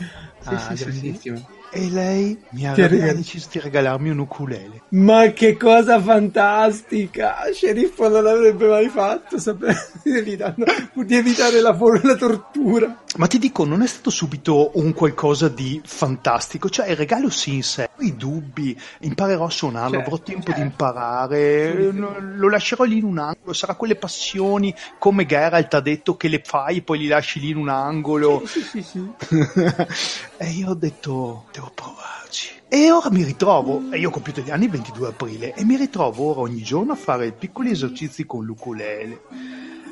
Ah, 0.43 0.57
sì, 0.57 0.75
sì, 0.77 0.83
grandissima. 0.83 1.41
E 1.71 1.89
lei 1.89 2.37
mi 2.49 2.65
ha, 2.65 2.73
ha 2.73 3.13
deciso 3.13 3.47
di 3.51 3.59
regalarmi 3.59 4.09
un 4.09 4.19
ukulele. 4.19 4.81
Ma 4.89 5.27
che 5.33 5.55
cosa 5.55 6.01
fantastica! 6.01 7.35
Sceriffo 7.53 8.09
non 8.09 8.23
l'avrebbe 8.23 8.67
mai 8.67 8.89
fatto, 8.89 9.37
sapere 9.37 9.77
di 10.03 11.15
evitare 11.15 11.61
la, 11.61 11.77
la 12.01 12.15
tortura. 12.15 13.03
Ma 13.17 13.27
ti 13.27 13.37
dico, 13.37 13.65
non 13.65 13.83
è 13.83 13.87
stato 13.87 14.09
subito 14.09 14.71
un 14.75 14.93
qualcosa 14.93 15.47
di 15.47 15.79
fantastico, 15.83 16.69
cioè 16.69 16.89
il 16.89 16.95
regalo 16.95 17.29
sì 17.29 17.55
in 17.55 17.63
sé, 17.63 17.89
i 17.99 18.15
dubbi, 18.15 18.79
imparerò 19.01 19.45
a 19.45 19.49
suonarlo, 19.49 19.97
Certo, 19.97 20.09
avrò 20.09 20.23
tempo 20.23 20.45
certo. 20.45 20.59
di 20.59 20.65
imparare, 20.67 21.91
lo 21.91 22.49
lascerò 22.49 22.83
lì 22.83 22.97
in 22.97 23.03
un 23.03 23.19
angolo, 23.19 23.53
sarà 23.53 23.75
quelle 23.75 23.95
passioni 23.95 24.73
come 24.97 25.25
Geralt 25.25 25.73
ha 25.73 25.79
detto 25.81 26.17
che 26.17 26.27
le 26.27 26.41
fai 26.43 26.77
e 26.77 26.81
poi 26.81 26.99
li 26.99 27.07
lasci 27.07 27.39
lì 27.39 27.49
in 27.49 27.57
un 27.57 27.69
angolo. 27.69 28.43
Sì, 28.45 28.61
sì, 28.61 28.81
sì. 28.81 28.99
e 30.41 30.51
io 30.51 30.69
ho 30.69 30.73
detto, 30.73 31.47
devo 31.51 31.69
provarci. 31.75 32.61
E 32.69 32.91
ora 32.91 33.11
mi 33.11 33.23
ritrovo, 33.23 33.91
e 33.91 33.99
io 33.99 34.07
ho 34.07 34.11
compiuto 34.11 34.39
gli 34.39 34.51
anni 34.51 34.65
il 34.65 34.71
22 34.71 35.07
aprile, 35.09 35.53
e 35.53 35.65
mi 35.65 35.75
ritrovo 35.75 36.29
ora 36.29 36.39
ogni 36.39 36.61
giorno 36.61 36.93
a 36.93 36.95
fare 36.95 37.33
piccoli 37.33 37.71
esercizi 37.71 38.25
con 38.25 38.45
l'ukulele. 38.45 39.21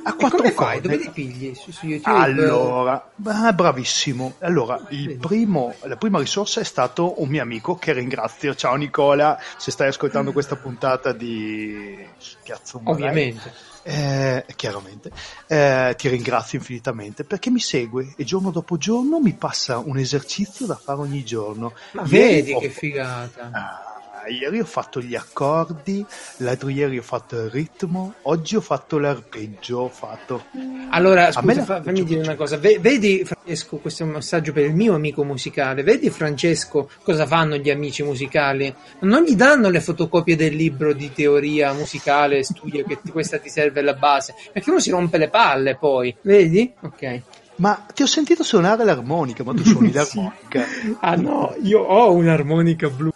A 0.03 0.11
E 0.11 0.15
quattro 0.15 0.37
come 0.37 0.51
fai? 0.51 0.79
Dove 0.79 0.95
li 0.95 1.09
pigli? 1.09 1.53
Su, 1.53 1.71
su 1.71 1.85
YouTube? 1.85 2.17
Allora, 2.17 3.11
ah, 3.25 3.51
bravissimo. 3.51 4.35
Allora, 4.39 4.81
primo, 5.19 5.73
la 5.81 5.97
prima 5.97 6.19
risorsa 6.19 6.61
è 6.61 6.63
stato 6.63 7.21
un 7.21 7.27
mio 7.27 7.41
amico 7.41 7.75
che 7.75 7.91
ringrazio. 7.91 8.55
Ciao 8.55 8.75
Nicola, 8.75 9.37
se 9.57 9.69
stai 9.71 9.89
ascoltando 9.89 10.31
questa 10.31 10.55
puntata 10.55 11.11
di 11.11 12.07
Piazza. 12.41 12.79
Ovviamente. 12.81 13.51
Eh, 13.89 14.45
chiaramente, 14.57 15.11
Eh, 15.47 15.93
ti 15.97 16.09
ringrazio 16.09 16.57
infinitamente 16.57 17.23
perché 17.23 17.49
mi 17.49 17.61
segue 17.61 18.13
e 18.17 18.25
giorno 18.25 18.51
dopo 18.51 18.75
giorno 18.77 19.19
mi 19.21 19.33
passa 19.33 19.77
un 19.77 19.97
esercizio 19.97 20.65
da 20.65 20.75
fare 20.75 20.99
ogni 20.99 21.23
giorno. 21.23 21.73
Ma 21.93 22.03
vedi 22.03 22.51
ho- 22.51 22.59
che 22.59 22.69
figata. 22.69 23.49
Ah, 23.53 23.96
ieri 24.27 24.59
ho 24.59 24.65
fatto 24.65 25.01
gli 25.01 25.15
accordi, 25.15 26.05
l'altro 26.37 26.69
ieri 26.69 26.97
ho 26.97 27.01
fatto 27.01 27.35
il 27.35 27.49
ritmo, 27.49 28.13
oggi 28.23 28.55
ho 28.55 28.61
fatto 28.61 28.97
l'arpeggio, 28.99 29.79
ho 29.79 29.89
fatto... 29.89 30.45
Allora, 30.89 31.31
scusa, 31.31 31.53
la- 31.53 31.63
fa- 31.63 31.81
fammi 31.83 32.03
dire 32.03 32.21
una 32.21 32.35
cosa. 32.35 32.57
Ve- 32.57 32.79
vedi, 32.79 33.23
Francesco, 33.25 33.77
questo 33.77 34.03
è 34.03 34.05
un 34.05 34.13
messaggio 34.13 34.53
per 34.53 34.65
il 34.65 34.73
mio 34.73 34.93
amico 34.93 35.23
musicale. 35.23 35.83
Vedi, 35.83 36.09
Francesco, 36.09 36.89
cosa 37.03 37.25
fanno 37.25 37.57
gli 37.57 37.69
amici 37.69 38.03
musicali? 38.03 38.73
Non 38.99 39.23
gli 39.23 39.35
danno 39.35 39.69
le 39.69 39.81
fotocopie 39.81 40.35
del 40.35 40.55
libro 40.55 40.93
di 40.93 41.11
teoria 41.13 41.73
musicale, 41.73 42.43
studio 42.43 42.83
che 42.85 42.99
ti- 43.01 43.11
questa 43.11 43.37
ti 43.39 43.49
serve 43.49 43.81
alla 43.81 43.93
base, 43.93 44.33
perché 44.51 44.69
uno 44.69 44.79
si 44.79 44.91
rompe 44.91 45.17
le 45.17 45.29
palle 45.29 45.75
poi. 45.75 46.15
Vedi? 46.21 46.73
Ok. 46.81 47.21
Ma 47.59 47.85
ti 47.91 48.03
ho 48.03 48.05
sentito 48.05 48.43
suonare 48.43 48.83
l'armonica, 48.83 49.43
ma 49.43 49.51
tu 49.51 49.63
suoni 49.63 49.91
l'armonica. 49.93 50.63
Ah 50.99 51.15
no, 51.15 51.55
io 51.63 51.79
ho 51.81 52.11
un'armonica 52.13 52.87
blu. 52.89 53.11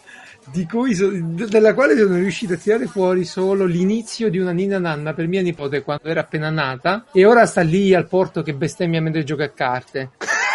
Di 0.49 0.65
cui 0.65 0.95
so- 0.95 1.09
de- 1.11 1.45
della 1.45 1.73
quale 1.73 1.95
sono 1.97 2.15
riuscito 2.15 2.53
a 2.53 2.57
tirare 2.57 2.87
fuori 2.87 3.23
solo 3.25 3.65
l'inizio 3.65 4.29
di 4.29 4.39
una 4.39 4.51
ninna 4.51 4.79
nanna 4.79 5.13
per 5.13 5.27
mia 5.27 5.41
nipote 5.41 5.81
quando 5.83 6.07
era 6.09 6.21
appena 6.21 6.49
nata 6.49 7.05
e 7.13 7.25
ora 7.25 7.45
sta 7.45 7.61
lì 7.61 7.93
al 7.93 8.07
porto 8.07 8.41
che 8.41 8.53
bestemmia 8.53 9.01
mentre 9.01 9.23
gioca 9.23 9.43
a 9.45 9.49
carte. 9.49 10.09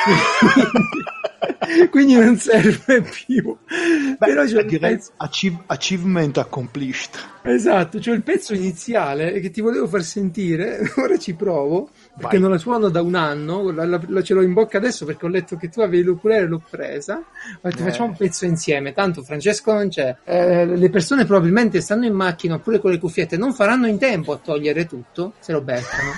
Quindi 1.91 2.15
non 2.15 2.37
serve 2.39 3.03
più. 3.03 3.57
Beh, 3.67 4.17
Però 4.19 4.45
c'è 4.45 4.61
il 4.61 4.67
direi 4.67 4.95
pezzo, 4.97 5.11
achieve- 5.17 5.63
achievement 5.67 6.39
accomplished. 6.39 7.11
esatto, 7.43 7.99
c'è 7.99 8.13
il 8.13 8.23
pezzo 8.23 8.55
iniziale 8.55 9.41
che 9.41 9.51
ti 9.51 9.61
volevo 9.61 9.87
far 9.89 10.03
sentire, 10.03 10.81
ora 10.97 11.19
ci 11.19 11.35
provo, 11.35 11.91
perché 12.17 12.39
Vai. 12.39 12.41
non 12.41 12.51
la 12.51 12.59
suono 12.59 12.89
da 12.89 13.03
un 13.03 13.15
anno, 13.15 13.71
la, 13.71 13.85
la- 13.85 14.01
la 14.07 14.23
ce 14.23 14.33
l'ho 14.35 14.43
in 14.43 14.55
bocca 14.55 14.79
adesso 14.79 15.05
perché 15.05 15.27
ho 15.27 15.29
letto 15.29 15.57
che 15.57 15.69
tu 15.69 15.81
avevi 15.83 16.03
l'oculare 16.03 16.47
l'ho 16.47 16.63
presa, 16.69 17.23
ma 17.61 17.71
ti 17.71 17.79
Eh. 17.81 17.83
facciamo 17.83 18.09
un 18.09 18.17
pezzo 18.17 18.47
insieme, 18.47 18.93
tanto 18.95 19.23
Francesco 19.23 19.73
non 19.75 19.89
c'è, 19.89 20.17
Eh, 20.25 20.65
le 20.65 20.91
persone 20.91 21.27
probabilmente 21.27 21.81
stanno 21.81 22.07
in 22.07 22.15
macchina 22.15 22.55
oppure 22.55 22.81
con 22.81 22.91
le 22.91 22.99
cuffiette, 22.99 23.37
non 23.37 23.53
faranno 23.53 23.87
in 23.87 23.99
tempo 23.99 24.33
a 24.33 24.39
togliere 24.43 24.87
tutto, 24.87 25.35
se 25.41 25.53
lo 25.53 25.61
beccano. 25.61 26.13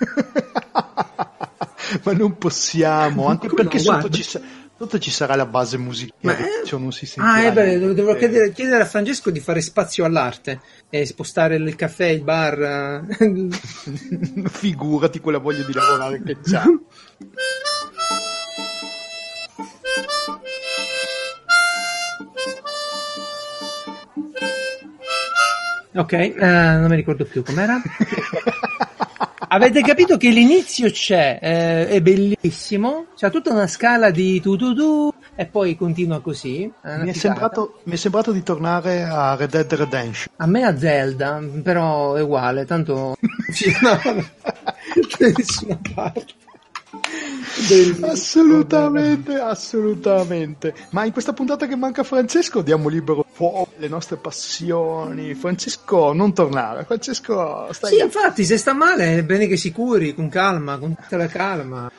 ma 2.04 2.12
non 2.12 2.38
possiamo, 2.38 3.26
anche 3.26 3.48
Come 3.48 3.62
perché 3.62 3.76
no? 3.78 3.82
sotto, 3.82 3.98
Guarda. 3.98 4.16
ci 4.16 4.22
sa- 4.22 4.40
sotto 4.78 4.98
ci 4.98 5.10
sarà 5.10 5.34
la 5.34 5.46
base 5.46 5.76
musicale, 5.76 6.14
Ma 6.22 6.36
è- 6.36 6.62
cioè 6.64 6.80
non 6.80 6.92
si 6.92 7.06
sentirà 7.06 7.34
Ah, 7.36 7.52
è 7.52 7.52
niente. 7.52 7.94
dovrò 7.94 8.14
chiedere, 8.14 8.52
chiedere 8.52 8.82
a 8.82 8.86
Francesco 8.86 9.30
di 9.30 9.40
fare 9.40 9.60
spazio 9.60 10.04
all'arte 10.04 10.60
e 10.90 11.06
spostare 11.06 11.54
il 11.54 11.76
caffè, 11.76 12.06
il 12.06 12.22
bar. 12.22 13.06
eh, 13.18 13.48
Figurati 14.50 15.20
quella 15.20 15.38
voglia 15.38 15.64
di 15.64 15.72
lavorare 15.72 16.20
che 16.22 16.36
c'ha. 16.42 16.64
Ok, 25.92 26.12
eh, 26.12 26.34
non 26.36 26.88
mi 26.88 26.96
ricordo 26.96 27.24
più 27.24 27.42
com'era. 27.42 27.80
Avete 29.52 29.80
capito 29.82 30.16
che 30.16 30.28
l'inizio 30.30 30.88
c'è, 30.90 31.38
eh, 31.42 31.88
è 31.88 32.00
bellissimo, 32.00 33.06
c'è 33.16 33.30
tutta 33.30 33.50
una 33.52 33.66
scala 33.66 34.10
di 34.12 34.40
tu 34.40 34.56
tu 34.56 34.72
tu 34.74 35.12
e 35.40 35.46
poi 35.46 35.74
continua 35.74 36.20
così. 36.20 36.70
è 36.82 36.98
Mi 36.98 37.08
è, 37.08 37.12
sembrato, 37.14 37.80
mi 37.84 37.94
è 37.94 37.96
sembrato 37.96 38.30
di 38.30 38.42
tornare 38.42 39.04
a 39.04 39.36
Red 39.36 39.48
Dead 39.48 39.72
Redemption. 39.72 40.34
A 40.36 40.46
me 40.46 40.64
a 40.64 40.76
Zelda, 40.76 41.42
però 41.62 42.12
è 42.12 42.20
uguale, 42.20 42.66
tanto 42.66 43.16
sì, 43.50 43.72
no, 43.80 43.98
da 44.04 45.32
nessuna 45.34 45.80
parte. 45.94 46.34
assolutamente, 48.02 49.36
assolutamente. 49.36 50.74
Ma 50.90 51.06
in 51.06 51.12
questa 51.12 51.32
puntata 51.32 51.66
che 51.66 51.74
manca 51.74 52.02
Francesco 52.02 52.60
diamo 52.60 52.90
libero 52.90 53.24
fuoco 53.32 53.72
le 53.78 53.88
nostre 53.88 54.16
passioni. 54.16 55.32
Francesco, 55.32 56.12
non 56.12 56.34
tornare. 56.34 56.84
Francesco, 56.84 57.66
stai 57.72 57.94
Sì, 57.94 58.00
infatti, 58.02 58.44
se 58.44 58.58
sta 58.58 58.74
male 58.74 59.16
è 59.16 59.24
bene 59.24 59.46
che 59.46 59.56
si 59.56 59.72
curi 59.72 60.14
con 60.14 60.28
calma, 60.28 60.76
con 60.76 60.94
tutta 60.94 61.16
la 61.16 61.28
calma. 61.28 61.90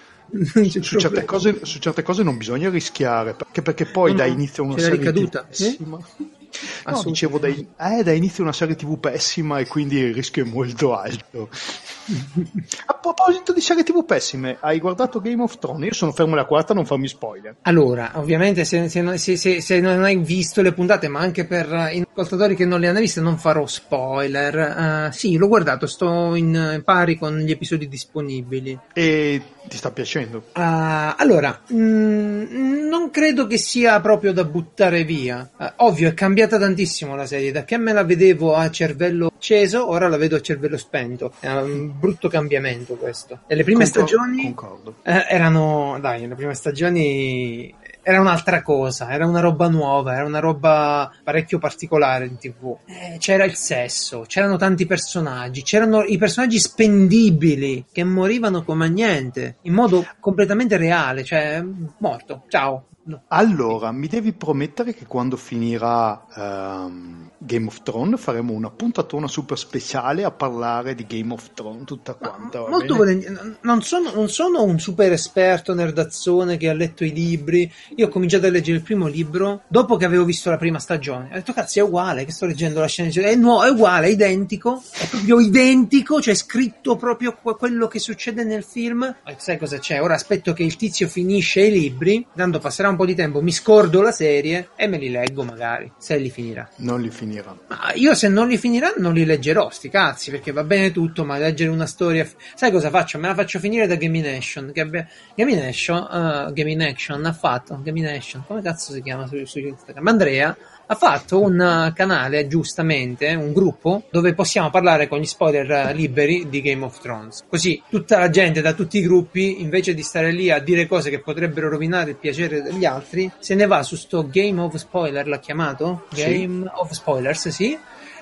Su 0.82 0.98
certe, 0.98 1.26
cose, 1.26 1.60
su 1.64 1.80
certe, 1.80 2.04
cose, 2.04 2.24
non 2.24 2.38
bisogna 2.38 2.70
rischiare, 2.70 3.34
perché, 3.34 3.62
perché 3.62 3.86
poi 3.86 4.12
no, 4.12 4.18
dà 4.18 4.26
inizio 4.26 4.64
a 4.64 4.68
una 4.68 4.78
serie 4.78 4.98
ricaduta. 4.98 5.44
pessima. 5.44 5.98
Eh? 5.98 6.40
No, 6.86 7.02
dicevo, 7.04 7.38
dai, 7.38 7.66
eh, 7.80 8.04
da 8.04 8.12
inizio 8.12 8.44
una 8.44 8.54
serie 8.54 8.76
tv 8.76 9.00
pessima 9.00 9.60
e 9.60 9.68
quindi 9.68 9.98
il 9.98 10.14
rischio 10.14 10.44
è 10.44 10.48
molto 10.48 10.96
alto. 10.98 11.50
A 12.86 12.94
proposito 12.96 13.54
di 13.54 13.62
serie 13.62 13.84
TV 13.84 14.04
pessime, 14.04 14.58
hai 14.60 14.80
guardato 14.80 15.22
Game 15.22 15.42
of 15.42 15.58
Thrones? 15.60 15.86
Io 15.86 15.94
sono 15.94 16.12
fermo 16.12 16.34
alla 16.34 16.46
quarta, 16.46 16.74
non 16.74 16.86
farmi 16.86 17.08
spoiler. 17.08 17.56
Allora, 17.62 18.12
ovviamente 18.16 18.66
se, 18.66 18.90
se, 18.90 19.18
se, 19.18 19.62
se, 19.62 19.80
non 19.80 20.04
hai 20.04 20.18
visto 20.18 20.62
le 20.62 20.74
puntate, 20.74 21.08
ma 21.08 21.20
anche 21.20 21.46
per 21.46 21.90
i 21.94 22.06
ascoltatori 22.10 22.56
che 22.56 22.66
non 22.66 22.80
le 22.80 22.88
hanno 22.88 23.00
viste, 23.00 23.22
non 23.22 23.38
farò 23.38 23.66
spoiler. 23.66 25.08
Uh, 25.10 25.12
sì, 25.14 25.38
l'ho 25.38 25.48
guardato, 25.48 25.86
sto 25.88 26.36
in 26.36 26.82
pari 26.84 27.18
con 27.18 27.38
gli 27.38 27.52
episodi 27.52 27.88
disponibili. 27.88 28.78
E 28.94 29.42
ti 29.68 29.78
sta 29.78 29.92
piacendo? 29.92 30.46
Uh, 30.54 31.14
allora, 31.18 31.62
mh, 31.68 31.76
mm, 31.76 32.88
non 32.88 33.10
credo 33.10 33.48
che 33.48 33.58
sia 33.58 34.00
proprio 34.02 34.34
da 34.34 34.44
buttare 34.44 35.04
via. 35.04 35.50
Uh, 35.58 35.66
ovvio, 35.78 36.10
è 36.10 36.14
cambiata 36.14 36.58
tantissimo 36.58 37.16
la 37.16 37.26
serie, 37.26 37.52
da 37.52 37.64
che 37.64 37.78
me 37.78 37.94
la 37.94 38.04
vedevo 38.04 38.56
a 38.56 38.70
cervello 38.70 39.32
acceso, 39.36 39.90
ora 39.90 40.08
la 40.08 40.18
vedo 40.18 40.36
a 40.36 40.42
cervello 40.42 40.78
spento. 40.78 41.34
È 41.40 41.50
un 41.50 41.92
brutto 41.98 42.28
cambiamento 42.28 42.96
questo. 42.96 43.40
E 43.48 43.56
le 43.56 43.64
prime 43.64 43.84
Concordo, 43.84 44.08
stagioni 44.08 44.44
concordo. 44.44 44.96
Eh, 45.04 45.26
erano, 45.30 45.98
dai, 46.02 46.28
le 46.28 46.36
prime 46.36 46.54
stagioni 46.54 47.74
era 48.04 48.20
un'altra 48.20 48.62
cosa, 48.62 49.10
era 49.10 49.26
una 49.26 49.40
roba 49.40 49.68
nuova, 49.70 50.14
era 50.14 50.26
una 50.26 50.40
roba 50.40 51.12
parecchio 51.24 51.60
particolare 51.60 52.26
in 52.26 52.38
tv. 52.38 52.78
Eh, 52.86 53.18
c'era 53.20 53.44
il 53.46 53.56
sesso, 53.56 54.24
c'erano 54.28 54.58
tanti 54.58 54.86
personaggi, 54.86 55.64
c'erano 55.64 56.04
i 56.04 56.18
personaggi 56.18 56.60
spendibili 56.60 57.86
che 57.92 58.04
morivano 58.04 58.64
come 58.64 58.90
niente, 58.90 59.58
in 59.64 59.74
modo 59.74 60.06
completamente 60.20 60.78
reale, 60.78 61.24
cioè 61.24 61.64
morto, 62.00 62.44
ciao. 62.48 62.86
No. 63.04 63.24
Allora, 63.30 63.92
mi 63.92 64.08
devi 64.08 64.32
promettere 64.32 64.94
che 64.94 65.08
quando 65.08 65.36
finirà 65.36 66.24
um, 66.36 67.31
Game 67.44 67.66
of 67.66 67.82
Thrones 67.82 68.20
faremo 68.20 68.54
una 68.54 68.70
puntatona 68.70 69.28
super 69.28 69.58
speciale 69.58 70.24
a 70.24 70.30
parlare 70.30 70.94
di 70.94 71.08
Game 71.08 71.34
of 71.34 71.54
Thrones 71.56 71.86
tutta 71.86 72.14
quanta. 72.14 72.68
molto 72.68 72.96
volentieri. 72.96 73.36
Non 73.62 73.82
sono, 73.82 74.12
non 74.14 74.30
sono 74.30 74.62
un 74.62 74.80
super 74.80 75.12
esperto 75.12 75.74
nerdazzone 75.74 76.58
che 76.58 76.70
ha 76.70 76.74
letto 76.74 77.04
i 77.04 77.12
libri. 77.12 77.72
Io 77.96 78.06
ho 78.06 78.10
cominciato 78.10 78.46
a 78.46 78.52
leggere 78.52 78.78
il 78.78 78.84
primo 78.84 79.08
libro 79.08 79.64
dopo 79.68 79.98
che 79.98 80.06
avevo 80.06 80.24
visto 80.24 80.52
la 80.52 80.58
prima 80.58 80.78
stagione. 80.78 81.30
Ho 81.32 81.34
detto, 81.34 81.52
cazzo, 81.52 81.80
è 81.80 81.82
uguale 81.82 82.26
che 82.26 82.32
sto 82.32 82.46
leggendo 82.46 82.80
la 82.80 82.86
scena. 82.86 83.10
È, 83.10 83.36
nuovo, 83.36 83.64
è 83.64 83.70
uguale, 83.72 84.06
è 84.06 84.10
identico, 84.12 84.84
è 84.94 85.08
proprio 85.08 85.40
identico, 85.40 86.22
cioè 86.22 86.36
è 86.36 86.38
scritto 86.38 86.96
proprio 86.96 87.36
quello 87.42 87.88
che 87.88 87.98
succede 87.98 88.44
nel 88.44 88.64
film. 88.64 89.16
E 89.26 89.36
sai 89.40 89.58
cosa 89.58 89.80
c'è? 89.80 90.00
Ora 90.00 90.14
aspetto 90.14 90.54
che 90.54 90.62
il 90.62 90.76
tizio 90.76 91.08
finisce 91.08 91.62
i 91.62 91.72
libri, 91.72 92.24
tanto 92.36 92.60
passerà 92.60 92.90
un 92.90 92.98
po' 92.98 93.06
di 93.06 93.16
tempo, 93.16 93.42
mi 93.42 93.52
scordo 93.52 94.04
la 94.04 94.12
serie 94.12 94.70
e 94.76 94.86
me 94.86 95.00
li 95.00 95.10
leggo 95.10 95.44
magari, 95.44 95.92
se 95.98 96.18
li 96.18 96.30
finirà. 96.30 96.70
Non 96.78 97.02
li 97.02 97.10
finirà. 97.10 97.30
Ma 97.68 97.94
io 97.94 98.14
se 98.14 98.28
non 98.28 98.48
li 98.48 98.58
finirà 98.58 98.94
non 98.98 99.14
li 99.14 99.26
leggerò, 99.26 99.70
sti 99.70 99.90
cazzi, 99.90 100.32
perché 100.32 100.52
va 100.52 100.64
bene 100.64 100.92
tutto, 100.92 101.24
ma 101.24 101.38
leggere 101.38 101.70
una 101.70 101.86
storia... 101.86 102.28
Sai 102.56 102.72
cosa 102.72 102.90
faccio? 102.90 103.18
Me 103.18 103.28
la 103.28 103.36
faccio 103.36 103.60
finire 103.60 103.88
da 103.88 103.96
Gamination, 103.96 104.72
che 104.74 104.82
abbia... 104.82 105.08
Gamination, 105.36 105.98
uh, 105.98 106.54
Gamination 106.54 107.26
ha 107.26 107.34
fatto, 107.34 107.80
Gamination, 107.82 108.44
come 108.46 108.62
cazzo 108.62 108.94
si 108.94 109.02
chiama 109.02 109.28
su, 109.28 109.44
su 109.46 109.60
Instagram? 109.60 110.08
Andrea 110.08 110.58
ha 110.92 110.96
fatto 110.96 111.40
un 111.40 111.94
canale, 111.96 112.48
giustamente, 112.48 113.34
un 113.34 113.54
gruppo, 113.54 114.04
dove 114.12 114.34
possiamo 114.34 114.70
parlare 114.70 115.08
con 115.08 115.20
gli 115.20 115.26
spoiler 115.26 115.96
liberi 115.96 116.50
di 116.50 116.62
Game 116.62 116.84
of 116.84 117.00
Thrones. 117.00 117.46
Così 117.48 117.82
tutta 117.90 118.20
la 118.20 118.30
gente 118.30 118.60
da 118.60 118.74
tutti 118.74 118.98
i 118.98 119.02
gruppi, 119.02 119.62
invece 119.62 119.94
di 119.94 120.02
stare 120.04 120.32
lì 120.32 120.52
a 120.52 120.60
dire 120.60 120.88
cose 120.88 121.10
che 121.10 121.22
potrebbero 121.22 121.70
rovinare 121.70 122.10
il 122.10 122.18
piacere 122.18 122.62
degli 122.62 122.84
altri, 122.84 123.32
se 123.40 123.56
ne 123.56 123.68
va 123.68 123.84
su 123.84 123.96
sto 123.96 124.28
Game 124.30 124.60
of 124.60 124.76
Spoiler, 124.76 125.26
l'ha 125.28 125.40
chiamato? 125.40 126.08
Game 126.14 126.64
sì. 126.64 126.72
of 126.74 126.92
Spoilers, 126.92 127.48
sì. 127.48 127.72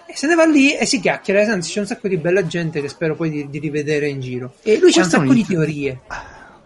E 0.05 0.15
se 0.15 0.27
ne 0.27 0.35
va 0.35 0.45
lì 0.45 0.75
e 0.75 0.85
si 0.85 0.99
chiacchiera, 0.99 1.51
anzi 1.51 1.71
c'è 1.71 1.79
un 1.79 1.87
sacco 1.87 2.07
di 2.07 2.17
bella 2.17 2.45
gente 2.45 2.81
che 2.81 2.87
spero 2.87 3.15
poi 3.15 3.31
di, 3.31 3.49
di 3.49 3.57
rivedere 3.57 4.07
in 4.07 4.19
giro. 4.19 4.53
E 4.61 4.77
lui 4.77 4.91
c'ha 4.91 5.01
un 5.01 5.09
sacco 5.09 5.33
di 5.33 5.43
teorie. 5.43 6.01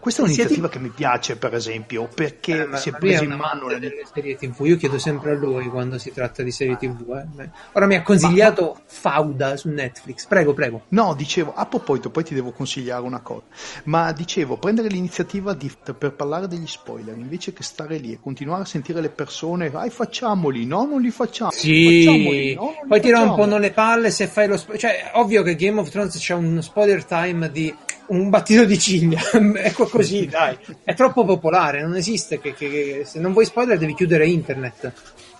Questa 0.04 0.20
è 0.20 0.24
un'iniziativa 0.26 0.68
che 0.68 0.78
mi 0.78 0.90
piace, 0.90 1.36
per 1.36 1.54
esempio, 1.54 2.10
perché 2.14 2.68
eh, 2.70 2.76
si 2.76 2.90
è 2.90 2.92
preso 2.92 3.24
in 3.24 3.32
mano 3.32 3.68
le... 3.68 3.78
delle 3.78 4.02
serie 4.12 4.36
TV. 4.36 4.66
Io 4.66 4.76
chiedo 4.76 4.98
sempre 4.98 5.30
a 5.30 5.34
lui 5.34 5.64
quando 5.68 5.96
si 5.96 6.12
tratta 6.12 6.42
di 6.42 6.50
serie 6.50 6.76
TV. 6.76 7.24
Eh. 7.38 7.48
Ora 7.72 7.86
mi 7.86 7.94
ha 7.94 8.02
consigliato 8.02 8.74
ma... 8.74 8.80
Fauda 8.84 9.56
su 9.56 9.70
Netflix. 9.70 10.26
Prego, 10.26 10.52
prego. 10.52 10.82
No, 10.88 11.14
dicevo, 11.14 11.54
a 11.54 11.64
proposito, 11.64 12.10
poi 12.10 12.22
ti 12.22 12.34
devo 12.34 12.52
consigliare 12.52 13.00
una 13.00 13.20
cosa. 13.20 13.44
Ma 13.84 14.12
dicevo, 14.12 14.58
prendere 14.58 14.88
l'iniziativa 14.88 15.54
di, 15.54 15.72
per 15.96 16.12
parlare 16.12 16.48
degli 16.48 16.66
spoiler 16.66 17.16
invece 17.16 17.54
che 17.54 17.62
stare 17.62 17.96
lì 17.96 18.12
e 18.12 18.18
continuare 18.20 18.60
a 18.60 18.66
sentire 18.66 19.00
le 19.00 19.08
persone, 19.08 19.70
vai, 19.70 19.88
facciamoli, 19.88 20.66
no, 20.66 20.84
non 20.84 21.00
li 21.00 21.10
facciamo. 21.10 21.50
Sì, 21.50 22.04
facciamoli, 22.04 22.54
no, 22.56 22.74
poi 22.86 23.00
ti 23.00 23.10
rompono 23.10 23.56
le 23.56 23.70
palle 23.70 24.10
se 24.10 24.26
fai 24.26 24.48
lo 24.48 24.58
spoiler. 24.58 24.80
Cioè, 24.82 25.12
ovvio 25.14 25.42
che 25.42 25.56
Game 25.56 25.80
of 25.80 25.88
Thrones 25.88 26.18
c'è 26.18 26.34
un 26.34 26.60
spoiler 26.60 27.06
time 27.06 27.50
di 27.50 27.74
un 28.08 28.30
battito 28.30 28.64
di 28.64 28.78
ciglia. 28.78 29.20
ecco 29.32 29.86
così, 29.86 30.26
dai. 30.26 30.56
È 30.82 30.94
troppo 30.94 31.24
popolare, 31.24 31.82
non 31.82 31.96
esiste 31.96 32.40
che, 32.40 32.54
che, 32.54 32.68
che, 32.68 33.02
se 33.04 33.20
non 33.20 33.32
vuoi 33.32 33.44
spoiler 33.44 33.78
devi 33.78 33.94
chiudere 33.94 34.26
internet. 34.26 34.92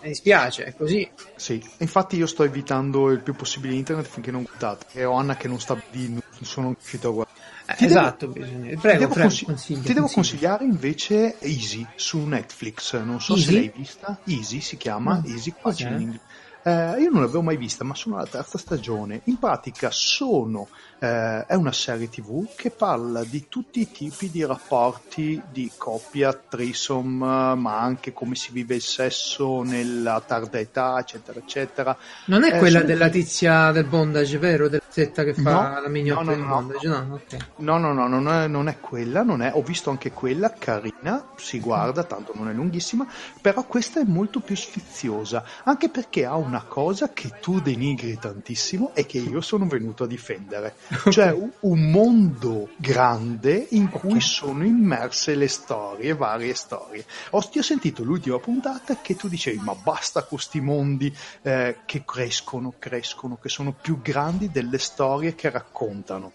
Mi 0.03 0.09
dispiace, 0.11 0.65
è 0.65 0.75
così. 0.75 1.09
Sì, 1.35 1.63
infatti 1.79 2.17
io 2.17 2.27
sto 2.27 2.45
evitando 2.45 3.11
il 3.11 3.21
più 3.21 3.35
possibile 3.35 3.75
internet 3.75 4.07
finché 4.07 4.31
non 4.31 4.43
guardate. 4.43 4.87
E 4.93 5.05
ho 5.05 5.15
Anna 5.15 5.37
che 5.37 5.49
non 5.49 5.61
sta 5.61 5.81
di 5.91 6.09
non 6.09 6.23
sono 6.43 6.69
riuscito 6.69 7.09
a 7.09 7.13
guardare. 7.13 7.39
Eh, 7.67 7.75
ti 7.77 7.85
esatto, 7.87 8.27
devo, 8.27 8.47
prego, 8.47 8.59
ti 8.59 8.69
devo, 8.69 8.81
prego, 8.81 9.09
consigli- 9.09 9.47
consigli, 9.47 9.81
ti 9.81 9.93
devo 9.95 10.07
consigliare 10.09 10.65
invece 10.65 11.39
Easy 11.41 11.87
su 11.95 12.19
Netflix. 12.19 13.01
Non 13.03 13.21
so 13.21 13.35
Easy? 13.35 13.45
se 13.47 13.53
l'hai 13.53 13.73
vista. 13.75 14.19
Easy 14.25 14.61
si 14.61 14.77
chiama, 14.77 15.23
No. 15.25 15.33
Easy 15.33 15.55
qua 15.59 15.73
in 15.79 16.01
inglese. 16.01 16.21
Eh, 16.67 17.03
io 17.03 17.11
non 17.11 17.21
l'avevo 17.21 17.43
mai 17.43 17.59
vista, 17.59 17.85
ma 17.85 17.95
sono 17.95 18.17
alla 18.17 18.27
terza 18.27 18.57
stagione. 18.57 19.21
In 19.25 19.39
pratica 19.39 19.91
sono, 19.91 20.69
eh, 20.99 21.47
è 21.47 21.55
una 21.55 21.73
serie 21.73 22.09
tv 22.09 22.47
che 22.57 22.71
parla 22.71 23.25
di 23.25 23.47
tutti 23.49 23.81
i 23.81 23.91
tipi 23.91 24.31
di 24.31 24.45
rapporti 24.45 25.43
di 25.51 25.71
coppia, 25.77 26.31
eh, 26.33 27.05
ma 27.13 27.79
anche 27.81 28.13
come 28.13 28.35
si 28.35 28.53
vive 28.53 28.75
il 28.77 28.83
sesso 28.83 29.63
nella 29.63 30.23
tarda 30.27 30.59
età, 30.59 30.99
eccetera, 30.99 31.39
eccetera. 31.39 31.97
Non 32.27 32.45
è 32.45 32.55
Eh, 32.55 32.59
quella 32.59 32.79
sono- 32.81 32.91
della 32.91 33.09
tizia 33.09 33.71
del 33.73 33.85
bondage, 33.85 34.39
vero? 34.39 34.69
Della 34.69 34.83
zetta 34.89 35.25
che 35.25 35.35
fa 35.35 35.73
No, 35.75 35.81
la 35.81 35.89
mignotta 35.89 36.23
no, 36.23 36.31
no, 36.31 36.37
del 36.37 36.45
no. 36.45 36.55
bondage? 36.55 36.89
No, 36.89 37.15
ok. 37.15 37.37
No, 37.57 37.79
no, 37.79 37.93
no, 37.93 38.09
non 38.09 38.29
è, 38.29 38.47
non 38.47 38.69
è 38.69 38.79
quella, 38.81 39.23
non 39.23 39.43
è, 39.43 39.51
ho 39.55 39.63
visto 39.63 39.91
anche 39.91 40.13
quella, 40.13 40.53
carina, 40.53 41.25
si 41.37 41.61
guarda, 41.61 42.05
tanto 42.05 42.33
non 42.35 42.49
è 42.49 42.53
lunghissima, 42.53 43.07
però 43.41 43.65
questa 43.65 44.01
è 44.01 44.05
molto 44.05 44.41
più 44.41 44.57
sfiziosa, 44.57 45.45
anche 45.65 45.89
perché 45.89 46.25
ha 46.25 46.37
una 46.37 46.63
cosa 46.67 47.13
che 47.13 47.33
tu 47.41 47.61
denigri 47.61 48.19
tantissimo 48.19 48.93
e 48.95 49.05
che 49.07 49.19
io 49.19 49.41
sono 49.41 49.67
venuto 49.67 50.05
a 50.05 50.07
difendere, 50.07 50.75
cioè 51.11 51.35
un, 51.61 51.91
mondo 51.91 52.71
grande 52.77 53.67
in 53.71 53.89
cui 53.89 54.21
sono 54.21 54.65
immerse 54.65 55.35
le 55.35 55.49
storie, 55.49 56.15
varie 56.15 56.55
storie. 56.55 57.05
Ho, 57.31 57.41
ti 57.49 57.59
ho 57.59 57.63
sentito 57.63 58.03
l'ultima 58.03 58.39
puntata 58.39 58.99
che 59.01 59.17
tu 59.17 59.29
dicevi, 59.29 59.59
ma 59.59 59.75
basta 59.75 60.21
con 60.21 60.31
questi 60.35 60.61
mondi 60.61 61.15
eh, 61.43 61.79
che 61.85 62.05
crescono, 62.05 62.75
crescono, 62.79 63.39
che 63.39 63.49
sono 63.49 63.73
più 63.73 64.01
grandi 64.03 64.51
delle 64.51 64.79
storie 64.79 65.35
che 65.35 65.51
raccontano. 65.51 66.33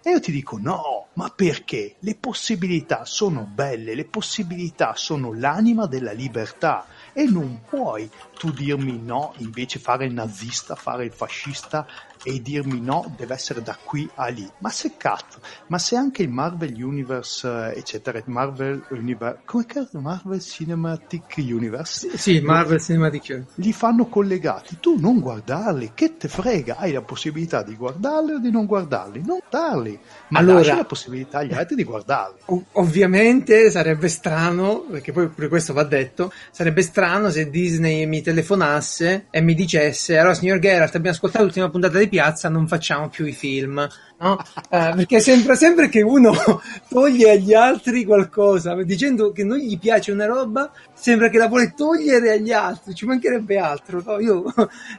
E 0.00 0.10
io 0.10 0.20
ti 0.20 0.30
dico 0.30 0.58
no, 0.60 1.08
ma 1.14 1.28
perché? 1.28 1.96
Le 1.98 2.14
possibilità 2.14 3.04
sono 3.04 3.42
belle, 3.42 3.96
le 3.96 4.04
possibilità 4.04 4.94
sono 4.94 5.34
l'anima 5.34 5.86
della 5.86 6.12
libertà 6.12 6.86
e 7.12 7.24
non 7.24 7.62
puoi 7.68 8.08
tu 8.38 8.52
dirmi 8.52 9.00
no, 9.02 9.34
invece 9.38 9.80
fare 9.80 10.06
il 10.06 10.12
nazista, 10.12 10.76
fare 10.76 11.04
il 11.04 11.12
fascista 11.12 11.86
e 12.24 12.40
dirmi 12.42 12.80
no, 12.80 13.12
deve 13.16 13.34
essere 13.34 13.62
da 13.62 13.76
qui 13.82 14.08
a 14.14 14.26
lì. 14.28 14.48
Ma 14.58 14.70
se 14.70 14.92
cazzo, 14.96 15.38
ma 15.68 15.78
se 15.78 15.96
anche 15.96 16.22
il 16.22 16.28
Marvel 16.30 16.74
Universe, 16.82 17.48
eh, 17.74 17.78
eccetera, 17.78 18.20
Marvel 18.26 18.82
Universe, 18.90 19.40
come 19.44 19.66
cazzo, 19.66 20.00
Marvel 20.00 20.40
Cinematic 20.40 21.34
Universe, 21.38 22.16
Sì, 22.16 22.40
Marvel 22.40 22.80
Cinematic 22.80 23.24
Universe. 23.28 23.52
li 23.56 23.72
fanno 23.72 24.06
collegati, 24.06 24.78
tu 24.80 24.98
non 24.98 25.20
guardarli, 25.20 25.92
che 25.94 26.16
te 26.16 26.28
frega, 26.28 26.76
hai 26.78 26.92
la 26.92 27.02
possibilità 27.02 27.62
di 27.62 27.74
guardarli 27.76 28.32
o 28.32 28.38
di 28.38 28.50
non 28.50 28.66
guardarli, 28.66 29.22
non 29.24 29.38
darli, 29.48 29.98
ma 30.28 30.38
Allora- 30.40 30.58
lascia 30.58 30.76
la 30.76 30.84
possibilità 30.84 31.38
agli 31.38 31.52
altri 31.52 31.76
di 31.76 31.84
guardarli. 31.84 32.40
Ov- 32.46 32.64
ovviamente 32.72 33.70
sarebbe 33.70 34.08
strano, 34.08 34.80
perché 34.90 35.12
poi 35.12 35.28
pure 35.28 35.48
questo 35.48 35.72
va 35.72 35.84
detto, 35.84 36.32
sarebbe 36.50 36.82
strano 36.82 37.30
se 37.30 37.48
Disney 37.50 38.06
mi 38.06 38.22
telefonasse 38.22 39.26
e 39.30 39.40
mi 39.40 39.54
dicesse 39.54 40.16
allora 40.18 40.34
signor 40.34 40.58
Geralt 40.58 40.94
abbiamo 40.94 41.14
ascoltato 41.16 41.44
l'ultima 41.44 41.70
puntata 41.70 41.98
di 41.98 42.07
Piazza, 42.08 42.48
non 42.48 42.66
facciamo 42.66 43.08
più 43.08 43.26
i 43.26 43.32
film. 43.32 43.86
No? 44.18 44.38
Eh, 44.70 44.92
perché 44.96 45.20
sembra 45.20 45.54
sempre 45.54 45.88
che 45.88 46.02
uno 46.02 46.32
toglie 46.88 47.30
agli 47.30 47.54
altri 47.54 48.04
qualcosa, 48.04 48.74
dicendo 48.82 49.32
che 49.32 49.44
non 49.44 49.58
gli 49.58 49.78
piace 49.78 50.12
una 50.12 50.26
roba, 50.26 50.70
sembra 50.92 51.28
che 51.28 51.38
la 51.38 51.48
vuole 51.48 51.74
togliere 51.76 52.32
agli 52.32 52.52
altri, 52.52 52.94
ci 52.94 53.06
mancherebbe 53.06 53.58
altro, 53.58 54.02
no? 54.04 54.18
Io 54.20 54.44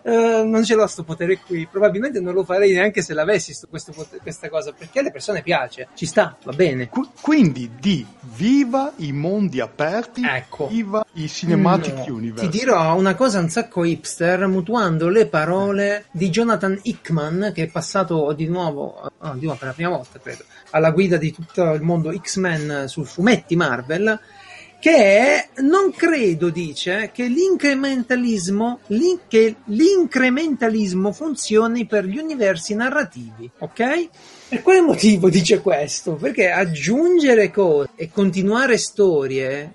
eh, 0.03 0.43
non 0.43 0.63
ce 0.63 0.75
l'ho 0.75 0.87
sto 0.87 1.03
potere 1.03 1.39
qui, 1.39 1.67
probabilmente 1.69 2.19
non 2.19 2.33
lo 2.33 2.43
farei 2.43 2.73
neanche 2.73 3.01
se 3.01 3.13
l'avessi 3.13 3.53
sto, 3.53 3.67
questo, 3.67 3.93
questa 4.21 4.49
cosa, 4.49 4.71
perché 4.71 4.99
alle 4.99 5.11
persone 5.11 5.41
piace, 5.41 5.89
ci 5.95 6.05
sta, 6.05 6.35
va 6.43 6.53
bene. 6.53 6.89
Qu- 6.89 7.09
quindi 7.21 7.71
di 7.79 8.05
viva 8.35 8.93
i 8.97 9.11
mondi 9.11 9.59
aperti, 9.59 10.23
ecco. 10.25 10.67
viva 10.67 11.05
i 11.13 11.27
cinematic 11.27 12.07
No, 12.07 12.15
universe. 12.15 12.49
Ti 12.49 12.57
dirò 12.57 12.95
una 12.95 13.15
cosa 13.15 13.39
un 13.39 13.49
sacco 13.49 13.83
hipster, 13.83 14.47
mutuando 14.47 15.09
le 15.09 15.27
parole 15.27 16.05
di 16.11 16.29
Jonathan 16.29 16.77
Hickman, 16.81 17.51
che 17.53 17.63
è 17.63 17.67
passato 17.67 18.33
di 18.33 18.47
nuovo, 18.47 19.08
ah, 19.17 19.33
di 19.33 19.45
nuovo 19.45 19.57
per 19.57 19.67
la 19.67 19.73
prima 19.73 19.89
volta, 19.89 20.19
credo, 20.19 20.43
alla 20.71 20.91
guida 20.91 21.17
di 21.17 21.31
tutto 21.31 21.73
il 21.73 21.81
mondo 21.81 22.11
X-Men 22.17 22.85
sul 22.87 23.05
fumetti 23.05 23.55
Marvel, 23.55 24.19
che 24.79 25.49
non 25.57 25.91
credo, 25.91 26.49
dice, 26.49 27.11
che 27.13 27.25
l'incrementalismo, 27.27 28.79
l'in- 28.87 29.19
che 29.27 29.55
l'incrementalismo 29.65 31.11
funzioni 31.11 31.85
per 31.85 32.05
gli 32.05 32.17
universi 32.17 32.75
narrativi, 32.75 33.49
ok? 33.59 34.09
Per 34.47 34.61
quale 34.61 34.81
motivo 34.81 35.29
dice 35.29 35.59
questo? 35.59 36.15
Perché 36.15 36.49
aggiungere 36.49 37.51
cose 37.51 37.89
e 37.95 38.09
continuare 38.09 38.77
storie, 38.77 39.73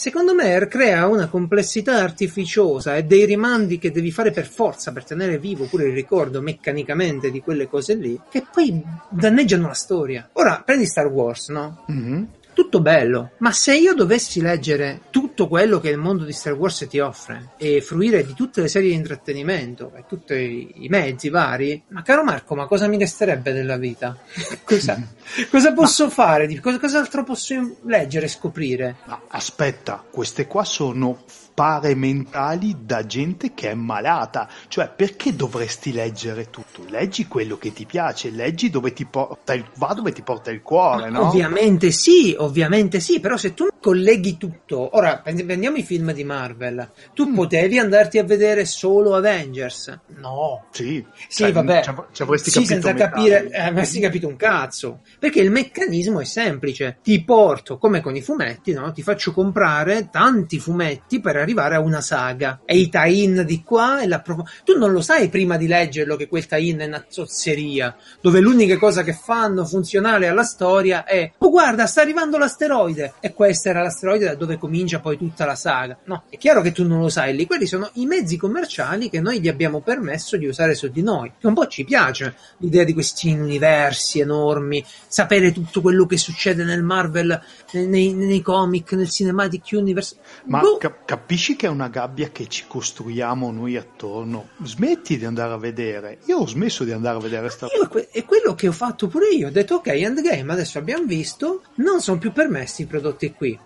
secondo 0.00 0.34
me 0.34 0.66
crea 0.66 1.06
una 1.06 1.28
complessità 1.28 1.96
artificiosa 1.96 2.96
e 2.96 3.04
dei 3.04 3.26
rimandi 3.26 3.78
che 3.78 3.90
devi 3.90 4.10
fare 4.10 4.30
per 4.30 4.46
forza 4.46 4.92
per 4.92 5.04
tenere 5.04 5.38
vivo 5.38 5.66
pure 5.66 5.88
il 5.88 5.92
ricordo 5.92 6.40
meccanicamente 6.40 7.30
di 7.30 7.42
quelle 7.42 7.68
cose 7.68 7.96
lì, 7.96 8.18
che 8.30 8.46
poi 8.50 8.82
danneggiano 9.10 9.66
la 9.66 9.74
storia. 9.74 10.30
Ora, 10.32 10.62
prendi 10.64 10.86
Star 10.86 11.06
Wars, 11.08 11.50
no? 11.50 11.84
Mhm. 11.88 12.28
Tutto 12.60 12.82
bello, 12.82 13.30
ma 13.38 13.52
se 13.52 13.74
io 13.74 13.94
dovessi 13.94 14.42
leggere 14.42 15.04
tutto 15.08 15.48
quello 15.48 15.80
che 15.80 15.88
il 15.88 15.96
mondo 15.96 16.24
di 16.24 16.32
Star 16.34 16.52
Wars 16.52 16.86
ti 16.90 16.98
offre 16.98 17.52
e 17.56 17.80
fruire 17.80 18.22
di 18.22 18.34
tutte 18.34 18.60
le 18.60 18.68
serie 18.68 18.90
di 18.90 18.96
intrattenimento 18.96 19.92
e 19.96 20.04
tutti 20.06 20.70
i 20.74 20.88
mezzi 20.88 21.30
vari, 21.30 21.82
ma 21.88 22.02
caro 22.02 22.22
Marco, 22.22 22.54
ma 22.54 22.66
cosa 22.66 22.86
mi 22.86 22.98
resterebbe 22.98 23.54
della 23.54 23.78
vita? 23.78 24.14
cosa, 24.62 25.02
cosa 25.50 25.72
posso 25.72 26.10
fare? 26.10 26.46
Di- 26.46 26.60
Cosa, 26.60 26.78
cos'altro 26.78 27.24
posso 27.24 27.76
leggere 27.86 28.26
e 28.26 28.28
scoprire? 28.28 28.96
Ma 29.06 29.22
aspetta, 29.28 30.04
queste 30.10 30.46
qua 30.46 30.62
sono 30.62 31.22
pare 31.60 31.94
mentali 31.94 32.74
da 32.86 33.04
gente 33.04 33.52
che 33.52 33.70
è 33.72 33.74
malata. 33.74 34.48
Cioè, 34.66 34.88
perché 34.96 35.36
dovresti 35.36 35.92
leggere 35.92 36.48
tutto? 36.48 36.82
Leggi 36.88 37.26
quello 37.28 37.58
che 37.58 37.70
ti 37.74 37.84
piace, 37.84 38.30
leggi 38.30 38.70
dove 38.70 38.94
ti 38.94 39.04
porta 39.04 39.52
il, 39.52 39.66
va 39.76 39.92
dove 39.92 40.10
ti 40.12 40.22
porta 40.22 40.50
il 40.50 40.62
cuore, 40.62 41.10
no? 41.10 41.26
Ovviamente 41.28 41.90
sì, 41.90 42.34
ovviamente 42.38 42.98
sì, 42.98 43.20
però 43.20 43.36
se 43.36 43.52
tu 43.52 43.66
colleghi 43.78 44.38
tutto, 44.38 44.96
ora 44.96 45.18
prendi- 45.18 45.44
prendiamo 45.44 45.76
i 45.76 45.82
film 45.82 46.12
di 46.14 46.24
Marvel, 46.24 46.92
tu 47.12 47.26
Mm. 47.26 47.34
potevi 47.34 47.78
andarti 47.78 48.16
a 48.16 48.24
vedere 48.24 48.64
solo 48.64 49.14
Avengers? 49.14 49.98
No. 50.16 50.64
Sì, 50.70 51.04
Sì, 51.28 51.42
Cioè, 51.42 51.52
vabbè, 51.52 51.82
ci 51.82 51.88
av- 51.90 52.06
ci 52.12 52.22
avresti 52.22 52.48
sì, 52.50 52.62
capito 52.62 52.72
senza 52.88 52.94
capire, 52.94 53.48
eh, 53.50 53.60
avresti 53.60 54.00
capito 54.00 54.26
un 54.28 54.36
cazzo. 54.36 55.00
Perché 55.18 55.40
il 55.40 55.50
meccanismo 55.50 56.20
è 56.20 56.24
semplice. 56.24 56.96
Ti 57.02 57.22
porto, 57.22 57.76
come 57.76 58.00
con 58.00 58.16
i 58.16 58.22
fumetti, 58.22 58.72
no? 58.72 58.90
Ti 58.92 59.02
faccio 59.02 59.32
comprare 59.32 60.08
tanti 60.10 60.58
fumetti 60.58 61.20
per 61.20 61.36
arrivare 61.36 61.48
a 61.58 61.80
una 61.80 62.00
saga. 62.00 62.60
E 62.64 62.76
i 62.76 62.88
tie-in 62.88 63.44
di 63.46 63.62
qua 63.62 64.00
e 64.00 64.06
la 64.06 64.20
pro- 64.20 64.46
Tu 64.64 64.76
non 64.78 64.92
lo 64.92 65.00
sai 65.00 65.28
prima 65.28 65.56
di 65.56 65.66
leggerlo 65.66 66.16
che 66.16 66.28
quel 66.28 66.46
tie-in 66.46 66.78
è 66.78 66.86
una 66.86 67.04
zozzeria, 67.08 67.94
dove 68.20 68.40
l'unica 68.40 68.76
cosa 68.78 69.02
che 69.02 69.12
fanno 69.12 69.64
funzionale 69.64 70.28
alla 70.28 70.42
storia 70.42 71.04
è 71.04 71.32
oh 71.38 71.50
guarda, 71.50 71.86
sta 71.86 72.00
arrivando 72.02 72.38
l'asteroide. 72.38 73.14
E 73.20 73.32
questo 73.32 73.68
era 73.68 73.82
l'asteroide 73.82 74.26
da 74.26 74.34
dove 74.34 74.58
comincia 74.58 75.00
poi 75.00 75.16
tutta 75.16 75.44
la 75.44 75.54
saga. 75.54 75.98
No, 76.04 76.24
è 76.28 76.36
chiaro 76.36 76.60
che 76.60 76.72
tu 76.72 76.86
non 76.86 77.00
lo 77.00 77.08
sai 77.08 77.34
lì. 77.34 77.46
Quelli 77.46 77.66
sono 77.66 77.90
i 77.94 78.06
mezzi 78.06 78.36
commerciali 78.36 79.08
che 79.10 79.20
noi 79.20 79.40
gli 79.40 79.48
abbiamo 79.48 79.80
permesso 79.80 80.36
di 80.36 80.46
usare 80.46 80.74
su 80.74 80.88
di 80.88 81.02
noi. 81.02 81.32
Che 81.38 81.46
un 81.46 81.54
po' 81.54 81.66
ci 81.66 81.84
piace 81.84 82.34
l'idea 82.58 82.84
di 82.84 82.92
questi 82.92 83.30
universi 83.32 84.20
enormi, 84.20 84.84
sapere 85.06 85.52
tutto 85.52 85.80
quello 85.80 86.06
che 86.06 86.16
succede 86.16 86.64
nel 86.64 86.82
Marvel, 86.82 87.40
nei, 87.72 87.86
nei- 87.86 88.12
nei 88.14 88.42
comic, 88.42 88.92
nel 88.92 89.08
Cinematic 89.10 89.68
Universe. 89.72 90.16
Ma 90.46 90.60
Boh. 90.60 90.76
cap- 90.76 91.04
capisci 91.04 91.39
che 91.56 91.66
è 91.66 91.68
una 91.68 91.88
gabbia 91.88 92.28
che 92.30 92.46
ci 92.46 92.64
costruiamo 92.66 93.50
noi 93.50 93.76
attorno? 93.76 94.48
Smetti 94.62 95.18
di 95.18 95.24
andare 95.24 95.52
a 95.52 95.58
vedere. 95.58 96.18
Io 96.26 96.38
ho 96.38 96.46
smesso 96.46 96.84
di 96.84 96.92
andare 96.92 97.16
a 97.18 97.20
vedere 97.20 97.48
sta 97.48 97.66
Io 97.74 97.84
è 97.84 97.88
que- 97.88 98.08
è 98.10 98.24
quello 98.24 98.54
che 98.54 98.68
ho 98.68 98.72
fatto 98.72 99.08
pure 99.08 99.28
io. 99.28 99.48
Ho 99.48 99.50
detto, 99.50 99.76
ok, 99.76 99.86
Endgame, 99.88 100.52
adesso 100.52 100.78
abbiamo 100.78 101.04
visto, 101.04 101.62
non 101.76 102.00
sono 102.00 102.18
più 102.18 102.32
permessi 102.32 102.82
i 102.82 102.86
prodotti 102.86 103.32
qui. 103.32 103.58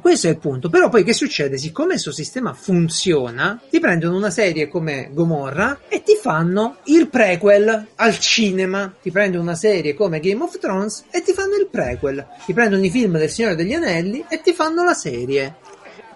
Questo 0.00 0.28
è 0.28 0.30
il 0.30 0.38
punto. 0.38 0.68
Però 0.70 0.88
poi 0.88 1.02
che 1.02 1.12
succede? 1.12 1.58
Siccome 1.58 1.94
il 1.94 2.00
suo 2.00 2.12
sistema 2.12 2.54
funziona, 2.54 3.60
ti 3.68 3.80
prendono 3.80 4.16
una 4.16 4.30
serie 4.30 4.68
come 4.68 5.10
Gomorra 5.12 5.80
e 5.88 6.02
ti 6.04 6.16
fanno 6.20 6.76
il 6.84 7.08
prequel 7.08 7.88
al 7.96 8.18
cinema. 8.20 8.94
Ti 9.02 9.10
prendono 9.10 9.42
una 9.42 9.56
serie 9.56 9.94
come 9.94 10.20
Game 10.20 10.42
of 10.42 10.58
Thrones 10.58 11.06
e 11.10 11.22
ti 11.22 11.32
fanno 11.32 11.56
il 11.56 11.66
prequel. 11.68 12.24
Ti 12.46 12.52
prendono 12.52 12.84
i 12.84 12.90
film 12.90 13.18
del 13.18 13.28
Signore 13.28 13.56
degli 13.56 13.72
Anelli 13.72 14.24
e 14.28 14.40
ti 14.40 14.52
fanno 14.52 14.84
la 14.84 14.94
serie. 14.94 15.56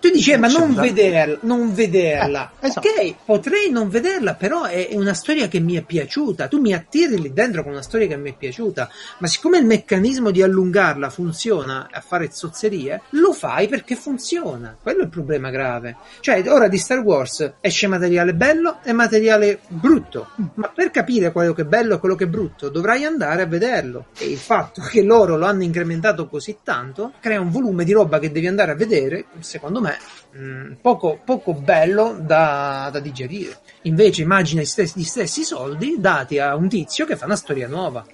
Tu 0.00 0.10
dici, 0.10 0.32
eh, 0.32 0.36
ma 0.36 0.48
non 0.48 0.74
vederla, 0.74 1.38
non 1.42 1.74
vederla. 1.74 2.52
Eh, 2.60 2.66
esatto. 2.66 2.88
Ok, 2.88 3.14
potrei 3.24 3.70
non 3.70 3.88
vederla, 3.88 4.34
però 4.34 4.64
è, 4.64 4.88
è 4.88 4.94
una 4.96 5.14
storia 5.14 5.48
che 5.48 5.60
mi 5.60 5.74
è 5.74 5.82
piaciuta. 5.82 6.48
Tu 6.48 6.60
mi 6.60 6.72
attiri 6.72 7.20
lì 7.20 7.32
dentro 7.32 7.62
con 7.62 7.72
una 7.72 7.82
storia 7.82 8.06
che 8.06 8.16
mi 8.16 8.30
è 8.30 8.34
piaciuta, 8.36 8.88
ma 9.18 9.26
siccome 9.26 9.58
il 9.58 9.66
meccanismo 9.66 10.30
di 10.30 10.42
allungarla 10.42 11.10
funziona 11.10 11.88
a 11.90 12.00
fare 12.00 12.30
zozzerie, 12.30 13.02
lo 13.10 13.32
fai 13.32 13.68
perché 13.68 13.96
funziona. 13.96 14.76
Quello 14.80 15.00
è 15.00 15.04
il 15.04 15.10
problema 15.10 15.50
grave. 15.50 15.96
Cioè, 16.20 16.44
ora 16.48 16.68
di 16.68 16.78
Star 16.78 17.00
Wars 17.00 17.54
esce 17.60 17.86
materiale 17.86 18.34
bello 18.34 18.78
e 18.82 18.92
materiale 18.92 19.60
brutto, 19.68 20.30
ma 20.54 20.68
per 20.68 20.90
capire 20.90 21.32
quello 21.32 21.52
che 21.52 21.62
è 21.62 21.66
bello 21.66 21.94
e 21.94 21.98
quello 21.98 22.14
che 22.14 22.24
è 22.24 22.28
brutto 22.28 22.68
dovrai 22.68 23.04
andare 23.04 23.42
a 23.42 23.46
vederlo. 23.46 24.06
E 24.18 24.26
il 24.26 24.38
fatto 24.38 24.82
che 24.82 25.02
loro 25.02 25.36
lo 25.36 25.46
hanno 25.46 25.62
incrementato 25.62 26.28
così 26.28 26.58
tanto 26.62 27.12
crea 27.20 27.40
un 27.40 27.50
volume 27.50 27.84
di 27.84 27.92
roba 27.92 28.18
che 28.18 28.30
devi 28.30 28.46
andare 28.46 28.72
a 28.72 28.74
vedere, 28.74 29.26
secondo 29.40 29.80
me, 29.80 29.85
mh, 30.32 30.72
poco, 30.80 31.20
poco 31.24 31.54
bello 31.54 32.16
da, 32.20 32.88
da 32.92 33.00
digerire. 33.00 33.58
Invece 33.82 34.22
immagina 34.22 34.62
gli 34.62 34.66
stessi, 34.66 34.98
gli 34.98 35.04
stessi 35.04 35.44
soldi 35.44 35.96
dati 35.98 36.38
a 36.38 36.54
un 36.56 36.68
tizio 36.68 37.06
che 37.06 37.16
fa 37.16 37.24
una 37.26 37.36
storia 37.36 37.68
nuova. 37.68 38.04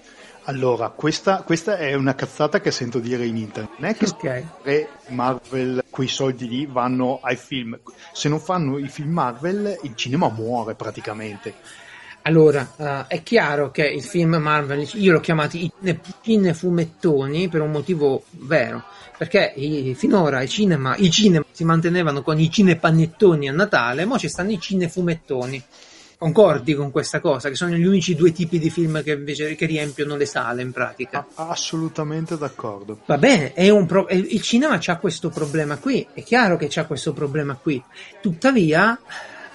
Allora, 0.47 0.89
questa, 0.89 1.43
questa 1.43 1.77
è 1.79 1.95
una 1.95 2.17
cazzata 2.17 2.61
che 2.61 2.73
sento 2.73 2.99
dire 2.99 3.25
in 3.25 3.37
internet. 3.37 3.79
Non 3.79 3.89
è 3.91 3.95
che 3.97 4.07
Ok. 4.07 4.45
e 4.65 4.89
Marvel 5.09 5.85
quei 5.89 6.09
soldi 6.09 6.49
lì 6.49 6.67
vanno 6.67 7.21
ai 7.23 7.37
film. 7.37 7.79
Se 8.13 8.29
non 8.29 8.41
fanno 8.41 8.77
i 8.79 8.89
film 8.89 9.13
Marvel, 9.13 9.79
il 9.83 9.95
cinema 9.95 10.29
muore 10.29 10.75
praticamente. 10.75 11.55
Allora, 12.23 13.07
eh, 13.09 13.17
è 13.17 13.23
chiaro 13.23 13.71
che 13.71 13.85
il 13.85 14.03
film 14.03 14.37
Marvel, 14.37 14.89
io 14.95 15.13
l'ho 15.13 15.21
cine- 15.21 16.01
cinefumettoni 16.23 17.49
per 17.49 17.61
un 17.63 17.71
motivo 17.73 18.23
vero, 18.31 18.85
perché 19.19 19.53
i- 19.57 19.95
finora 19.97 20.41
i 20.41 20.49
cinema, 20.49 20.95
i 20.97 21.11
cinema 21.11 21.45
si 21.51 21.65
mantenevano 21.65 22.23
con 22.23 22.39
i 22.39 22.49
cinepanettoni 22.51 23.49
a 23.49 23.53
Natale, 23.53 24.05
ma 24.05 24.19
ci 24.19 24.29
stanno 24.29 24.53
i 24.53 24.61
cinefumettoni. 24.61 25.63
Concordi 26.17 26.75
con 26.75 26.93
questa 26.93 27.19
cosa? 27.19 27.49
Che 27.49 27.57
sono 27.57 27.75
gli 27.75 27.85
unici 27.85 28.15
due 28.15 28.31
tipi 28.31 28.61
di 28.61 28.71
film 28.71 29.03
che 29.03 29.11
invece 29.11 29.57
che 29.57 29.67
riempiono 29.67 30.15
le 30.15 30.25
sale 30.27 30.63
in 30.63 30.71
pratica. 30.71 31.27
Assolutamente 31.35 32.39
d'accordo. 32.39 33.01
Va 33.07 33.19
bene, 33.19 33.53
è 33.55 33.69
un 33.71 33.87
pro- 33.87 34.07
il 34.09 34.41
cinema 34.41 34.79
c'ha 34.81 34.99
questo 34.99 35.31
problema 35.31 35.79
qui, 35.79 36.07
è 36.15 36.23
chiaro 36.23 36.57
che 36.57 36.69
c'ha 36.71 36.85
questo 36.87 37.13
problema 37.13 37.57
qui. 37.57 37.83
Tuttavia, 38.21 38.97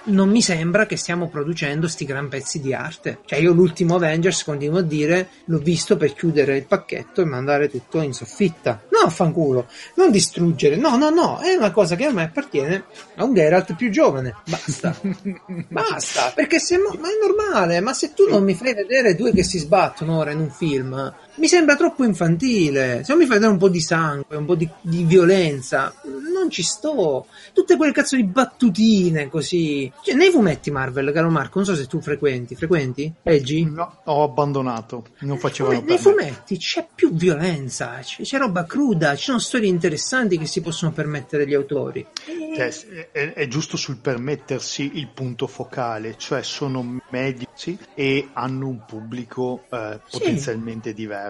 non 0.08 0.28
mi 0.30 0.42
sembra 0.42 0.86
che 0.86 0.96
stiamo 0.96 1.28
producendo 1.28 1.88
sti 1.88 2.04
gran 2.04 2.28
pezzi 2.28 2.60
di 2.60 2.74
arte. 2.74 3.20
Cioè, 3.24 3.38
io 3.38 3.52
l'ultimo 3.52 3.96
Avengers 3.96 4.44
continuo 4.44 4.78
a 4.78 4.82
dire, 4.82 5.28
l'ho 5.46 5.58
visto 5.58 5.96
per 5.96 6.14
chiudere 6.14 6.56
il 6.56 6.66
pacchetto 6.66 7.20
e 7.20 7.24
mandare 7.24 7.68
tutto 7.68 8.00
in 8.00 8.12
soffitta. 8.12 8.82
No, 8.90 9.08
fanculo, 9.10 9.68
non 9.94 10.10
distruggere, 10.10 10.76
no, 10.76 10.96
no, 10.96 11.10
no, 11.10 11.38
è 11.38 11.54
una 11.54 11.70
cosa 11.70 11.96
che 11.96 12.06
a 12.06 12.12
me 12.12 12.24
appartiene 12.24 12.84
a 13.16 13.24
un 13.24 13.34
Geralt 13.34 13.74
più 13.74 13.90
giovane. 13.90 14.36
Basta. 14.46 14.96
Basta, 15.68 16.32
perché 16.34 16.58
se, 16.58 16.78
ma 16.78 16.90
è 16.90 17.26
normale, 17.26 17.80
ma 17.80 17.92
se 17.92 18.12
tu 18.14 18.28
non 18.28 18.42
mi 18.44 18.54
fai 18.54 18.74
vedere 18.74 19.14
due 19.14 19.32
che 19.32 19.42
si 19.42 19.58
sbattono 19.58 20.18
ora 20.18 20.30
in 20.30 20.40
un 20.40 20.50
film, 20.50 21.14
mi 21.38 21.48
sembra 21.48 21.76
troppo 21.76 22.04
infantile. 22.04 23.02
Se 23.04 23.12
non 23.12 23.18
mi 23.18 23.26
fai 23.26 23.36
vedere 23.36 23.52
un 23.52 23.58
po' 23.58 23.68
di 23.68 23.80
sangue, 23.80 24.36
un 24.36 24.44
po' 24.44 24.54
di, 24.54 24.68
di 24.80 25.04
violenza, 25.04 25.94
non 26.04 26.50
ci 26.50 26.62
sto. 26.62 27.26
Tutte 27.52 27.76
quelle 27.76 27.92
cazzo 27.92 28.16
di 28.16 28.24
battutine 28.24 29.28
così. 29.28 29.90
Cioè, 30.02 30.14
nei 30.14 30.30
fumetti 30.30 30.70
Marvel, 30.70 31.12
caro 31.12 31.30
Marco, 31.30 31.58
non 31.58 31.66
so 31.66 31.74
se 31.74 31.86
tu 31.86 32.00
frequenti. 32.00 32.54
Frequenti? 32.54 33.12
Leggi? 33.22 33.64
No, 33.64 34.00
ho 34.04 34.22
abbandonato, 34.22 35.04
non 35.20 35.38
facevano 35.38 35.82
Nei 35.84 35.98
fumetti 35.98 36.56
c'è 36.58 36.86
più 36.94 37.12
violenza, 37.12 37.98
c'è, 38.02 38.22
c'è, 38.22 38.38
roba 38.38 38.64
cruda, 38.64 39.14
ci 39.16 39.24
sono 39.24 39.38
storie 39.38 39.68
interessanti 39.68 40.38
che 40.38 40.46
si 40.46 40.60
possono 40.60 40.92
permettere 40.92 41.46
gli 41.46 41.54
autori. 41.54 42.06
Cioè, 42.54 43.10
è, 43.12 43.32
è, 43.34 43.48
giusto 43.48 43.76
sul 43.76 43.98
permettersi 43.98 44.90
il 44.94 45.08
punto 45.08 45.46
focale, 45.46 46.16
cioè 46.18 46.42
sono 46.42 47.00
medici 47.10 47.78
e 47.94 48.28
hanno 48.32 48.68
un 48.68 48.84
pubblico 48.84 49.64
eh, 49.70 50.00
potenzialmente 50.10 50.90
sì. 50.90 50.94
diverso 50.94 51.27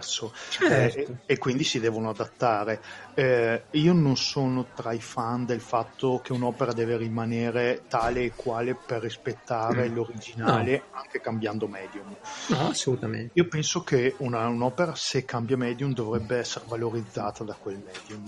certo. 0.48 0.74
eh, 0.74 1.02
e, 1.02 1.16
e, 1.26 1.38
quindi 1.38 1.64
si 1.64 1.80
devono 1.80 2.10
adattare. 2.10 2.80
Eh, 3.18 3.64
io 3.72 3.92
non 3.94 4.16
sono 4.16 4.66
tra 4.76 4.92
i 4.92 5.00
fan 5.00 5.44
del 5.44 5.60
fatto 5.60 6.20
che 6.22 6.32
un'opera 6.32 6.72
deve 6.72 6.96
rimanere 6.96 7.82
tale 7.88 8.22
e 8.22 8.32
quale 8.36 8.76
per 8.76 9.02
rispettare 9.02 9.88
mm. 9.88 9.92
l'originale 9.92 10.84
no. 10.92 11.00
anche 11.00 11.20
cambiando 11.20 11.66
medium. 11.66 12.14
No, 12.46 12.68
assolutamente. 12.68 13.32
Io 13.32 13.48
penso 13.48 13.82
che 13.82 14.14
una, 14.18 14.46
un'opera 14.46 14.94
se 14.94 15.24
cambia 15.24 15.56
medium 15.56 15.92
dovrebbe 15.94 16.36
essere 16.36 16.66
valorizzata 16.68 17.42
da 17.42 17.56
quel 17.60 17.82
medium. 17.84 18.24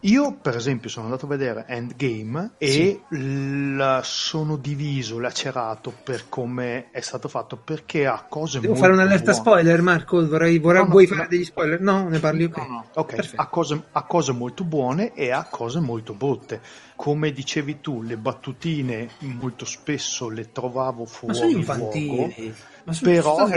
Io 0.00 0.34
per 0.40 0.56
esempio 0.56 0.88
sono 0.88 1.04
andato 1.04 1.26
a 1.26 1.28
vedere 1.28 1.66
Endgame 1.68 2.52
e 2.56 3.02
sì. 3.10 3.76
la 3.76 4.00
sono 4.02 4.56
diviso, 4.56 5.18
lacerato 5.18 5.92
per 6.02 6.30
come 6.30 6.90
è 6.92 7.00
stato 7.00 7.28
fatto 7.28 7.58
perché 7.58 8.06
ha 8.06 8.24
cose 8.26 8.58
Devo 8.58 8.74
fare 8.74 8.94
un'allerta 8.94 9.32
buone. 9.32 9.38
spoiler 9.38 9.82
Marco, 9.82 10.26
vorrei, 10.26 10.58
vorrei 10.58 10.80
no, 10.80 10.86
no, 10.86 10.92
vuoi 10.92 11.06
no, 11.06 11.14
fare 11.14 11.28
degli 11.28 11.44
spoiler? 11.44 11.80
No, 11.82 12.08
ne 12.08 12.18
parli 12.20 12.44
ok. 12.44 12.56
No, 12.56 12.86
ok, 12.94 13.32
ha 13.34 13.46
cose, 13.48 13.82
ha 13.92 14.02
cose 14.14 14.30
molto 14.30 14.62
buone 14.62 15.12
e 15.12 15.32
ha 15.32 15.42
cose 15.50 15.80
molto 15.80 16.14
brutte. 16.14 16.60
Come 16.94 17.32
dicevi 17.32 17.80
tu, 17.80 18.00
le 18.00 18.16
battutine 18.16 19.08
molto 19.18 19.64
spesso 19.64 20.28
le 20.28 20.52
trovavo 20.52 21.04
fuori 21.04 21.34
Ma 21.34 21.40
sono 21.40 21.50
infantili. 21.50 22.54
Ma 22.84 22.96
però, 23.00 23.48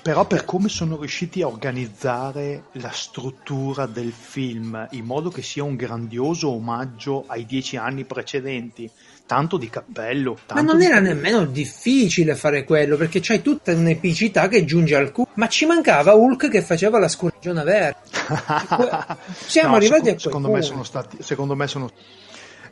però 0.00 0.26
per 0.26 0.46
come 0.46 0.70
sono 0.70 0.96
riusciti 0.96 1.42
a 1.42 1.48
organizzare 1.48 2.68
la 2.72 2.92
struttura 2.92 3.84
del 3.84 4.12
film 4.12 4.86
in 4.92 5.04
modo 5.04 5.28
che 5.28 5.42
sia 5.42 5.64
un 5.64 5.76
grandioso 5.76 6.48
omaggio 6.50 7.24
ai 7.26 7.44
dieci 7.44 7.76
anni 7.76 8.04
precedenti 8.04 8.90
tanto 9.26 9.56
di 9.56 9.70
cappello. 9.70 10.38
Tanto 10.46 10.62
ma 10.62 10.72
non 10.72 10.82
era 10.82 10.96
cappello. 10.96 11.14
nemmeno 11.14 11.44
difficile 11.46 12.34
fare 12.34 12.64
quello, 12.64 12.96
perché 12.96 13.20
c'hai 13.20 13.42
tutta 13.42 13.72
un'epicità 13.72 14.48
che 14.48 14.64
giunge 14.64 14.94
al 14.94 15.12
culo. 15.12 15.28
Ma 15.34 15.48
ci 15.48 15.66
mancava 15.66 16.14
Hulk 16.14 16.48
che 16.48 16.62
faceva 16.62 16.98
la 16.98 17.08
scorgiona 17.08 17.62
verde. 17.62 17.98
Siamo 19.46 19.70
no, 19.70 19.76
arrivati 19.76 20.04
secondo, 20.04 20.08
a 20.08 20.10
quel 20.10 20.20
secondo 20.20 20.50
me 20.50 20.62
sono 20.62 20.82
stati, 20.82 21.16
secondo 21.20 21.54
me 21.54 21.66
sono 21.66 21.90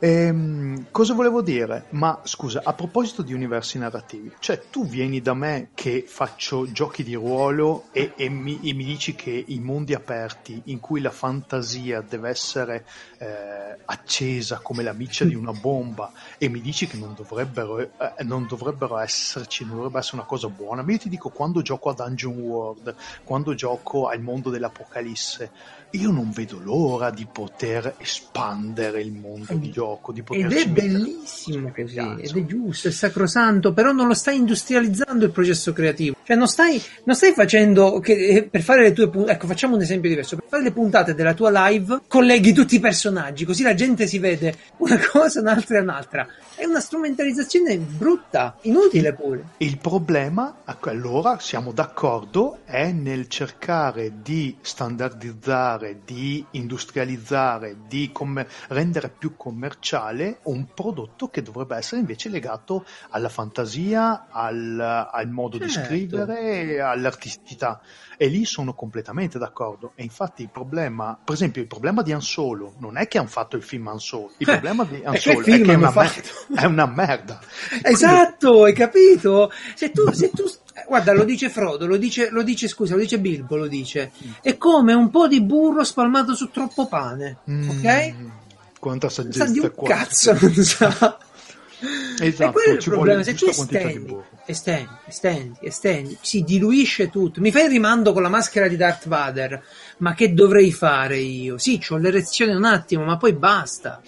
Ehm, 0.05 0.87
cosa 0.91 1.15
volevo 1.15 1.43
dire? 1.43 1.85
Ma 1.91 2.23
scusa, 2.25 2.63
a 2.65 2.73
proposito 2.73 3.23
di 3.23 3.35
universi 3.35 3.79
narrativi, 3.79 4.33
cioè 4.41 4.61
tu 4.69 4.85
vieni 4.85 5.21
da 5.21 5.33
me 5.33 5.69
che 5.75 6.03
faccio 6.05 6.73
giochi 6.73 7.05
di 7.05 7.15
ruolo 7.15 7.85
e, 7.93 8.15
e, 8.17 8.29
mi, 8.29 8.59
e 8.65 8.75
mi, 8.75 8.83
dici 8.83 9.15
che 9.15 9.45
i 9.47 9.61
mondi 9.61 9.95
aperti 9.95 10.61
in 10.65 10.81
cui 10.81 11.01
la 11.01 11.13
fantasia 11.13 12.01
deve 12.01 12.31
essere 12.31 12.85
eh, 13.19 13.79
accesa 13.85 14.59
come 14.61 14.83
la 14.83 14.93
miccia 14.93 15.25
di 15.25 15.37
una 15.37 15.53
bomba 15.53 16.11
e 16.37 16.49
mi 16.49 16.61
dici 16.61 16.89
che 16.89 16.97
non 16.97 17.15
dovrebbero, 17.15 17.79
eh, 17.79 18.25
non 18.25 18.49
dovrebbero 18.49 18.99
esserci, 18.99 19.65
non 19.65 19.77
dovrebbe 19.77 19.99
essere 19.99 20.17
una 20.17 20.27
cosa 20.27 20.49
buona, 20.49 20.83
ma 20.83 20.91
io 20.91 20.99
ti 20.99 21.09
dico 21.09 21.29
quando 21.29 21.63
gioco 21.63 21.91
a 21.91 21.95
Dungeon 21.95 22.39
World, 22.39 22.93
quando 23.23 23.55
gioco 23.55 24.09
al 24.09 24.21
mondo 24.21 24.51
dell'Apocalisse, 24.51 25.53
io 25.93 26.11
non 26.11 26.31
vedo 26.31 26.59
l'ora 26.59 27.11
di 27.11 27.27
poter 27.31 27.95
espandere 27.99 29.01
il 29.01 29.13
mondo 29.13 29.55
di 29.55 29.71
gioco. 29.71 30.13
Di 30.13 30.23
ed 30.31 30.53
è 30.53 30.67
bellissimo 30.67 31.73
così, 31.75 31.99
ed 31.99 32.37
è 32.37 32.47
giusto, 32.47 32.89
è 32.89 32.91
sacrosanto, 32.91 33.73
però 33.73 33.93
non 33.93 34.07
lo 34.07 34.15
stai 34.15 34.37
industrializzando 34.37 35.25
il 35.25 35.31
processo 35.33 35.73
creativo. 35.73 36.17
Cioè 36.23 36.37
non 36.37 36.49
stai, 36.49 36.81
non 37.05 37.15
stai 37.15 37.33
facendo, 37.33 37.99
che, 38.01 38.13
eh, 38.13 38.43
per 38.45 38.63
fare 38.63 38.83
le 38.83 38.93
tue 38.93 39.09
puntate, 39.11 39.33
ecco 39.33 39.47
facciamo 39.47 39.75
un 39.75 39.83
esempio 39.83 40.09
diverso, 40.09 40.37
per 40.37 40.47
fare 40.49 40.63
le 40.63 40.73
puntate 40.73 41.15
della 41.15 41.35
tua 41.35 41.69
live 41.69 42.03
colleghi 42.09 42.53
tutti 42.53 42.77
i 42.77 42.81
personaggi, 42.81 43.45
così 43.45 43.63
la 43.63 43.75
gente 43.75 44.07
si 44.07 44.19
vede 44.19 44.57
una 44.79 44.99
cosa, 45.11 45.41
un'altra 45.41 45.79
e 45.79 45.81
un'altra. 45.81 46.27
È 46.55 46.65
una 46.65 46.81
strumentalizzazione 46.81 47.77
brutta, 47.77 48.57
inutile 48.63 49.13
pure. 49.15 49.45
Il 49.59 49.79
problema, 49.79 50.59
allora 50.65 51.39
siamo 51.39 51.73
d'accordo, 51.73 52.59
è 52.65 52.93
nel 52.93 53.29
cercare 53.29 54.13
di 54.23 54.57
standardizzare, 54.61 55.82
di 56.05 56.45
industrializzare, 56.53 57.77
di 57.87 58.11
com- 58.13 58.45
rendere 58.69 59.11
più 59.11 59.37
commerciale 59.37 60.39
un 60.45 60.67
prodotto 60.75 61.29
che 61.29 61.43
dovrebbe 61.43 61.77
essere 61.77 62.01
invece 62.01 62.29
legato 62.29 62.85
alla 63.11 63.29
fantasia, 63.29 64.27
al, 64.31 64.79
al 64.81 65.29
modo 65.29 65.59
certo. 65.59 65.81
di 65.81 65.87
scrivere, 65.87 66.81
all'artisticità 66.81 67.81
e 68.17 68.29
lì 68.29 68.45
sono 68.45 68.73
completamente 68.73 69.39
d'accordo. 69.39 69.93
E 69.97 70.05
infatti 70.05 70.43
il 70.43 70.49
problema, 70.49 71.19
per 71.23 71.35
esempio, 71.35 71.61
il 71.61 71.67
problema 71.67 72.03
di 72.03 72.13
Ansolo 72.13 72.75
non 72.79 72.97
è 72.97 73.09
che 73.09 73.19
hanno 73.19 73.29
fatto 73.29 73.57
il 73.57 73.65
film 73.65 73.89
Ansolo, 73.89 74.31
il 74.39 74.49
eh, 74.49 74.53
problema 74.59 74.85
di 74.85 75.03
Ansolo 75.05 75.41
è 75.41 75.43
che, 75.43 75.55
è, 75.55 75.61
che 75.61 75.73
è, 75.73 75.75
una 75.75 75.93
mer- 75.93 76.55
è, 76.55 76.65
una 76.65 76.87
merda. 76.87 77.41
Esatto, 77.83 78.63
hai 78.65 78.73
capito? 78.75 79.51
Se 79.75 79.91
tu, 79.91 80.11
se 80.13 80.31
tu 80.31 80.45
guarda, 80.87 81.13
lo 81.13 81.25
dice 81.25 81.49
Frodo, 81.49 81.87
lo 81.87 81.97
dice, 81.97 82.31
lo 82.31 82.43
dice, 82.43 82.69
scusa, 82.69 82.95
lo 82.95 83.01
dice 83.01 83.19
Bilbo, 83.19 83.57
lo 83.57 83.67
dice. 83.67 84.13
È 84.41 84.57
come 84.57 84.95
un 84.95 85.11
po' 85.11 85.29
di 85.29 85.43
burro 85.43 85.85
spalmato 85.85 86.35
su 86.35 86.51
troppo 86.51 86.87
pane, 86.87 87.39
mm, 87.51 87.69
ok? 87.69 88.15
Quanta 88.79 89.09
saggezza 89.09 89.47
sa 89.47 89.53
di 89.53 89.59
un 89.61 89.73
cazzo, 89.83 90.33
non 90.41 90.55
sa. 90.55 91.19
Esatto, 92.21 92.61
è 92.61 92.71
il 92.71 92.83
problema, 92.85 93.25
se 93.25 93.35
tu 93.35 93.47
estendi, 93.47 94.17
estendi, 94.47 94.89
estendi, 95.07 95.59
estendi, 95.63 96.19
si 96.21 96.43
diluisce 96.43 97.11
tutto. 97.11 97.41
Mi 97.41 97.51
fai 97.51 97.65
il 97.65 97.71
rimando 97.71 98.13
con 98.13 98.23
la 98.23 98.29
maschera 98.29 98.69
di 98.69 98.77
Darth 98.77 99.09
Vader, 99.09 99.61
ma 99.99 100.15
che 100.15 100.33
dovrei 100.33 100.71
fare 100.71 101.17
io? 101.19 101.59
Sì, 101.59 101.83
ho 101.89 101.97
l'erezione 101.97 102.55
un 102.55 102.65
attimo, 102.65 103.03
ma 103.03 103.17
poi 103.17 103.33
basta. 103.33 104.01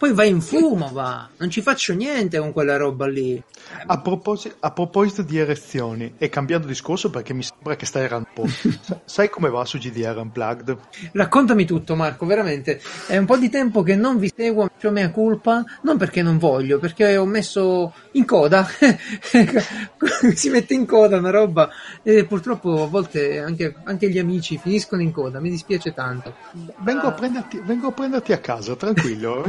Poi 0.00 0.14
va 0.14 0.24
in 0.24 0.40
fumo, 0.40 0.88
va. 0.90 1.28
Non 1.36 1.50
ci 1.50 1.60
faccio 1.60 1.92
niente 1.92 2.38
con 2.38 2.54
quella 2.54 2.78
roba 2.78 3.06
lì. 3.06 3.40
A 3.84 4.00
proposito, 4.00 4.56
a 4.60 4.70
proposito 4.70 5.20
di 5.20 5.36
erezioni, 5.36 6.14
e 6.16 6.30
cambiando 6.30 6.66
discorso 6.66 7.10
perché 7.10 7.34
mi 7.34 7.42
sembra 7.42 7.76
che 7.76 7.84
stai 7.84 8.10
un 8.10 8.24
po'. 8.32 8.46
Sai 9.04 9.28
come 9.28 9.50
va 9.50 9.62
su 9.66 9.76
GDR 9.76 10.16
Unplugged? 10.16 10.78
Raccontami 11.12 11.66
tutto, 11.66 11.96
Marco, 11.96 12.24
veramente. 12.24 12.80
È 13.06 13.18
un 13.18 13.26
po' 13.26 13.36
di 13.36 13.50
tempo 13.50 13.82
che 13.82 13.94
non 13.94 14.18
vi 14.18 14.32
seguo, 14.34 14.70
cioè 14.78 14.90
mia 14.90 15.10
colpa, 15.10 15.62
non 15.82 15.98
perché 15.98 16.22
non 16.22 16.38
voglio, 16.38 16.78
perché 16.78 17.18
ho 17.18 17.26
messo 17.26 17.92
in 18.12 18.24
coda. 18.24 18.66
si 20.34 20.48
mette 20.48 20.72
in 20.72 20.86
coda 20.86 21.18
una 21.18 21.30
roba 21.30 21.68
e 22.02 22.24
purtroppo 22.24 22.84
a 22.84 22.86
volte 22.86 23.38
anche, 23.40 23.74
anche, 23.84 24.08
gli 24.08 24.18
amici 24.18 24.56
finiscono 24.56 25.02
in 25.02 25.12
coda. 25.12 25.40
Mi 25.40 25.50
dispiace 25.50 25.92
tanto. 25.92 26.34
Vengo, 26.78 27.08
a, 27.08 27.12
prenderti, 27.12 27.60
vengo 27.62 27.88
a 27.88 27.92
prenderti 27.92 28.32
a 28.32 28.38
casa, 28.38 28.74
tranquillo. 28.76 29.42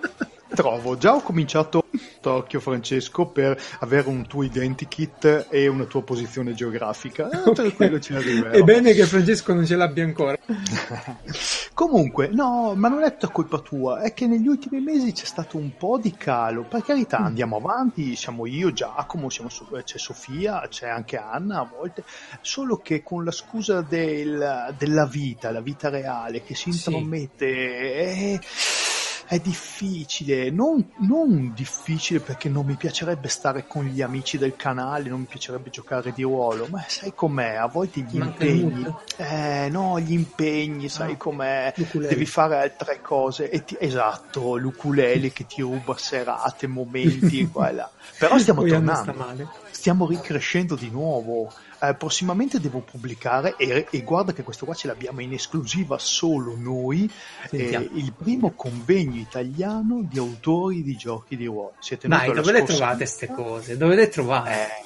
Trovo. 0.56 0.96
Già 0.96 1.14
ho 1.14 1.20
cominciato 1.20 1.84
Tokyo, 2.20 2.60
Francesco, 2.60 3.26
per 3.26 3.60
avere 3.80 4.08
un 4.08 4.26
tuo 4.26 4.42
identikit 4.42 5.48
e 5.50 5.66
una 5.66 5.84
tua 5.84 6.02
posizione 6.02 6.54
geografica. 6.54 7.28
Eh, 7.28 7.52
tranquillo, 7.52 8.00
ci 8.00 8.14
arriverò. 8.14 8.50
È 8.50 8.62
bene 8.62 8.92
che 8.92 9.04
Francesco 9.04 9.52
non 9.52 9.66
ce 9.66 9.76
l'abbia 9.76 10.04
ancora. 10.04 10.36
Comunque, 11.74 12.28
no, 12.28 12.72
ma 12.74 12.88
non 12.88 13.02
è 13.02 13.12
tutta 13.12 13.28
colpa 13.28 13.58
tua, 13.58 14.00
è 14.00 14.14
che 14.14 14.26
negli 14.26 14.46
ultimi 14.46 14.80
mesi 14.80 15.12
c'è 15.12 15.26
stato 15.26 15.58
un 15.58 15.76
po' 15.76 15.98
di 15.98 16.12
calo. 16.12 16.62
Per 16.62 16.82
carità, 16.82 17.20
mm. 17.20 17.24
andiamo 17.26 17.56
avanti, 17.56 18.16
siamo 18.16 18.46
io, 18.46 18.72
Giacomo, 18.72 19.28
siamo, 19.28 19.50
c'è 19.84 19.98
Sofia, 19.98 20.66
c'è 20.68 20.88
anche 20.88 21.18
Anna 21.18 21.60
a 21.60 21.68
volte, 21.70 22.02
solo 22.40 22.78
che 22.78 23.02
con 23.02 23.24
la 23.24 23.30
scusa 23.30 23.82
del, 23.82 24.74
della 24.78 25.04
vita, 25.04 25.50
la 25.50 25.60
vita 25.60 25.90
reale 25.90 26.42
che 26.42 26.54
si 26.54 26.70
intromette... 26.70 27.46
Sì. 27.46 28.32
Eh, 28.32 28.40
è 29.26 29.40
difficile, 29.40 30.50
non, 30.50 30.92
non, 30.98 31.52
difficile 31.52 32.20
perché 32.20 32.48
non 32.48 32.64
mi 32.64 32.76
piacerebbe 32.76 33.28
stare 33.28 33.66
con 33.66 33.84
gli 33.84 34.00
amici 34.00 34.38
del 34.38 34.54
canale, 34.54 35.08
non 35.08 35.20
mi 35.20 35.26
piacerebbe 35.26 35.70
giocare 35.70 36.12
di 36.12 36.22
ruolo, 36.22 36.68
ma 36.70 36.84
sai 36.86 37.12
com'è, 37.12 37.54
a 37.54 37.66
volte 37.66 38.00
gli 38.00 38.18
Manca 38.18 38.44
impegni, 38.44 38.94
eh 39.16 39.68
no, 39.68 39.98
gli 39.98 40.12
impegni, 40.12 40.88
sai 40.88 41.12
ah, 41.12 41.16
com'è, 41.16 41.72
l'ukulele. 41.76 42.10
devi 42.10 42.26
fare 42.26 42.56
altre 42.56 43.00
cose, 43.02 43.48
ti, 43.64 43.76
esatto, 43.80 44.56
l'ukulele 44.56 45.32
che 45.32 45.44
ti 45.44 45.60
ruba 45.60 45.96
serate, 45.96 46.68
momenti, 46.68 47.48
qua 47.50 47.70
e 47.70 47.72
là. 47.72 47.90
però 48.18 48.38
stiamo 48.38 48.62
tornando, 48.62 49.50
stiamo 49.70 50.06
ricrescendo 50.06 50.76
di 50.76 50.88
nuovo, 50.88 51.52
eh, 51.80 51.94
prossimamente 51.94 52.60
devo 52.60 52.80
pubblicare, 52.80 53.56
e, 53.56 53.86
e, 53.90 54.02
guarda 54.02 54.32
che 54.32 54.42
questo 54.42 54.64
qua 54.64 54.74
ce 54.74 54.86
l'abbiamo 54.86 55.20
in 55.20 55.32
esclusiva 55.32 55.98
solo 55.98 56.54
noi, 56.56 57.10
eh, 57.50 57.90
il 57.94 58.12
primo 58.12 58.52
convegno 58.52 59.20
italiano 59.20 60.02
di 60.02 60.18
autori 60.18 60.82
di 60.82 60.96
giochi 60.96 61.36
di 61.36 61.46
ruolo. 61.46 61.74
Siete 61.80 62.08
Dai, 62.08 62.32
dove 62.32 62.52
le 62.52 62.62
trovate 62.62 62.96
queste 62.96 63.26
cose? 63.28 63.76
Dove 63.76 63.94
le 63.94 64.08
trovate? 64.08 64.50
Eh, 64.50 64.84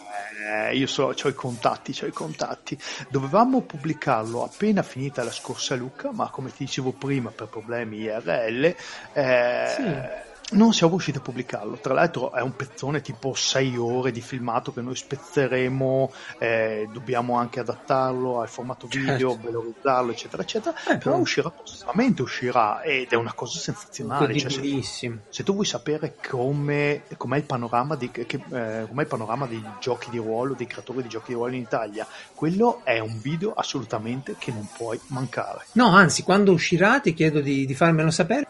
Eh, 0.50 0.76
io 0.76 0.86
so, 0.86 1.14
ho 1.14 1.28
i 1.28 1.34
contatti, 1.34 1.96
ho 2.02 2.06
i 2.06 2.12
contatti. 2.12 2.76
Dovevamo 3.08 3.60
pubblicarlo 3.60 4.42
appena 4.42 4.82
finita 4.82 5.22
la 5.22 5.30
scorsa 5.30 5.76
Luca, 5.76 6.10
ma 6.12 6.28
come 6.30 6.50
ti 6.50 6.64
dicevo 6.64 6.92
prima, 6.92 7.30
per 7.30 7.46
problemi 7.46 7.98
IRL, 7.98 8.74
eh, 9.12 9.66
Sì. 9.76 10.28
Non 10.50 10.72
siamo 10.72 10.92
riusciti 10.92 11.18
a 11.18 11.20
pubblicarlo. 11.20 11.78
Tra 11.80 11.94
l'altro 11.94 12.32
è 12.32 12.40
un 12.40 12.54
pezzone 12.56 13.00
tipo 13.00 13.34
6 13.34 13.76
ore 13.76 14.10
di 14.10 14.20
filmato 14.20 14.72
che 14.72 14.80
noi 14.80 14.96
spezzeremo, 14.96 16.12
eh, 16.38 16.88
dobbiamo 16.92 17.36
anche 17.36 17.60
adattarlo 17.60 18.40
al 18.40 18.48
formato 18.48 18.86
video, 18.86 19.30
Certo. 19.32 19.50
valorizzarlo, 19.50 20.10
eccetera, 20.12 20.42
eccetera. 20.42 20.74
Eh, 20.88 20.98
Però 20.98 21.16
uscirà 21.16 21.50
prossimamente, 21.50 22.22
uscirà 22.22 22.82
ed 22.82 23.08
è 23.10 23.16
una 23.16 23.32
cosa 23.32 23.58
sensazionale. 23.58 24.38
Cioè, 24.38 24.82
se, 24.82 25.18
se 25.28 25.42
tu 25.44 25.52
vuoi 25.54 25.66
sapere 25.66 26.16
come, 26.28 27.02
com'è, 27.16 27.36
il 27.36 27.44
panorama 27.44 27.94
di, 27.96 28.10
che, 28.10 28.26
eh, 28.28 28.86
com'è 28.88 29.02
il 29.02 29.06
panorama 29.08 29.46
dei 29.46 29.62
giochi 29.80 30.10
di 30.10 30.18
ruolo, 30.18 30.54
dei 30.54 30.66
creatori 30.66 31.02
di 31.02 31.08
giochi 31.08 31.28
di 31.28 31.34
ruolo 31.34 31.54
in 31.54 31.62
Italia, 31.62 32.06
quello 32.34 32.80
è 32.84 32.98
un 32.98 33.18
video 33.20 33.52
assolutamente 33.52 34.36
che 34.38 34.52
non 34.52 34.68
puoi 34.76 34.98
mancare. 35.08 35.66
No, 35.72 35.88
anzi, 35.94 36.22
quando 36.22 36.52
uscirà 36.52 37.00
ti 37.00 37.14
chiedo 37.14 37.40
di, 37.40 37.66
di 37.66 37.74
farmelo 37.74 38.10
sapere. 38.10 38.48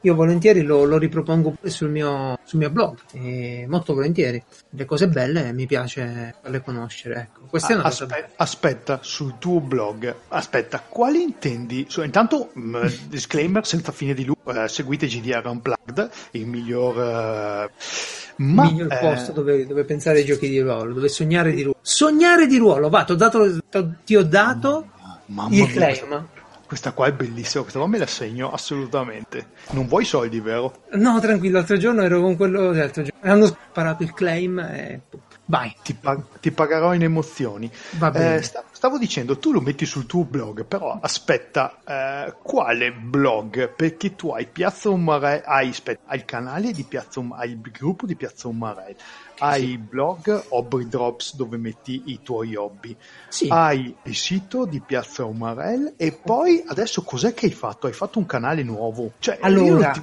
Io 0.00 0.14
volentieri 0.14 0.62
lo, 0.62 0.84
lo 0.84 0.98
ripropongo 0.98 1.34
pure 1.42 1.70
sul 1.70 1.90
mio, 1.90 2.38
sul 2.44 2.58
mio 2.58 2.70
blog. 2.70 2.98
E 3.12 3.66
molto 3.68 3.94
volentieri. 3.94 4.42
Le 4.70 4.84
cose 4.84 5.08
belle 5.08 5.52
mi 5.52 5.66
piace 5.66 6.34
farle 6.42 6.60
conoscere. 6.62 7.30
Ecco, 7.32 7.46
questa 7.48 7.72
è 7.72 7.74
una 7.74 7.84
Ah, 7.84 7.88
cosa 7.88 8.04
aspe- 8.04 8.20
bella. 8.20 8.32
aspetta, 8.36 8.98
sul 9.02 9.38
tuo 9.38 9.60
blog, 9.60 10.14
aspetta, 10.28 10.80
quali 10.86 11.22
intendi? 11.22 11.86
so- 11.88 12.02
intanto, 12.02 12.50
mh, 12.52 12.86
disclaimer 13.08 13.66
senza 13.66 13.92
fine 13.92 14.14
di 14.14 14.24
lucro, 14.24 14.52
eh, 14.62 14.68
seguite 14.68 15.06
GDR 15.06 15.46
Unplugged, 15.46 16.10
il 16.32 16.46
miglior... 16.46 16.98
eh, 16.98 17.70
ma, 18.36 18.66
il 18.66 18.72
miglior 18.74 18.92
eh, 18.92 18.98
posto 18.98 19.32
dove, 19.32 19.66
dove 19.66 19.84
pensare 19.84 20.18
ai 20.18 20.24
giochi 20.24 20.48
di 20.48 20.60
ruolo, 20.60 20.92
dove 20.92 21.08
sognare 21.08 21.52
di 21.52 21.62
ruolo. 21.62 21.78
Sognare 21.80 22.46
di 22.46 22.56
ruolo, 22.58 22.88
va, 22.88 23.04
ti 23.04 23.12
ho 23.12 23.16
dato, 23.16 23.58
ti 24.04 24.16
ho 24.16 24.22
dato 24.24 24.88
mamma 25.26 25.54
il 25.56 25.66
claim. 25.72 25.98
Questa 25.98 26.26
qua 26.92 27.06
è 27.06 27.12
bellissima, 27.12 27.62
questa 27.62 27.78
qua 27.78 27.88
me 27.88 27.98
la 27.98 28.06
segno 28.06 28.50
assolutamente. 28.50 29.50
Non 29.70 29.86
vuoi 29.86 30.04
soldi, 30.04 30.40
vero? 30.40 30.82
No, 30.92 31.18
tranquillo, 31.20 31.58
l'altro 31.58 31.76
giorno 31.76 32.02
ero 32.02 32.20
con 32.20 32.36
quello 32.36 32.72
l'altro 32.72 33.02
giorno. 33.02 33.20
Hanno 33.30 33.46
sparato 33.46 34.02
il 34.02 34.12
claim 34.12 34.58
e 34.58 35.00
vai. 35.46 35.74
Ti, 35.82 35.94
pa- 35.94 36.20
ti 36.40 36.50
pagherò 36.50 36.92
in 36.94 37.02
emozioni. 37.02 37.70
Va 37.98 38.10
bene. 38.10 38.36
Eh, 38.36 38.42
sta- 38.42 38.64
stavo 38.72 38.98
dicendo, 38.98 39.38
tu 39.38 39.52
lo 39.52 39.60
metti 39.60 39.86
sul 39.86 40.06
tuo 40.06 40.24
blog, 40.24 40.64
però 40.64 40.98
aspetta, 41.00 41.78
eh, 41.86 42.34
quale 42.42 42.92
blog? 42.92 43.72
Perché 43.74 44.14
tu 44.16 44.30
hai 44.30 44.46
Piazza 44.46 44.88
Umarell, 44.90 45.42
hai, 45.44 45.68
aspetta, 45.68 46.00
hai 46.06 46.18
il 46.18 46.24
canale 46.24 46.72
di 46.72 46.82
Piazza 46.84 47.20
Um- 47.20 47.32
hai 47.32 47.50
il 47.50 47.60
gruppo 47.60 48.06
di 48.06 48.16
Piazza 48.16 48.48
Umarell, 48.48 48.96
hai 49.38 49.70
il 49.70 49.78
blog 49.78 50.44
Hobby 50.48 50.88
Drops 50.88 51.34
dove 51.36 51.56
metti 51.56 52.02
i 52.06 52.20
tuoi 52.22 52.54
hobby, 52.56 52.96
Sì. 53.28 53.46
hai 53.50 53.94
il 54.04 54.14
sito 54.16 54.64
di 54.64 54.80
Piazza 54.80 55.24
Umarell 55.24 55.94
e 55.96 56.12
poi 56.12 56.62
adesso 56.66 57.02
cos'è 57.02 57.34
che 57.34 57.46
hai 57.46 57.52
fatto? 57.52 57.86
Hai 57.86 57.92
fatto 57.92 58.18
un 58.18 58.26
canale 58.26 58.62
nuovo? 58.62 59.12
Cioè, 59.18 59.34
io 59.36 59.44
Allora- 59.44 59.90
ti- 59.90 60.02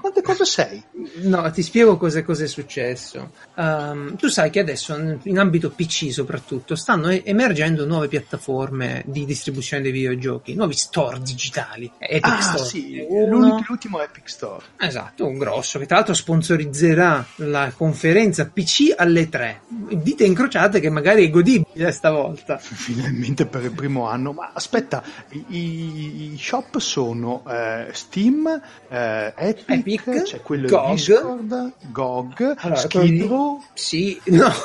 quante 0.00 0.22
cose 0.22 0.44
sei? 0.44 0.82
No, 1.22 1.48
ti 1.52 1.62
spiego 1.62 1.96
cosa, 1.96 2.22
cosa 2.24 2.42
è 2.44 2.48
successo. 2.48 3.30
Ehm, 3.56 4.16
tu 4.16 4.26
sai 4.28 4.50
che 4.50 4.58
adesso, 4.60 4.96
in 5.22 5.38
ambito 5.38 5.70
PC 5.70 6.12
soprattutto, 6.12 6.74
stanno 6.74 7.08
emergendo 7.10 7.86
nuove 7.86 8.08
piattaforme 8.08 9.02
di 9.06 9.24
distribuzione 9.24 9.82
dei 9.82 9.92
videogiochi, 9.92 10.54
nuovi 10.54 10.74
store 10.74 11.20
digitali. 11.20 11.90
Epic 11.98 12.24
Ah 12.26 12.40
Store. 12.40 12.64
sì, 12.64 13.06
l'ultimo 13.28 14.00
Epic 14.02 14.28
Store. 14.28 14.64
Esatto, 14.78 15.26
un 15.26 15.38
grosso, 15.38 15.78
che 15.78 15.86
tra 15.86 15.96
l'altro 15.96 16.14
sponsorizzerà 16.14 17.24
la 17.36 17.72
conferenza 17.76 18.46
PC 18.58 18.92
alle 18.96 19.28
3. 19.28 19.60
Dite 19.68 20.24
incrociate 20.24 20.80
che 20.80 20.90
magari 20.90 21.24
è 21.26 21.30
godibile 21.30 21.92
stavolta. 21.92 22.58
Finalmente 22.60 23.46
per 23.46 23.62
il 23.62 23.70
primo 23.70 24.08
anno, 24.08 24.32
ma 24.32 24.50
aspetta, 24.52 25.00
i, 25.30 26.32
i- 26.32 26.36
shop 26.38 26.78
sono 26.78 27.44
eh, 27.48 27.86
Steam, 27.92 28.60
eh, 28.88 29.32
Epic, 29.36 29.68
Epic, 29.68 30.22
c'è 30.22 30.40
quello 30.42 30.66
GOG. 30.66 30.86
di 30.88 30.94
Discord, 30.94 31.72
GOG, 31.92 32.54
Allora, 32.58 32.80
Skidrow, 32.80 33.62
Sì, 33.74 34.20
no. 34.24 34.50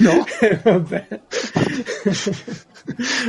no, 0.00 0.24
Eh, 0.40 0.60
Vabbè. 0.62 1.08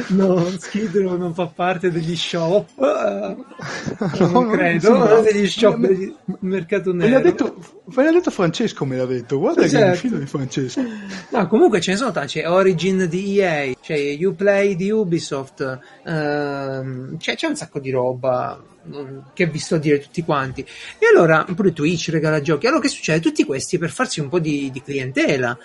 No, 0.09 0.45
Skid 0.59 0.95
Row 0.97 1.17
non 1.17 1.33
fa 1.33 1.47
parte 1.47 1.89
degli 1.91 2.15
shop. 2.15 2.69
Ah, 2.79 3.35
No, 4.19 4.27
non 4.29 4.49
credo, 4.51 4.97
non 4.97 5.23
degli 5.23 5.47
shop 5.47 5.75
Me- 5.77 5.87
del 5.87 6.15
mercato 6.41 6.93
me 6.93 7.09
l'ha 7.09 7.17
nero. 7.17 7.29
detto, 7.29 7.55
me 7.85 8.03
l'ha 8.03 8.11
detto 8.11 8.29
Francesco, 8.29 8.85
me 8.85 8.97
l'ha 8.97 9.05
detto, 9.05 9.39
guarda 9.39 9.61
che 9.63 9.67
mi 9.75 9.81
Esatto. 9.81 9.95
fido 9.97 10.17
di 10.17 10.25
Francesco. 10.27 10.81
No, 11.31 11.47
comunque 11.47 11.81
ce 11.81 11.91
ne 11.91 11.97
sono 11.97 12.11
tanti. 12.11 12.39
C'è 12.39 12.49
Origin 12.49 13.07
di 13.09 13.39
EA, 13.39 13.73
c'è 13.81 14.15
Uplay 14.23 14.75
di 14.75 14.91
Ubisoft, 14.91 15.79
ehm, 16.05 17.17
c'è, 17.17 17.35
c'è 17.35 17.47
un 17.47 17.55
sacco 17.55 17.79
di 17.79 17.89
roba 17.89 18.61
che 19.33 19.45
vi 19.47 19.59
sto 19.59 19.75
a 19.75 19.79
dire 19.79 19.99
tutti 19.99 20.23
quanti. 20.23 20.61
E 20.61 21.05
allora, 21.13 21.45
pure 21.55 21.73
Twitch 21.73 22.09
regala 22.09 22.41
giochi. 22.41 22.67
Allora, 22.67 22.81
che 22.81 22.87
succede? 22.89 23.19
Tutti 23.19 23.43
questi 23.45 23.77
per 23.77 23.89
farsi 23.91 24.19
un 24.19 24.29
po' 24.29 24.39
di, 24.39 24.69
di 24.71 24.81
clientela, 24.81 25.57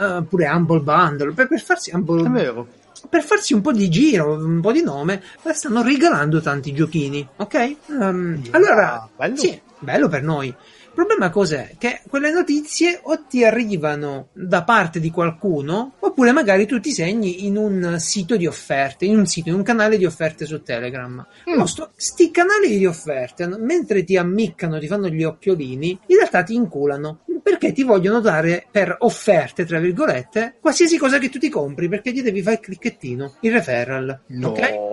eh, 0.00 0.22
pure 0.28 0.48
Humble 0.48 0.80
Bundle, 0.80 1.32
per, 1.32 1.48
per 1.48 1.60
farsi 1.60 1.90
Humble 1.92 2.26
È 2.26 2.30
vero. 2.30 2.66
per 3.08 3.22
farsi 3.22 3.54
un 3.54 3.60
po' 3.60 3.72
di 3.72 3.88
giro, 3.88 4.34
un 4.34 4.60
po' 4.60 4.72
di 4.72 4.82
nome, 4.82 5.22
ma 5.42 5.52
stanno 5.52 5.82
regalando 5.82 6.40
tanti 6.40 6.72
giochini, 6.72 7.26
ok? 7.36 7.54
Ehm, 8.00 8.40
Yeah, 8.44 8.56
allora, 8.56 9.08
bello. 9.16 9.36
sì, 9.36 9.60
bello 9.78 10.08
per 10.08 10.22
noi. 10.22 10.54
Il 10.92 11.06
problema 11.06 11.30
cos'è? 11.30 11.76
Che 11.78 12.00
quelle 12.08 12.32
notizie 12.32 12.98
o 13.02 13.24
ti 13.28 13.44
arrivano 13.44 14.28
da 14.32 14.64
parte 14.64 14.98
di 14.98 15.10
qualcuno, 15.10 15.92
oppure 16.00 16.32
magari 16.32 16.66
tu 16.66 16.80
ti 16.80 16.90
segni 16.90 17.46
in 17.46 17.56
un 17.56 17.96
sito 17.98 18.36
di 18.36 18.46
offerte, 18.46 19.04
in 19.04 19.16
un 19.16 19.24
sito, 19.24 19.50
in 19.50 19.54
un 19.54 19.62
canale 19.62 19.96
di 19.96 20.04
offerte 20.04 20.46
su 20.46 20.62
Telegram. 20.62 21.24
Mm. 21.48 21.56
No, 21.56 21.66
sto- 21.66 21.92
sti 21.94 22.30
canali 22.32 22.76
di 22.76 22.86
offerte, 22.86 23.46
mentre 23.46 24.02
ti 24.02 24.16
ammiccano, 24.16 24.80
ti 24.80 24.88
fanno 24.88 25.08
gli 25.08 25.22
occhiolini, 25.22 25.98
in 26.06 26.16
realtà 26.16 26.42
ti 26.42 26.54
inculano. 26.54 27.20
Perché 27.42 27.72
ti 27.72 27.84
vogliono 27.84 28.20
dare 28.20 28.66
per 28.70 28.96
offerte, 28.98 29.64
tra 29.64 29.78
virgolette, 29.78 30.56
qualsiasi 30.60 30.98
cosa 30.98 31.18
che 31.18 31.30
tu 31.30 31.38
ti 31.38 31.48
compri, 31.48 31.88
perché 31.88 32.12
gli 32.12 32.22
devi 32.22 32.42
fare 32.42 32.56
il 32.56 32.62
clicchettino, 32.62 33.36
il 33.40 33.52
referral. 33.52 34.20
No. 34.26 34.48
ok? 34.48 34.89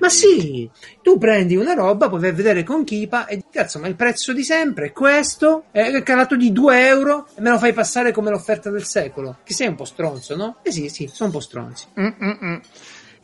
Ma 0.00 0.08
sì, 0.08 0.68
tu 1.02 1.18
prendi 1.18 1.56
una 1.56 1.74
roba, 1.74 2.06
a 2.06 2.18
vedere 2.18 2.62
con 2.62 2.84
Kipa 2.84 3.26
e 3.26 3.44
cazzo, 3.50 3.78
ma 3.78 3.88
il 3.88 3.96
prezzo 3.96 4.32
di 4.32 4.44
sempre 4.44 4.86
è 4.86 4.92
questo, 4.92 5.64
è 5.70 6.02
calato 6.02 6.36
di 6.36 6.52
2 6.52 6.86
euro 6.86 7.26
e 7.34 7.40
me 7.40 7.50
lo 7.50 7.58
fai 7.58 7.72
passare 7.72 8.12
come 8.12 8.30
l'offerta 8.30 8.70
del 8.70 8.84
secolo. 8.84 9.38
Che 9.44 9.54
sei 9.54 9.68
un 9.68 9.74
po' 9.74 9.84
stronzo, 9.84 10.36
no? 10.36 10.58
Eh 10.62 10.72
sì, 10.72 10.88
sì, 10.88 11.08
sono 11.12 11.30
un 11.30 11.34
po' 11.34 11.40
stronzi. 11.40 11.86
Mm-mm-mm. 11.98 12.60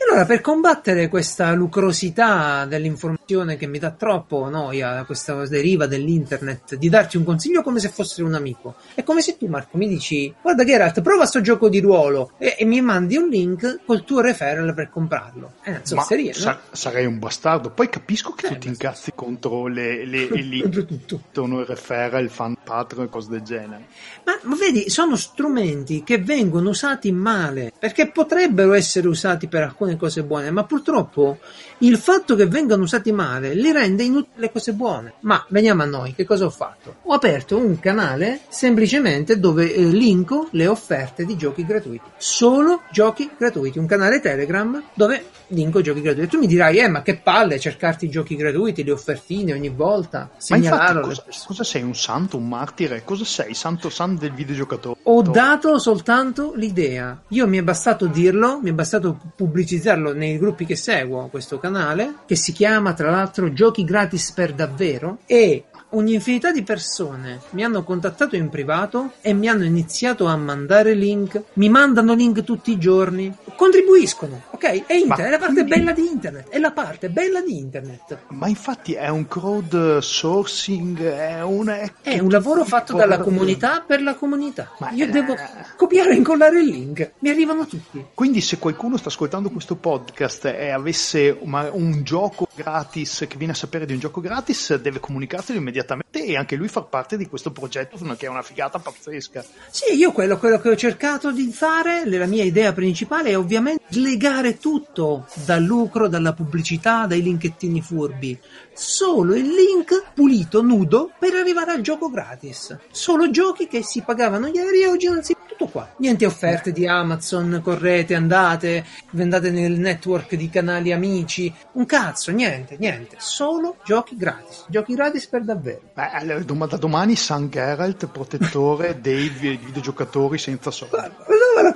Allora, 0.06 0.26
per 0.26 0.40
combattere 0.40 1.08
questa 1.08 1.52
lucrosità 1.54 2.66
dell'informazione 2.66 3.56
che 3.56 3.66
mi 3.66 3.78
dà 3.78 3.90
troppo 3.90 4.48
noia, 4.48 5.02
questa 5.04 5.46
deriva 5.46 5.86
dell'internet, 5.86 6.74
di 6.76 6.88
darti 6.88 7.16
un 7.16 7.24
consiglio 7.24 7.62
come 7.62 7.78
se 7.80 7.88
fosse 7.88 8.22
un 8.22 8.34
amico, 8.34 8.74
è 8.94 9.02
come 9.02 9.22
se 9.22 9.36
tu, 9.36 9.46
Marco, 9.46 9.76
mi 9.76 9.88
dici: 9.88 10.32
Guarda, 10.42 10.64
Geralt, 10.64 11.00
prova 11.00 11.24
sto 11.26 11.40
gioco 11.40 11.68
di 11.68 11.80
ruolo 11.80 12.32
e, 12.38 12.56
e 12.58 12.64
mi 12.64 12.80
mandi 12.80 13.16
un 13.16 13.28
link 13.28 13.80
col 13.86 14.04
tuo 14.04 14.20
referral 14.20 14.74
per 14.74 14.90
comprarlo. 14.90 15.54
È 15.62 15.70
una 15.70 15.78
Ma 15.78 15.84
zozzeria, 15.86 16.32
no? 16.34 16.38
sa- 16.40 16.60
sarei 16.72 17.06
un 17.06 17.18
bastardo. 17.18 17.70
Poi 17.70 17.88
capisco 17.88 18.32
che 18.32 18.46
Eh, 18.46 18.52
tu 18.52 18.58
ti 18.58 18.68
incazzi 18.68 19.12
contro 19.14 19.66
le, 19.66 20.04
le, 20.04 20.28
le 20.42 20.60
Contro 20.62 20.84
tutto. 20.84 21.22
contro 21.32 21.60
il 21.60 21.66
referral, 21.66 22.22
il 22.24 22.30
fan 22.30 22.56
patron 22.62 23.04
e 23.04 23.08
cose 23.08 23.30
del 23.30 23.42
genere. 23.42 23.86
Ma, 24.24 24.38
ma 24.42 24.56
vedi, 24.56 24.90
sono 24.90 25.16
strumenti 25.16 26.02
che 26.04 26.18
vengono 26.18 26.68
usati 26.70 27.10
male, 27.12 27.72
perché 27.78 28.08
potrebbero 28.10 28.72
essere 28.74 29.08
usati 29.08 29.48
per 29.48 29.62
alcune 29.62 29.93
cose 29.96 30.22
buone, 30.22 30.50
ma 30.50 30.64
purtroppo 30.64 31.38
il 31.78 31.98
fatto 31.98 32.36
che 32.36 32.46
vengano 32.46 32.84
usati 32.84 33.12
male 33.12 33.54
li 33.54 33.72
rende 33.72 34.02
inutili 34.02 34.32
le 34.36 34.52
cose 34.52 34.72
buone. 34.72 35.14
Ma 35.20 35.44
veniamo 35.48 35.82
a 35.82 35.86
noi, 35.86 36.14
che 36.14 36.24
cosa 36.24 36.44
ho 36.44 36.50
fatto? 36.50 36.96
Ho 37.02 37.12
aperto 37.12 37.56
un 37.56 37.78
canale 37.80 38.40
semplicemente 38.48 39.38
dove 39.38 39.74
eh, 39.74 39.82
linko 39.82 40.48
le 40.52 40.66
offerte 40.66 41.24
di 41.24 41.36
giochi 41.36 41.64
gratuiti. 41.66 42.08
Solo 42.16 42.82
giochi 42.90 43.30
gratuiti, 43.36 43.78
un 43.78 43.86
canale 43.86 44.20
Telegram 44.20 44.82
dove 44.94 45.24
linko 45.48 45.80
giochi 45.80 46.00
gratuiti. 46.00 46.28
Tu 46.28 46.38
mi 46.38 46.46
dirai, 46.46 46.78
eh, 46.78 46.88
ma 46.88 47.02
che 47.02 47.16
palle 47.16 47.58
cercarti 47.58 48.06
i 48.06 48.10
giochi 48.10 48.36
gratuiti, 48.36 48.84
le 48.84 48.92
offertine 48.92 49.52
ogni 49.52 49.68
volta, 49.68 50.18
Ma 50.18 50.24
infatti, 50.24 50.62
segnalarlo 50.62 51.00
cosa, 51.08 51.24
cosa 51.46 51.64
sei? 51.64 51.82
Un 51.82 51.94
santo, 51.94 52.36
un 52.36 52.48
martire? 52.48 53.02
Cosa 53.04 53.24
sei? 53.24 53.54
Santo 53.54 53.90
santo 53.90 54.20
del 54.20 54.32
videogiocatore? 54.32 55.00
Ho 55.04 55.22
dato 55.22 55.78
soltanto 55.78 56.52
l'idea. 56.54 57.22
Io 57.28 57.46
mi 57.46 57.58
è 57.58 57.62
bastato 57.62 58.06
dirlo, 58.06 58.60
mi 58.62 58.70
è 58.70 58.72
bastato 58.72 59.18
pubblicizzarlo 59.34 60.12
nei 60.12 60.38
gruppi 60.38 60.64
che 60.64 60.76
seguo 60.76 61.28
questo 61.28 61.58
canale, 61.64 62.16
che 62.26 62.36
si 62.36 62.52
chiama 62.52 62.92
tra 62.92 63.10
l'altro 63.10 63.50
Giochi 63.54 63.84
gratis 63.84 64.32
per 64.32 64.52
davvero, 64.52 65.20
e 65.24 65.64
un'infinità 65.94 66.50
di 66.50 66.62
persone 66.62 67.40
mi 67.50 67.62
hanno 67.64 67.82
contattato 67.84 68.36
in 68.36 68.48
privato 68.48 69.12
e 69.20 69.32
mi 69.32 69.48
hanno 69.48 69.64
iniziato 69.64 70.26
a 70.26 70.36
mandare 70.36 70.94
link. 70.94 71.42
Mi 71.54 71.68
mandano 71.68 72.14
link 72.14 72.42
tutti 72.42 72.72
i 72.72 72.78
giorni. 72.78 73.32
Contribuiscono, 73.56 74.42
ok? 74.50 74.86
È, 74.86 74.94
internet, 74.94 75.08
Ma 75.18 75.26
è 75.26 75.30
la 75.30 75.38
parte 75.38 75.52
quindi- 75.54 75.70
bella 75.70 75.92
di 75.92 76.06
internet. 76.06 76.48
È 76.48 76.58
la 76.58 76.72
parte 76.72 77.08
bella 77.10 77.40
di 77.40 77.56
internet. 77.56 78.18
Ma 78.28 78.48
infatti 78.48 78.94
è 78.94 79.08
un 79.08 79.26
crowdsourcing, 79.28 81.00
è 81.02 81.42
un... 81.42 81.90
È 82.02 82.18
un 82.18 82.28
lavoro 82.30 82.64
fatto 82.64 82.96
dalla 82.96 83.18
comunità 83.18 83.82
per 83.86 84.02
la 84.02 84.14
comunità. 84.14 84.70
Ma- 84.78 84.90
Io 84.90 85.08
devo 85.10 85.36
copiare 85.76 86.10
e 86.10 86.16
incollare 86.16 86.60
il 86.60 86.66
link. 86.66 87.12
Mi 87.20 87.28
arrivano 87.30 87.66
tutti. 87.66 88.04
Quindi 88.14 88.40
se 88.40 88.58
qualcuno 88.58 88.96
sta 88.96 89.08
ascoltando 89.08 89.50
questo 89.50 89.76
podcast 89.76 90.46
e 90.46 90.70
avesse 90.70 91.36
un 91.40 92.00
gioco 92.02 92.48
gratis, 92.54 93.26
che 93.28 93.36
viene 93.36 93.52
a 93.52 93.56
sapere 93.56 93.86
di 93.86 93.92
un 93.92 94.00
gioco 94.00 94.20
gratis, 94.20 94.74
deve 94.76 94.98
comunicarselo 95.00 95.58
immediatamente 95.58 95.82
e 96.10 96.36
anche 96.36 96.56
lui 96.56 96.68
far 96.68 96.88
parte 96.88 97.16
di 97.16 97.28
questo 97.28 97.50
progetto, 97.50 97.96
che 98.16 98.26
è 98.26 98.28
una 98.28 98.42
figata 98.42 98.78
pazzesca. 98.78 99.44
Sì, 99.70 99.94
io 99.94 100.12
quello, 100.12 100.38
quello 100.38 100.58
che 100.58 100.70
ho 100.70 100.76
cercato 100.76 101.32
di 101.32 101.50
fare, 101.52 102.04
la 102.06 102.26
mia 102.26 102.44
idea 102.44 102.72
principale 102.72 103.30
è 103.30 103.38
ovviamente 103.38 103.82
slegare 103.88 104.58
tutto 104.58 105.26
dal 105.44 105.62
lucro, 105.62 106.08
dalla 106.08 106.32
pubblicità, 106.32 107.06
dai 107.06 107.22
linkettini 107.22 107.80
furbi. 107.80 108.38
Solo 108.72 109.34
il 109.34 109.46
link 109.46 110.12
pulito, 110.14 110.62
nudo, 110.62 111.12
per 111.18 111.34
arrivare 111.34 111.72
al 111.72 111.80
gioco 111.80 112.10
gratis. 112.10 112.76
Solo 112.90 113.30
giochi 113.30 113.66
che 113.66 113.82
si 113.82 114.02
pagavano 114.02 114.46
ieri 114.46 114.82
e 114.82 114.88
oggi 114.88 115.08
non 115.08 115.22
si... 115.22 115.34
Tutto 115.56 115.70
qua. 115.70 115.94
Niente 115.98 116.26
offerte 116.26 116.72
di 116.72 116.86
Amazon, 116.86 117.60
correte, 117.62 118.14
andate, 118.14 118.84
andate 119.16 119.50
nel 119.50 119.78
network 119.78 120.34
di 120.34 120.48
canali 120.50 120.92
amici. 120.92 121.52
Un 121.72 121.86
cazzo, 121.86 122.32
niente, 122.32 122.76
niente. 122.78 123.16
Solo 123.20 123.76
giochi 123.84 124.16
gratis. 124.16 124.64
Giochi 124.68 124.94
gratis 124.94 125.26
per 125.26 125.42
davvero. 125.44 125.80
Beh, 125.94 126.44
da 126.66 126.76
domani 126.76 127.14
San 127.14 127.48
Geralt, 127.48 128.06
protettore 128.08 128.98
dei 129.02 129.28
vi- 129.28 129.56
videogiocatori 129.56 130.38
senza 130.38 130.70
soldi. 130.70 130.96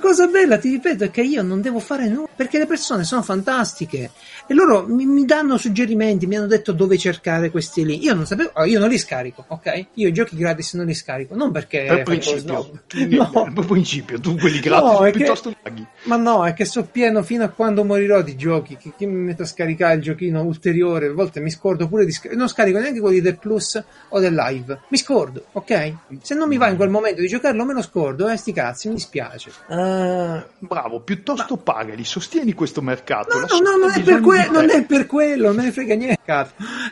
La 0.01 0.05
cosa 0.07 0.27
bella, 0.27 0.57
ti 0.57 0.69
ripeto, 0.69 1.03
è 1.03 1.11
che 1.11 1.21
io 1.21 1.41
non 1.43 1.59
devo 1.59 1.79
fare 1.79 2.07
nulla 2.07 2.29
perché 2.33 2.57
le 2.57 2.65
persone 2.65 3.03
sono 3.03 3.21
fantastiche 3.21 4.11
e 4.47 4.53
loro 4.53 4.87
mi, 4.87 5.05
mi 5.05 5.25
danno 5.25 5.57
suggerimenti, 5.57 6.25
mi 6.25 6.37
hanno 6.37 6.47
detto 6.47 6.71
dove 6.71 6.97
cercare 6.97 7.51
questi 7.51 7.83
lì. 7.85 8.01
Io 8.01 8.13
non 8.13 8.25
sapevo, 8.25 8.51
oh, 8.53 8.63
io 8.63 8.79
non 8.79 8.87
li 8.87 8.97
scarico, 8.97 9.43
ok? 9.45 9.87
Io 9.95 10.07
i 10.07 10.13
giochi 10.13 10.37
gratis 10.37 10.73
non 10.75 10.85
li 10.85 10.93
scarico, 10.93 11.35
non 11.35 11.51
perché 11.51 11.83
Per 11.85 12.03
principio, 12.03 12.71
tu- 12.87 13.07
No. 13.19 13.51
per 13.53 13.65
principio, 13.65 14.19
tu 14.21 14.37
quelli 14.37 14.61
gratis 14.61 14.89
No, 14.89 15.03
è 15.05 15.11
che- 15.11 15.17
piuttosto 15.17 15.53
paghi. 15.61 15.85
Ma 16.03 16.15
no, 16.15 16.45
è 16.45 16.53
che 16.53 16.63
so 16.63 16.83
pieno 16.89 17.21
fino 17.21 17.43
a 17.43 17.49
quando 17.49 17.83
morirò 17.83 18.21
di 18.21 18.37
giochi. 18.37 18.77
Che, 18.77 18.93
che 18.97 19.05
mi 19.05 19.21
metto 19.25 19.41
a 19.41 19.45
scaricare 19.45 19.95
il 19.95 20.01
giochino 20.01 20.41
ulteriore. 20.41 21.07
A 21.07 21.13
volte 21.13 21.41
mi 21.41 21.49
scordo 21.51 21.89
pure 21.89 22.05
di 22.05 22.11
scaricare. 22.13 22.37
Non 22.39 22.47
scarico 22.47 22.79
neanche 22.79 23.01
quelli 23.01 23.19
del 23.19 23.37
Plus 23.37 23.83
o 24.07 24.19
del 24.19 24.33
Live. 24.33 24.79
Mi 24.87 24.97
scordo, 24.97 25.43
ok? 25.51 25.93
Se 26.21 26.35
non 26.35 26.47
mi 26.47 26.55
va 26.57 26.69
in 26.69 26.77
quel 26.77 26.89
momento 26.89 27.19
di 27.19 27.27
giocarlo, 27.27 27.65
me 27.65 27.73
lo 27.73 27.81
scordo. 27.81 28.29
Eh, 28.29 28.37
sti 28.37 28.53
cazzi, 28.53 28.87
mi 28.87 28.93
dispiace. 28.95 29.51
Ah, 29.67 29.87
Bravo, 30.59 30.99
piuttosto 31.01 31.57
pagali, 31.57 32.03
sostieni 32.03 32.53
questo 32.53 32.81
mercato. 32.81 33.39
No, 33.39 33.45
no, 33.45 33.59
no, 33.59 33.77
non 33.77 33.91
è, 33.91 34.01
per 34.01 34.19
que- 34.21 34.49
non 34.51 34.69
è 34.69 34.83
per 34.85 35.05
quello, 35.05 35.47
non 35.47 35.55
me 35.55 35.63
ne 35.63 35.71
frega 35.71 35.95
niente. 35.95 36.17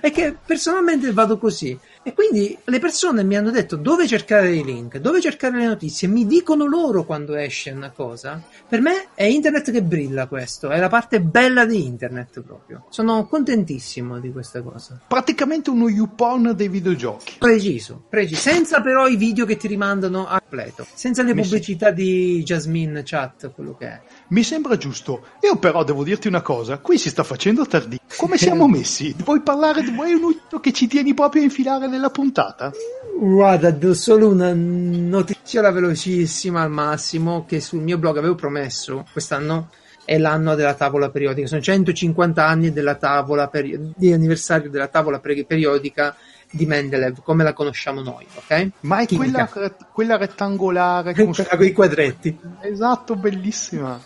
È 0.01 0.11
che 0.11 0.35
personalmente 0.45 1.11
vado 1.11 1.37
così. 1.37 1.77
E 2.07 2.13
quindi 2.13 2.57
le 2.63 2.79
persone 2.79 3.21
mi 3.21 3.35
hanno 3.35 3.51
detto 3.51 3.75
dove 3.75 4.07
cercare 4.07 4.55
i 4.55 4.63
link, 4.63 4.97
dove 4.99 5.19
cercare 5.19 5.57
le 5.57 5.65
notizie, 5.65 6.07
mi 6.07 6.25
dicono 6.25 6.65
loro 6.65 7.03
quando 7.03 7.35
esce 7.35 7.71
una 7.71 7.91
cosa. 7.91 8.41
Per 8.65 8.79
me 8.79 9.07
è 9.13 9.25
internet 9.25 9.71
che 9.71 9.83
brilla 9.83 10.25
questo, 10.27 10.69
è 10.69 10.79
la 10.79 10.87
parte 10.87 11.19
bella 11.19 11.65
di 11.65 11.85
internet 11.85 12.39
proprio. 12.39 12.85
Sono 12.87 13.27
contentissimo 13.27 14.19
di 14.19 14.31
questa 14.31 14.61
cosa. 14.61 14.97
Praticamente 15.05 15.69
uno 15.69 15.89
YouPorn 15.89 16.53
dei 16.55 16.69
videogiochi. 16.69 17.35
Preciso, 17.39 18.05
preciso, 18.07 18.39
senza 18.39 18.79
però 18.79 19.09
i 19.09 19.17
video 19.17 19.45
che 19.45 19.57
ti 19.57 19.67
rimandano 19.67 20.27
a 20.27 20.39
completo, 20.47 20.87
senza 20.93 21.23
le 21.23 21.33
Mi 21.33 21.41
pubblicità 21.41 21.91
di 21.91 22.41
Jasmine 22.43 23.03
Chat, 23.03 23.51
quello 23.51 23.75
che 23.75 23.85
è. 23.85 24.01
Mi 24.29 24.43
sembra 24.43 24.77
giusto. 24.77 25.25
Io 25.41 25.57
però 25.57 25.83
devo 25.83 26.05
dirti 26.05 26.29
una 26.29 26.41
cosa, 26.41 26.77
qui 26.77 26.97
si 26.97 27.09
sta 27.09 27.23
facendo 27.23 27.65
tardi. 27.65 27.99
Come 28.15 28.37
siamo 28.37 28.65
messi? 28.69 29.13
Vuoi 29.23 29.41
parlare, 29.41 29.83
vuoi 29.83 30.13
un 30.13 30.35
che 30.61 30.71
ci 30.71 30.87
tieni 30.87 31.13
proprio 31.13 31.41
a 31.41 31.45
infilare 31.45 31.87
nella 31.97 32.09
puntata? 32.09 32.71
Guarda, 33.19 33.71
do 33.71 33.93
solo 33.93 34.29
una 34.29 34.53
notizia 34.53 35.69
velocissima 35.71 36.61
al 36.61 36.69
massimo 36.69 37.45
che 37.45 37.59
sul 37.59 37.81
mio 37.81 37.97
blog 37.97 38.17
avevo 38.17 38.35
promesso 38.35 39.05
quest'anno 39.11 39.69
è 40.05 40.17
l'anno 40.17 40.55
della 40.55 40.75
tavola 40.75 41.09
periodica. 41.09 41.47
Sono 41.47 41.59
150 41.59 42.45
anni 42.45 42.71
della 42.71 42.95
tavola 42.95 43.47
peri- 43.49 43.91
di 43.95 44.13
anniversario 44.13 44.69
della 44.69 44.87
tavola 44.87 45.19
pre- 45.19 45.43
periodica 45.43 46.15
di 46.49 46.65
Mendeleev, 46.65 47.21
come 47.23 47.43
la 47.43 47.53
conosciamo 47.53 48.01
noi, 48.01 48.25
ok? 48.35 48.69
Ma 48.81 48.99
è 48.99 49.07
quella, 49.07 49.49
quella 49.91 50.17
rettangolare 50.17 51.13
con 51.13 51.33
i 51.65 51.71
quadretti. 51.71 52.37
Esatto, 52.61 53.15
bellissima. 53.15 53.99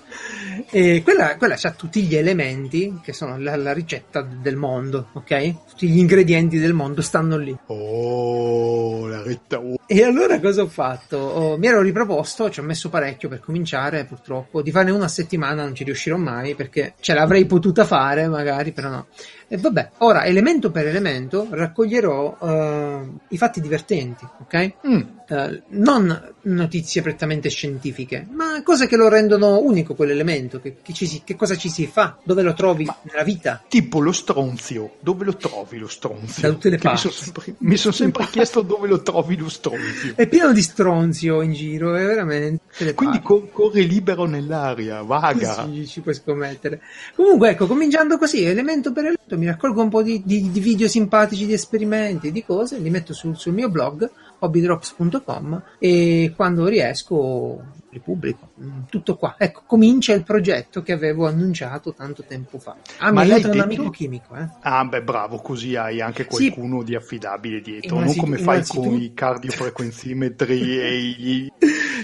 E 0.69 1.01
quella, 1.03 1.37
quella 1.37 1.57
ha 1.61 1.71
tutti 1.71 2.03
gli 2.03 2.15
elementi 2.15 2.99
che 3.03 3.13
sono 3.13 3.37
la, 3.37 3.55
la 3.55 3.73
ricetta 3.73 4.21
del 4.21 4.55
mondo, 4.55 5.09
ok? 5.13 5.69
Tutti 5.69 5.87
gli 5.87 5.97
ingredienti 5.97 6.59
del 6.59 6.73
mondo 6.73 7.01
stanno 7.01 7.37
lì. 7.37 7.57
Oh, 7.67 9.07
la 9.07 9.21
retta... 9.21 9.59
oh. 9.59 9.79
E 9.93 10.03
allora 10.05 10.39
cosa 10.39 10.61
ho 10.61 10.67
fatto? 10.69 11.17
Oh, 11.17 11.57
mi 11.57 11.67
ero 11.67 11.81
riproposto, 11.81 12.49
ci 12.49 12.61
ho 12.61 12.63
messo 12.63 12.87
parecchio 12.87 13.27
per 13.27 13.41
cominciare, 13.41 14.05
purtroppo. 14.05 14.61
Di 14.61 14.71
farne 14.71 14.91
una 14.91 15.03
a 15.03 15.09
settimana 15.09 15.63
non 15.63 15.75
ci 15.75 15.83
riuscirò 15.83 16.15
mai 16.15 16.55
perché 16.55 16.93
ce 17.01 17.13
l'avrei 17.13 17.45
potuta 17.45 17.83
fare, 17.83 18.29
magari, 18.29 18.71
però 18.71 18.87
no. 18.87 19.07
E 19.49 19.57
vabbè, 19.57 19.89
ora 19.97 20.23
elemento 20.23 20.71
per 20.71 20.87
elemento 20.87 21.45
raccoglierò 21.49 22.37
eh, 22.41 23.01
i 23.27 23.37
fatti 23.37 23.59
divertenti, 23.59 24.25
ok? 24.43 24.73
Mm, 24.87 25.01
Eh, 25.31 25.61
non 25.69 26.33
notizie 26.41 27.01
prettamente 27.01 27.47
scientifiche, 27.49 28.27
ma 28.31 28.61
cose 28.63 28.85
che 28.87 28.97
lo 28.97 29.07
rendono 29.07 29.59
unico 29.59 29.93
quell'elemento. 29.95 30.59
Che, 30.59 30.77
che 30.81 30.93
si- 30.93 31.21
che 31.23 31.35
cosa 31.37 31.55
ci 31.55 31.69
si 31.69 31.87
fa? 31.87 32.17
Dove 32.23 32.41
lo 32.41 32.53
trovi 32.53 32.85
nella 33.03 33.23
vita? 33.23 33.61
tipo 33.69 33.99
lo 34.01 34.11
stronzio. 34.11 34.95
Dove 34.99 35.23
lo 35.25 35.35
trovi 35.37 35.77
lo 35.77 35.87
stronzio? 35.87 36.41
Da 36.41 36.49
tutte 36.53 36.69
le 36.69 36.77
Che 36.77 36.87
mi 36.87 36.93
parti. 36.95 37.09
sono 37.09 37.13
sempre, 37.13 37.55
mi 37.59 37.77
son 37.77 37.93
sempre 37.93 38.27
chiesto 38.29 38.61
dove 38.61 38.87
lo 38.89 39.01
trovi 39.01 39.37
lo 39.37 39.47
stronzio. 39.49 39.80
È 40.15 40.27
pieno 40.27 40.51
di 40.51 40.61
stronzio 40.61 41.41
in 41.41 41.53
giro, 41.53 41.95
è 41.95 42.05
veramente. 42.05 42.93
Quindi 42.93 43.21
co- 43.21 43.47
corre 43.51 43.81
libero 43.81 44.25
nell'aria, 44.25 45.01
vaga. 45.01 45.67
Sì, 45.71 45.87
ci 45.87 46.01
puoi 46.01 46.13
scommettere. 46.13 46.81
Comunque, 47.15 47.49
ecco, 47.51 47.67
cominciando 47.67 48.17
così, 48.17 48.43
elemento 48.43 48.91
per 48.91 49.05
elemento, 49.05 49.37
mi 49.37 49.45
raccolgo 49.45 49.81
un 49.81 49.89
po' 49.89 50.01
di, 50.03 50.21
di- 50.25 50.51
di 50.51 50.59
video 50.59 50.87
simpatici, 50.87 51.45
di 51.45 51.53
esperimenti, 51.53 52.31
di 52.31 52.43
cose, 52.43 52.77
li 52.77 52.89
metto 52.89 53.13
sul, 53.13 53.37
sul 53.37 53.53
mio 53.53 53.69
blog, 53.69 54.09
hobbydrops.com, 54.41 55.63
e 55.79 56.33
quando 56.35 56.67
riesco 56.67 57.63
li 57.91 57.99
pubblico. 57.99 58.51
Mm, 58.61 58.83
Tutto 58.89 59.15
qua. 59.17 59.35
Ecco, 59.37 59.63
comincia 59.65 60.13
il 60.13 60.23
progetto 60.23 60.81
che 60.81 60.93
avevo 60.93 61.27
annunciato 61.27 61.93
tanto 61.93 62.23
tempo 62.23 62.57
fa. 62.57 62.77
Ah, 62.99 63.11
Ma 63.11 63.23
mi 63.23 63.31
aiuta 63.31 63.51
un 63.51 63.59
amico 63.59 63.89
chimico, 63.89 64.35
eh. 64.35 64.47
Ah, 64.61 64.85
beh, 64.85 65.03
bravo, 65.03 65.37
così 65.39 65.75
hai 65.75 65.99
anche 65.99 66.25
Sì. 66.29 66.49
qualcuno 66.51 66.83
di 66.83 66.95
affidabile 66.95 67.59
dietro, 67.59 67.99
non 67.99 68.15
come 68.15 68.37
fai 68.37 68.63
con 68.65 68.93
i 68.95 69.13
cardiofrequenzimetri 69.13 70.61
e 70.79 70.95
i... 70.97 71.51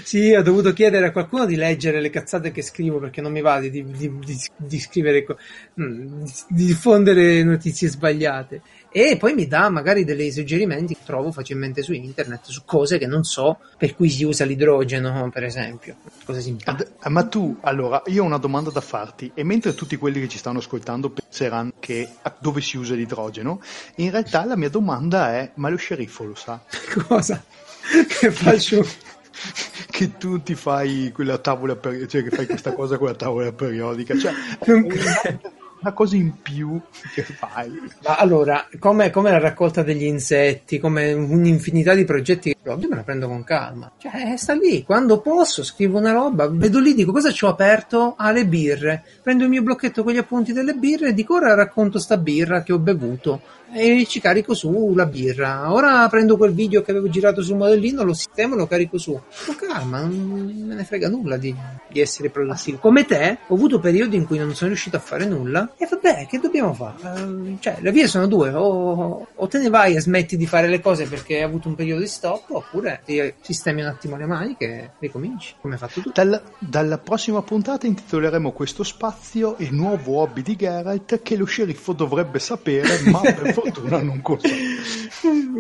Sì, 0.03 0.33
ho 0.33 0.41
dovuto 0.43 0.73
chiedere 0.73 1.07
a 1.07 1.11
qualcuno 1.11 1.45
di 1.45 1.55
leggere 1.55 2.01
le 2.01 2.09
cazzate 2.09 2.51
che 2.51 2.61
scrivo 2.61 2.99
perché 2.99 3.21
non 3.21 3.31
mi 3.31 3.41
va 3.41 3.59
di, 3.59 3.71
di- 3.71 3.85
di- 3.91 4.37
di- 4.55 4.79
scrivere, 4.79 5.25
mm, 5.81 6.23
di 6.49 6.65
diffondere 6.65 7.43
notizie 7.43 7.87
sbagliate. 7.87 8.61
E 8.89 9.17
poi 9.17 9.33
mi 9.33 9.47
dà 9.47 9.69
magari 9.69 10.03
dei 10.03 10.31
suggerimenti 10.31 10.95
che 10.95 11.01
trovo 11.05 11.31
facilmente 11.31 11.81
su 11.83 11.93
internet 11.93 12.45
su 12.47 12.61
cose 12.65 12.97
che 12.97 13.05
non 13.05 13.23
so, 13.23 13.59
per 13.77 13.95
cui 13.95 14.09
si 14.09 14.23
usa 14.23 14.45
l'idrogeno, 14.45 15.29
per 15.31 15.43
esempio. 15.43 15.95
Simpatiche. 16.37 16.91
Ad- 16.99 17.11
Ma 17.11 17.23
tu, 17.25 17.57
allora, 17.61 18.01
io 18.07 18.23
ho 18.23 18.25
una 18.25 18.37
domanda 18.37 18.69
da 18.69 18.81
farti, 18.81 19.31
e 19.33 19.43
mentre 19.43 19.75
tutti 19.75 19.97
quelli 19.97 20.19
che 20.19 20.27
ci 20.27 20.37
stanno 20.37 20.59
ascoltando 20.59 21.09
penseranno 21.09 21.73
che 21.79 22.09
dove 22.39 22.61
si 22.61 22.77
usa 22.77 22.95
l'idrogeno, 22.95 23.61
in 23.95 24.09
realtà 24.11 24.45
la 24.45 24.55
mia 24.55 24.69
domanda 24.69 25.33
è, 25.33 25.51
ma 25.55 25.69
lo 25.69 25.77
sceriffo 25.77 26.23
lo 26.23 26.35
sa? 26.35 26.59
Cosa? 27.07 27.43
che 28.19 28.31
faccio? 28.31 28.85
Che 29.89 30.17
tu 30.17 30.41
ti 30.41 30.55
fai 30.55 31.11
quella 31.13 31.37
tavola, 31.37 31.75
per- 31.75 32.07
cioè 32.07 32.23
che 32.23 32.29
fai 32.35 32.45
questa 32.47 32.73
cosa 32.73 32.97
con 32.97 33.07
la 33.07 33.15
tavola 33.15 33.51
periodica, 33.51 34.17
cioè 34.17 34.33
Non 34.65 34.87
una 35.81 35.93
cosa 35.93 36.15
in 36.15 36.41
più 36.41 36.79
che 37.13 37.23
fai. 37.23 37.71
Ma 38.03 38.15
allora, 38.17 38.67
come, 38.79 39.09
come 39.09 39.31
la 39.31 39.39
raccolta 39.39 39.83
degli 39.83 40.03
insetti, 40.03 40.79
come 40.79 41.13
un'infinità 41.13 41.93
di 41.93 42.03
progetti 42.03 42.55
che 42.67 42.73
upload, 42.73 42.89
me 42.89 42.95
la 42.95 43.03
prendo 43.03 43.27
con 43.27 43.43
calma. 43.43 43.91
Cioè, 43.97 44.35
sta 44.37 44.53
lì, 44.53 44.83
quando 44.83 45.21
posso 45.21 45.63
scrivo 45.63 45.97
una 45.97 46.11
roba, 46.11 46.47
vedo 46.47 46.79
lì, 46.79 46.93
dico 46.93 47.11
cosa 47.11 47.31
ci 47.31 47.45
ho 47.45 47.49
aperto? 47.49 48.15
Ah, 48.17 48.33
birre. 48.43 49.03
Prendo 49.23 49.43
il 49.43 49.49
mio 49.49 49.63
blocchetto 49.63 50.03
con 50.03 50.13
gli 50.13 50.17
appunti 50.17 50.53
delle 50.53 50.73
birre 50.73 51.09
e 51.09 51.13
dico 51.13 51.35
ora 51.35 51.53
racconto 51.53 51.99
sta 51.99 52.17
birra 52.17 52.63
che 52.63 52.73
ho 52.73 52.79
bevuto 52.79 53.41
e 53.73 54.05
ci 54.07 54.19
carico 54.19 54.53
su 54.53 54.93
la 54.95 55.05
birra. 55.05 55.71
Ora 55.71 56.07
prendo 56.09 56.37
quel 56.37 56.53
video 56.53 56.81
che 56.81 56.91
avevo 56.91 57.09
girato 57.09 57.41
sul 57.41 57.57
modellino, 57.57 58.03
lo 58.03 58.13
sistemo 58.13 58.53
e 58.55 58.57
lo 58.57 58.67
carico 58.67 58.97
su. 58.97 59.19
Con 59.45 59.55
calma, 59.55 60.01
non 60.01 60.63
me 60.67 60.75
ne 60.75 60.83
frega 60.83 61.09
nulla 61.09 61.37
di, 61.37 61.53
di 61.89 61.99
essere 61.99 62.29
produttivo. 62.29 62.77
Come 62.77 63.05
te, 63.05 63.39
ho 63.47 63.53
avuto 63.53 63.79
periodi 63.79 64.15
in 64.15 64.25
cui 64.25 64.37
non 64.37 64.55
sono 64.55 64.69
riuscito 64.69 64.95
a 64.95 64.99
fare 64.99 65.25
nulla 65.25 65.73
e 65.77 65.87
vabbè, 65.89 66.27
che 66.27 66.39
dobbiamo 66.39 66.73
fare? 66.73 67.21
Uh, 67.21 67.57
cioè, 67.59 67.77
le 67.79 67.91
vie 67.91 68.07
sono 68.07 68.27
due, 68.27 68.51
o, 68.53 69.27
o, 69.33 69.47
te 69.47 69.59
ne 69.59 69.69
vai 69.69 69.95
e 69.95 70.01
smetti 70.01 70.37
di 70.37 70.47
fare 70.47 70.67
le 70.67 70.79
cose 70.79 71.05
perché 71.05 71.37
hai 71.37 71.43
avuto 71.43 71.67
un 71.67 71.75
periodo 71.75 72.01
di 72.01 72.07
stop, 72.07 72.56
oppure 72.57 73.01
ti 73.05 73.33
sistemi 73.41 73.81
un 73.81 73.87
attimo 73.87 74.17
le 74.17 74.25
maniche 74.25 74.65
e 74.65 74.89
ricominci, 74.99 75.55
come 75.61 75.73
hai 75.73 75.79
fatto 75.79 76.01
tu. 76.01 76.11
Dal, 76.13 76.41
dalla 76.59 76.97
prossima 76.97 77.41
puntata 77.41 77.87
intitoleremo 77.87 78.51
questo 78.51 78.83
spazio 78.83 79.55
il 79.59 79.73
nuovo 79.73 80.19
hobby 80.19 80.41
di 80.41 80.55
Geralt 80.55 81.21
che 81.21 81.35
lo 81.35 81.45
sceriffo 81.45 81.93
dovrebbe 81.93 82.39
sapere, 82.39 82.99
ma 83.09 83.21
per 83.21 83.53
fortuna 83.53 84.01
non 84.01 84.21
conta. 84.21 84.49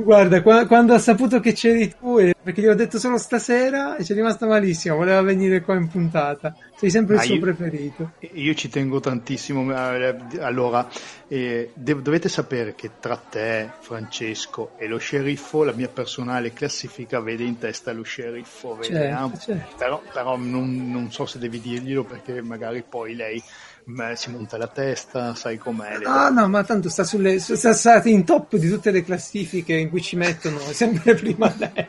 Guarda, 0.03 0.41
quando 0.41 0.93
ha 0.93 0.99
saputo 0.99 1.39
che 1.39 1.53
c'eri 1.53 1.93
tu, 1.97 2.15
perché 2.43 2.61
gli 2.61 2.67
ho 2.67 2.75
detto 2.75 2.99
solo 2.99 3.17
stasera 3.17 3.97
e 3.97 4.03
ci 4.03 4.11
è 4.11 4.15
rimasta 4.15 4.45
malissimo, 4.45 4.95
voleva 4.95 5.21
venire 5.21 5.61
qua 5.61 5.75
in 5.75 5.87
puntata. 5.87 6.55
Sei 6.77 6.91
sempre 6.91 7.15
il 7.15 7.21
ah, 7.21 7.23
suo 7.23 7.33
io, 7.33 7.41
preferito. 7.41 8.11
Io 8.35 8.53
ci 8.53 8.69
tengo 8.69 8.99
tantissimo. 8.99 9.71
Eh, 9.73 10.15
allora, 10.39 10.87
eh, 11.27 11.71
dovete 11.75 12.29
sapere 12.29 12.75
che 12.75 12.91
tra 12.99 13.17
te, 13.17 13.71
Francesco 13.79 14.73
e 14.77 14.85
lo 14.85 14.99
sceriffo, 14.99 15.63
la 15.63 15.71
mia 15.71 15.87
personale 15.87 16.53
classifica 16.53 17.19
vede 17.19 17.45
in 17.45 17.57
testa 17.57 17.91
lo 17.93 18.03
sceriffo. 18.03 18.77
Certo, 18.83 19.39
certo. 19.39 19.75
Però, 19.75 20.03
però 20.13 20.37
non, 20.37 20.91
non 20.91 21.11
so 21.11 21.25
se 21.25 21.39
devi 21.39 21.59
dirglielo 21.59 22.03
perché 22.03 22.43
magari 22.43 22.83
poi 22.87 23.15
lei 23.15 23.41
Beh, 23.89 24.17
si 24.17 24.29
monta 24.31 24.57
la 24.57 24.67
testa, 24.67 25.33
sai 25.33 25.57
com'è. 25.57 25.99
Ah, 26.03 26.27
no, 26.27 26.49
ma 26.49 26.61
tanto 26.65 26.89
sta 26.89 27.05
sulle. 27.05 27.39
sta 27.39 27.71
stati 27.71 28.11
in 28.11 28.25
top 28.25 28.57
di 28.57 28.69
tutte 28.69 28.91
le 28.91 29.01
classifiche 29.01 29.75
in 29.75 29.89
cui 29.89 30.01
ci 30.01 30.17
mettono 30.17 30.59
sempre 30.75 31.15
prima 31.15 31.53
lei. 31.57 31.87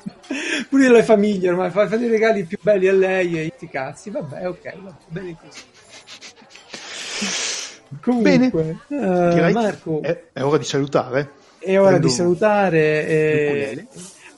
Pure 0.69 0.91
le 0.91 1.03
famiglie 1.03 1.49
ormai 1.49 1.73
fa, 1.73 1.89
fa 1.89 1.97
dei 1.97 2.09
regali 2.09 2.45
più 2.45 2.57
belli 2.61 2.87
a 2.87 2.93
lei 2.93 3.47
e 3.47 3.53
ti 3.59 3.69
cazzi. 3.69 4.11
Vabbè, 4.11 4.47
ok, 4.47 4.81
va 4.81 4.97
bene 5.09 5.37
così. 5.41 5.63
Comunque, 8.01 8.79
bene. 8.87 9.51
Uh, 9.51 9.51
Marco, 9.51 10.01
è, 10.01 10.23
è, 10.35 10.43
ora 10.43 10.59
di 10.59 10.65
salutare. 10.65 11.31
È 11.59 11.77
ora 11.77 11.89
Prendo 11.89 12.07
di 12.07 12.13
salutare. 12.13 13.09
E... 13.09 13.87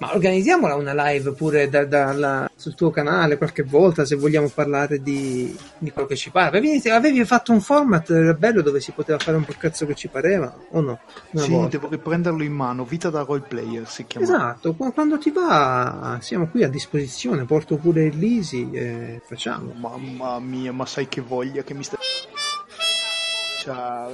Ma 0.01 0.15
organizziamola 0.15 0.77
una 0.77 0.95
live 0.95 1.33
pure 1.33 1.69
da, 1.69 1.85
da, 1.85 2.15
la, 2.15 2.51
sul 2.57 2.75
tuo 2.75 2.89
canale 2.89 3.37
qualche 3.37 3.63
volta 3.63 4.07
se 4.07 4.17
vogliamo 4.17 4.49
parlare 4.49 5.03
di, 5.03 5.55
di 5.77 5.91
quello 5.91 6.09
che 6.09 6.17
ci 6.17 6.31
pare. 6.31 6.57
Avevi, 6.57 6.89
avevi, 6.89 7.23
fatto 7.27 7.53
un 7.53 7.61
format 7.61 8.33
bello 8.33 8.63
dove 8.63 8.81
si 8.81 8.93
poteva 8.93 9.19
fare 9.19 9.37
un 9.37 9.45
po' 9.45 9.53
cazzo 9.59 9.85
che 9.85 9.95
ci 9.95 10.09
pareva, 10.09 10.57
o 10.71 10.81
no? 10.81 11.01
Una 11.33 11.43
sì, 11.43 11.51
volta. 11.51 11.77
devo 11.77 11.89
riprenderlo 11.91 12.43
in 12.43 12.53
mano. 12.55 12.87
Vita 12.87 13.11
da 13.11 13.25
role 13.25 13.45
player 13.47 13.87
si 13.87 14.07
chiama. 14.07 14.25
Esatto, 14.25 14.75
quando 14.75 15.19
ti 15.19 15.31
va 15.31 16.17
siamo 16.23 16.49
qui 16.49 16.65
a 16.65 16.69
disposizione. 16.71 17.45
Porto 17.45 17.77
pure 17.77 18.09
Lisi 18.09 18.71
e 18.73 19.21
facciamo. 19.23 19.75
Mamma 19.75 20.41
mia, 20.41 20.73
ma 20.73 20.87
sai 20.87 21.09
che 21.09 21.21
voglia 21.21 21.63
che 21.63 21.75
mi 21.75 21.85
sta. 21.85 21.99
Ciao. 23.59 24.09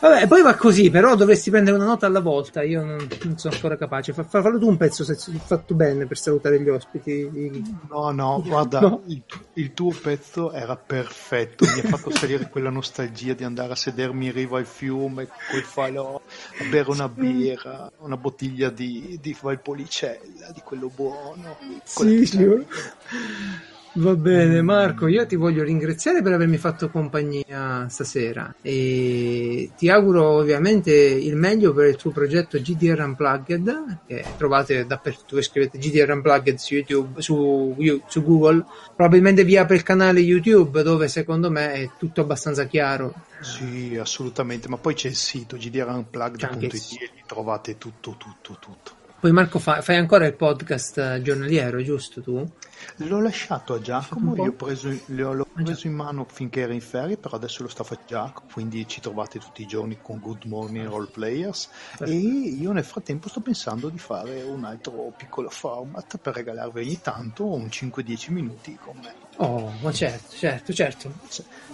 Vabbè, 0.00 0.28
poi 0.28 0.42
va 0.42 0.54
così, 0.54 0.90
però 0.90 1.16
dovresti 1.16 1.50
prendere 1.50 1.76
una 1.76 1.86
nota 1.86 2.06
alla 2.06 2.20
volta. 2.20 2.62
Io 2.62 2.84
non, 2.84 3.08
non 3.24 3.36
sono 3.36 3.54
ancora 3.54 3.76
capace. 3.76 4.12
Fa, 4.12 4.22
fallo 4.22 4.58
tu 4.58 4.68
un 4.68 4.76
pezzo 4.76 5.02
se 5.02 5.16
fatto 5.16 5.74
bene 5.74 6.06
per 6.06 6.16
salutare 6.16 6.60
gli 6.60 6.68
ospiti. 6.68 7.28
No, 7.88 8.10
no, 8.12 8.40
guarda, 8.46 8.78
no. 8.78 9.02
Il, 9.06 9.22
il, 9.54 9.74
tuo 9.74 9.92
pezzo 10.00 10.52
era 10.52 10.76
perfetto. 10.76 11.64
Mi 11.64 11.80
ha 11.80 11.88
fatto 11.88 12.10
salire 12.12 12.48
quella 12.48 12.70
nostalgia 12.70 13.32
di 13.34 13.42
andare 13.42 13.72
a 13.72 13.76
sedermi 13.76 14.26
in 14.26 14.32
riva 14.32 14.58
al 14.58 14.66
fiume 14.66 15.26
col 15.50 15.62
falò, 15.62 16.14
a 16.14 16.64
bere 16.70 16.90
una 16.90 17.08
birra, 17.08 17.90
una 17.98 18.16
bottiglia 18.16 18.70
di, 18.70 19.18
di 19.20 19.36
Valpolicella, 19.40 20.52
di 20.54 20.60
quello 20.62 20.90
buono. 20.94 21.56
Sì, 21.82 22.24
sì. 22.24 22.66
Va 23.98 24.14
bene, 24.14 24.62
Marco, 24.62 25.08
io 25.08 25.26
ti 25.26 25.34
voglio 25.34 25.64
ringraziare 25.64 26.22
per 26.22 26.32
avermi 26.32 26.56
fatto 26.56 26.88
compagnia 26.88 27.88
stasera 27.88 28.54
e 28.62 29.70
ti 29.76 29.88
auguro 29.88 30.24
ovviamente 30.24 30.92
il 30.92 31.34
meglio 31.34 31.72
per 31.72 31.88
il 31.88 31.96
tuo 31.96 32.12
progetto 32.12 32.60
GDR 32.60 33.00
Unplugged 33.00 33.98
che 34.06 34.24
trovate 34.36 34.86
dappertutto, 34.86 35.34
voi 35.34 35.42
scrivete 35.42 35.78
GDR 35.78 36.12
Unplugged 36.12 36.58
su 36.58 36.74
YouTube, 36.74 37.20
su, 37.20 37.74
su 38.06 38.22
Google, 38.22 38.64
probabilmente 38.94 39.42
vi 39.42 39.56
apre 39.56 39.74
il 39.74 39.82
canale 39.82 40.20
YouTube 40.20 40.84
dove 40.84 41.08
secondo 41.08 41.50
me 41.50 41.72
è 41.72 41.90
tutto 41.98 42.20
abbastanza 42.20 42.66
chiaro. 42.66 43.12
Sì, 43.40 43.98
assolutamente, 44.00 44.68
ma 44.68 44.76
poi 44.76 44.94
c'è 44.94 45.08
il 45.08 45.16
sito 45.16 45.56
gdrunplugged.it 45.56 46.62
e 46.62 46.68
lì 46.68 47.22
trovate 47.26 47.78
tutto, 47.78 48.14
tutto, 48.16 48.58
tutto. 48.60 48.92
Poi 49.20 49.32
Marco 49.32 49.58
fa, 49.58 49.82
fai 49.82 49.96
ancora 49.96 50.26
il 50.26 50.34
podcast 50.34 51.20
giornaliero, 51.20 51.82
giusto 51.82 52.22
tu? 52.22 52.48
L'ho 52.96 53.20
lasciato 53.20 53.74
a 53.74 53.80
Giacomo, 53.80 54.34
l'ho 54.34 54.52
preso, 54.52 54.94
l'ho 55.06 55.46
preso 55.52 55.86
in 55.86 55.94
mano 55.94 56.26
finché 56.28 56.60
era 56.60 56.72
in 56.72 56.80
ferie, 56.80 57.16
però 57.16 57.36
adesso 57.36 57.62
lo 57.62 57.68
sta 57.68 57.84
facendo 57.84 58.06
Giacomo, 58.08 58.48
quindi 58.52 58.86
ci 58.88 59.00
trovate 59.00 59.38
tutti 59.38 59.62
i 59.62 59.66
giorni 59.66 59.98
con 60.00 60.18
Good 60.18 60.44
Morning 60.44 60.86
Role 60.88 61.08
Players 61.10 61.68
e 62.00 62.14
io 62.14 62.72
nel 62.72 62.84
frattempo 62.84 63.28
sto 63.28 63.40
pensando 63.40 63.88
di 63.88 63.98
fare 63.98 64.42
un 64.42 64.64
altro 64.64 65.12
piccolo 65.16 65.50
format 65.50 66.16
per 66.18 66.34
regalarvi 66.34 66.80
ogni 66.80 67.00
tanto 67.00 67.46
un 67.46 67.66
5-10 67.66 68.32
minuti 68.32 68.78
con 68.80 68.96
me. 69.02 69.26
Oh, 69.40 69.72
ma 69.82 69.92
certo, 69.92 70.34
certo, 70.34 70.72
certo. 70.72 71.12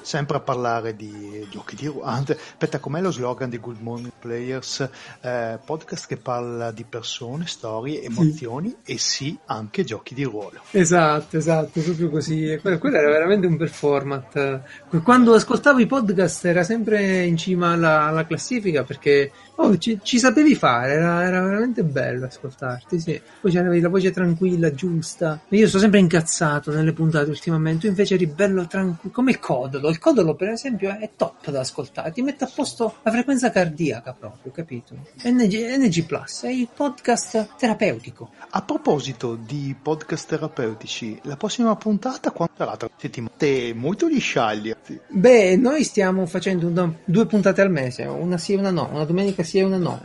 sempre 0.03 0.37
a 0.37 0.41
parlare 0.41 0.95
di 0.95 1.47
giochi 1.51 1.77
di 1.77 1.87
ruolo. 1.87 2.05
Aspetta, 2.05 2.79
com'è 2.79 3.01
lo 3.01 3.11
slogan 3.11 3.49
di 3.49 3.59
Good 3.59 3.81
Morning 3.81 4.13
Players? 4.19 4.87
Eh, 5.21 5.59
podcast 5.65 6.07
che 6.07 6.19
parla 6.19 6.73
di 6.73 6.85
persone, 6.85 7.47
storie, 7.47 8.03
emozioni 8.03 8.69
sì. 8.69 8.93
e 8.93 8.99
sì, 8.99 9.39
anche 9.47 9.85
giochi 9.85 10.13
di 10.13 10.25
ruolo. 10.25 10.61
Esatto, 10.73 10.94
esatto, 11.31 11.81
proprio 11.81 12.11
così. 12.11 12.59
Quello, 12.61 12.79
quello 12.79 12.97
era 12.97 13.09
veramente 13.09 13.47
un 13.47 13.57
bel 13.57 13.69
format. 13.69 14.61
Quando 15.03 15.35
ascoltavo 15.35 15.81
i 15.81 15.87
podcast 15.87 16.45
era 16.45 16.63
sempre 16.63 17.25
in 17.25 17.37
cima 17.37 17.73
alla, 17.73 18.05
alla 18.05 18.27
classifica 18.27 18.85
perché 18.85 19.31
oh, 19.57 19.79
ci, 19.79 19.99
ci, 20.03 20.19
sapevi 20.19 20.55
fare, 20.55 20.93
era, 20.93 21.25
era, 21.25 21.43
veramente 21.43 21.83
bello 21.83 22.27
ascoltarti, 22.27 23.01
sì. 23.01 23.21
Poi 23.41 23.53
c'avevi 23.53 23.81
la 23.81 23.89
voce 23.89 24.11
tranquilla, 24.11 24.73
giusta. 24.73 25.41
Io 25.49 25.69
sto 25.69 25.79
sempre 25.79 25.99
incazzato 25.99 26.73
nelle 26.73 26.93
puntate 26.93 27.31
ultimamente 27.31 27.53
ultimamente, 27.55 27.87
invece 27.87 28.15
eri 28.15 28.27
bello 28.27 28.67
tranquillo, 28.67 29.13
come 29.13 29.31
il 29.31 29.39
Codolo. 29.39 29.89
Il 29.89 29.99
Codolo, 29.99 30.35
per 30.35 30.49
esempio, 30.51 30.91
è 30.91 31.11
top 31.17 31.51
da 31.51 31.61
ascoltare, 31.61 32.13
ti 32.13 32.23
mette 32.23 32.45
a 32.45 32.51
posto 32.53 32.97
la 33.03 33.11
frequenza 33.11 33.51
cardiaca 33.51 34.13
proprio, 34.13 34.53
capito? 34.53 34.95
NG, 35.23 35.77
NG 35.77 36.05
Plus 36.05 36.43
è 36.43 36.51
il 36.51 36.69
podcast 36.75 37.57
terapeutico. 37.57 38.31
A 38.51 38.63
proposito 38.63 39.37
di 39.37 39.75
podcast 39.81 40.29
terapeutici, 40.29 41.19
la 41.25 41.37
prossima 41.37 41.75
puntata 41.77 42.31
quando 42.31 42.55
sarà? 42.57 42.77
Tra 42.77 42.89
settimane? 42.97 43.33
Molto 43.75 44.09
gli 44.09 44.21
sciagli. 44.21 44.75
Beh, 45.09 45.57
noi 45.57 45.85
stiamo 45.85 46.27
facendo 46.27 46.67
una, 46.67 46.93
due 47.05 47.27
puntate 47.27 47.61
al 47.61 47.71
mese, 47.71 48.05
una 48.05 48.39
sì 48.39 48.53
e 48.53 48.57
una 48.57 48.71
no, 48.71 48.89
una 48.93 49.05
domenica 49.05 49.43
e 49.53 49.63
una 49.63 49.77
no. 49.77 50.01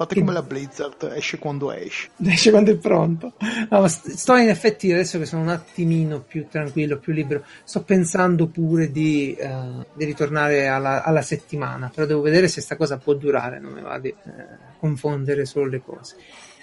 Fate 0.00 0.14
come 0.14 0.32
la 0.32 0.40
Blizzard, 0.40 1.12
esce 1.14 1.38
quando 1.38 1.70
esce. 1.72 2.08
Esce 2.24 2.50
quando 2.50 2.70
è 2.70 2.76
pronto. 2.76 3.34
No, 3.68 3.86
sto 3.86 4.36
in 4.36 4.48
effetti 4.48 4.90
adesso 4.90 5.18
che 5.18 5.26
sono 5.26 5.42
un 5.42 5.50
attimino 5.50 6.20
più 6.20 6.46
tranquillo, 6.48 6.96
più 6.96 7.12
libero, 7.12 7.44
sto 7.64 7.82
pensando 7.82 8.46
pure 8.46 8.90
di, 8.90 9.36
uh, 9.38 9.84
di 9.92 10.06
ritornare 10.06 10.68
alla, 10.68 11.02
alla, 11.02 11.20
settimana, 11.20 11.90
però 11.94 12.06
devo 12.06 12.22
vedere 12.22 12.48
se 12.48 12.62
sta 12.62 12.76
cosa 12.76 12.96
può 12.96 13.12
durare, 13.12 13.60
non 13.60 13.72
mi 13.72 13.82
va 13.82 13.98
di 13.98 14.08
uh, 14.08 14.30
confondere 14.78 15.44
solo 15.44 15.66
le 15.66 15.82
cose. 15.84 16.16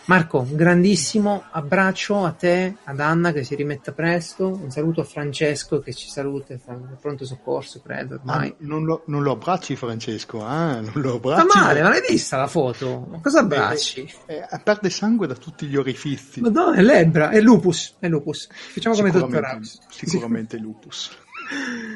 Marco, 0.08 0.40
un 0.40 0.56
grandissimo 0.56 1.44
abbraccio 1.52 2.24
a 2.24 2.32
te, 2.32 2.78
ad 2.86 3.02
Anna 3.02 3.34
che 3.34 3.44
si 3.44 3.56
rimetta 3.56 3.92
presto, 3.92 4.48
un 4.48 4.72
saluto 4.72 5.02
a 5.02 5.04
Francesco 5.04 5.82
che 5.82 5.94
ci 5.94 6.08
saluta, 6.08 6.58
fa 6.58 6.78
pronto 6.98 7.26
soccorso, 7.26 7.82
credo 7.82 8.16
ormai. 8.16 8.48
Ah, 8.48 8.56
non, 8.60 8.86
lo, 8.86 9.04
non, 9.08 9.22
lo, 9.22 9.34
abbracci 9.34 9.76
Francesco, 9.76 10.40
eh? 10.40 10.80
non 10.80 10.92
lo 10.94 11.16
abbracci. 11.16 11.50
Sta 11.50 11.60
male, 11.60 11.82
ma 11.82 11.90
l'hai 11.90 12.04
vista 12.08 12.38
la 12.38 12.48
foto? 12.48 13.06
Ma 13.10 13.20
cosa 13.20 13.40
abbracci? 13.40 14.10
Eh, 14.28 14.48
eh, 14.50 14.60
perde 14.64 14.90
sangue 14.90 15.28
da 15.28 15.36
tutti 15.36 15.66
gli 15.66 15.76
orifizi. 15.76 16.40
Ma 16.40 16.48
no, 16.48 16.72
è 16.72 16.82
lebbra, 16.82 17.30
è 17.30 17.42
lupus, 17.42 17.96
è 18.00 18.08
lupus. 18.08 18.48
Facciamo 18.50 18.96
come 18.96 19.12
Dottor 19.12 19.44
House. 19.44 19.80
Sicuramente 19.90 20.56
lupus. 20.58 21.12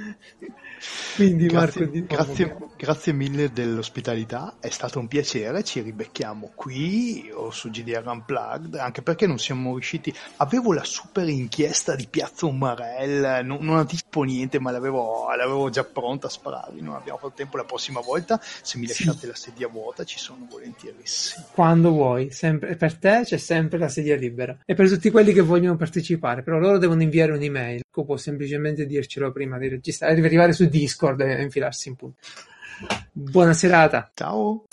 Quindi 1.15 1.45
Grazie, 1.45 1.85
Marco, 1.85 2.05
grazie, 2.15 2.57
grazie 2.77 3.13
mille 3.13 3.51
dell'ospitalità, 3.51 4.55
è 4.59 4.69
stato 4.69 4.97
un 4.97 5.07
piacere, 5.07 5.63
ci 5.63 5.81
ribecchiamo 5.81 6.51
qui 6.55 7.29
o 7.33 7.51
su 7.51 7.69
GDR 7.69 8.07
Unplugged, 8.07 8.75
anche 8.75 9.01
perché 9.03 9.27
non 9.27 9.37
siamo 9.37 9.73
riusciti, 9.73 10.13
avevo 10.37 10.73
la 10.73 10.83
super 10.83 11.27
inchiesta 11.27 11.95
di 11.95 12.07
Piazza 12.09 12.47
Umarell, 12.47 13.45
non, 13.45 13.59
non 13.61 13.77
anticipo 13.77 14.23
niente 14.23 14.59
ma 14.59 14.71
l'avevo, 14.71 15.27
l'avevo 15.35 15.69
già 15.69 15.83
pronta 15.83 16.27
a 16.27 16.29
spararvi, 16.31 16.81
non 16.81 16.95
abbiamo 16.95 17.19
fatto 17.19 17.33
tempo 17.35 17.57
la 17.57 17.65
prossima 17.65 17.99
volta, 17.99 18.39
se 18.41 18.77
mi 18.79 18.87
Sì. 18.87 19.05
lasciate 19.05 19.27
la 19.27 19.35
sedia 19.35 19.67
vuota 19.67 20.03
ci 20.03 20.17
sono 20.17 20.47
volentierissimi. 20.49 21.45
quando 21.51 21.91
vuoi, 21.91 22.31
sempre, 22.31 22.75
per 22.75 22.97
te 22.97 23.21
c'è 23.23 23.37
sempre 23.37 23.77
la 23.77 23.89
sedia 23.89 24.15
libera. 24.15 24.57
E 24.65 24.73
per 24.73 24.89
tutti 24.89 25.11
quelli 25.11 25.33
che 25.33 25.41
vogliono 25.41 25.75
partecipare, 25.77 26.41
però 26.41 26.57
loro 26.57 26.77
devono 26.77 27.01
inviare 27.03 27.33
un'email. 27.33 27.81
Può 27.91 28.17
semplicemente 28.17 28.85
dircelo 28.85 29.31
prima 29.31 29.57
di 29.57 29.67
registrare, 29.67 30.19
arrivare 30.19 30.53
su 30.53 30.65
Discord 30.67 31.19
e 31.21 31.41
infilarsi 31.41 31.89
in 31.89 31.95
punto. 31.95 32.17
Buona 33.11 33.53
serata. 33.53 34.09
Ciao! 34.13 34.70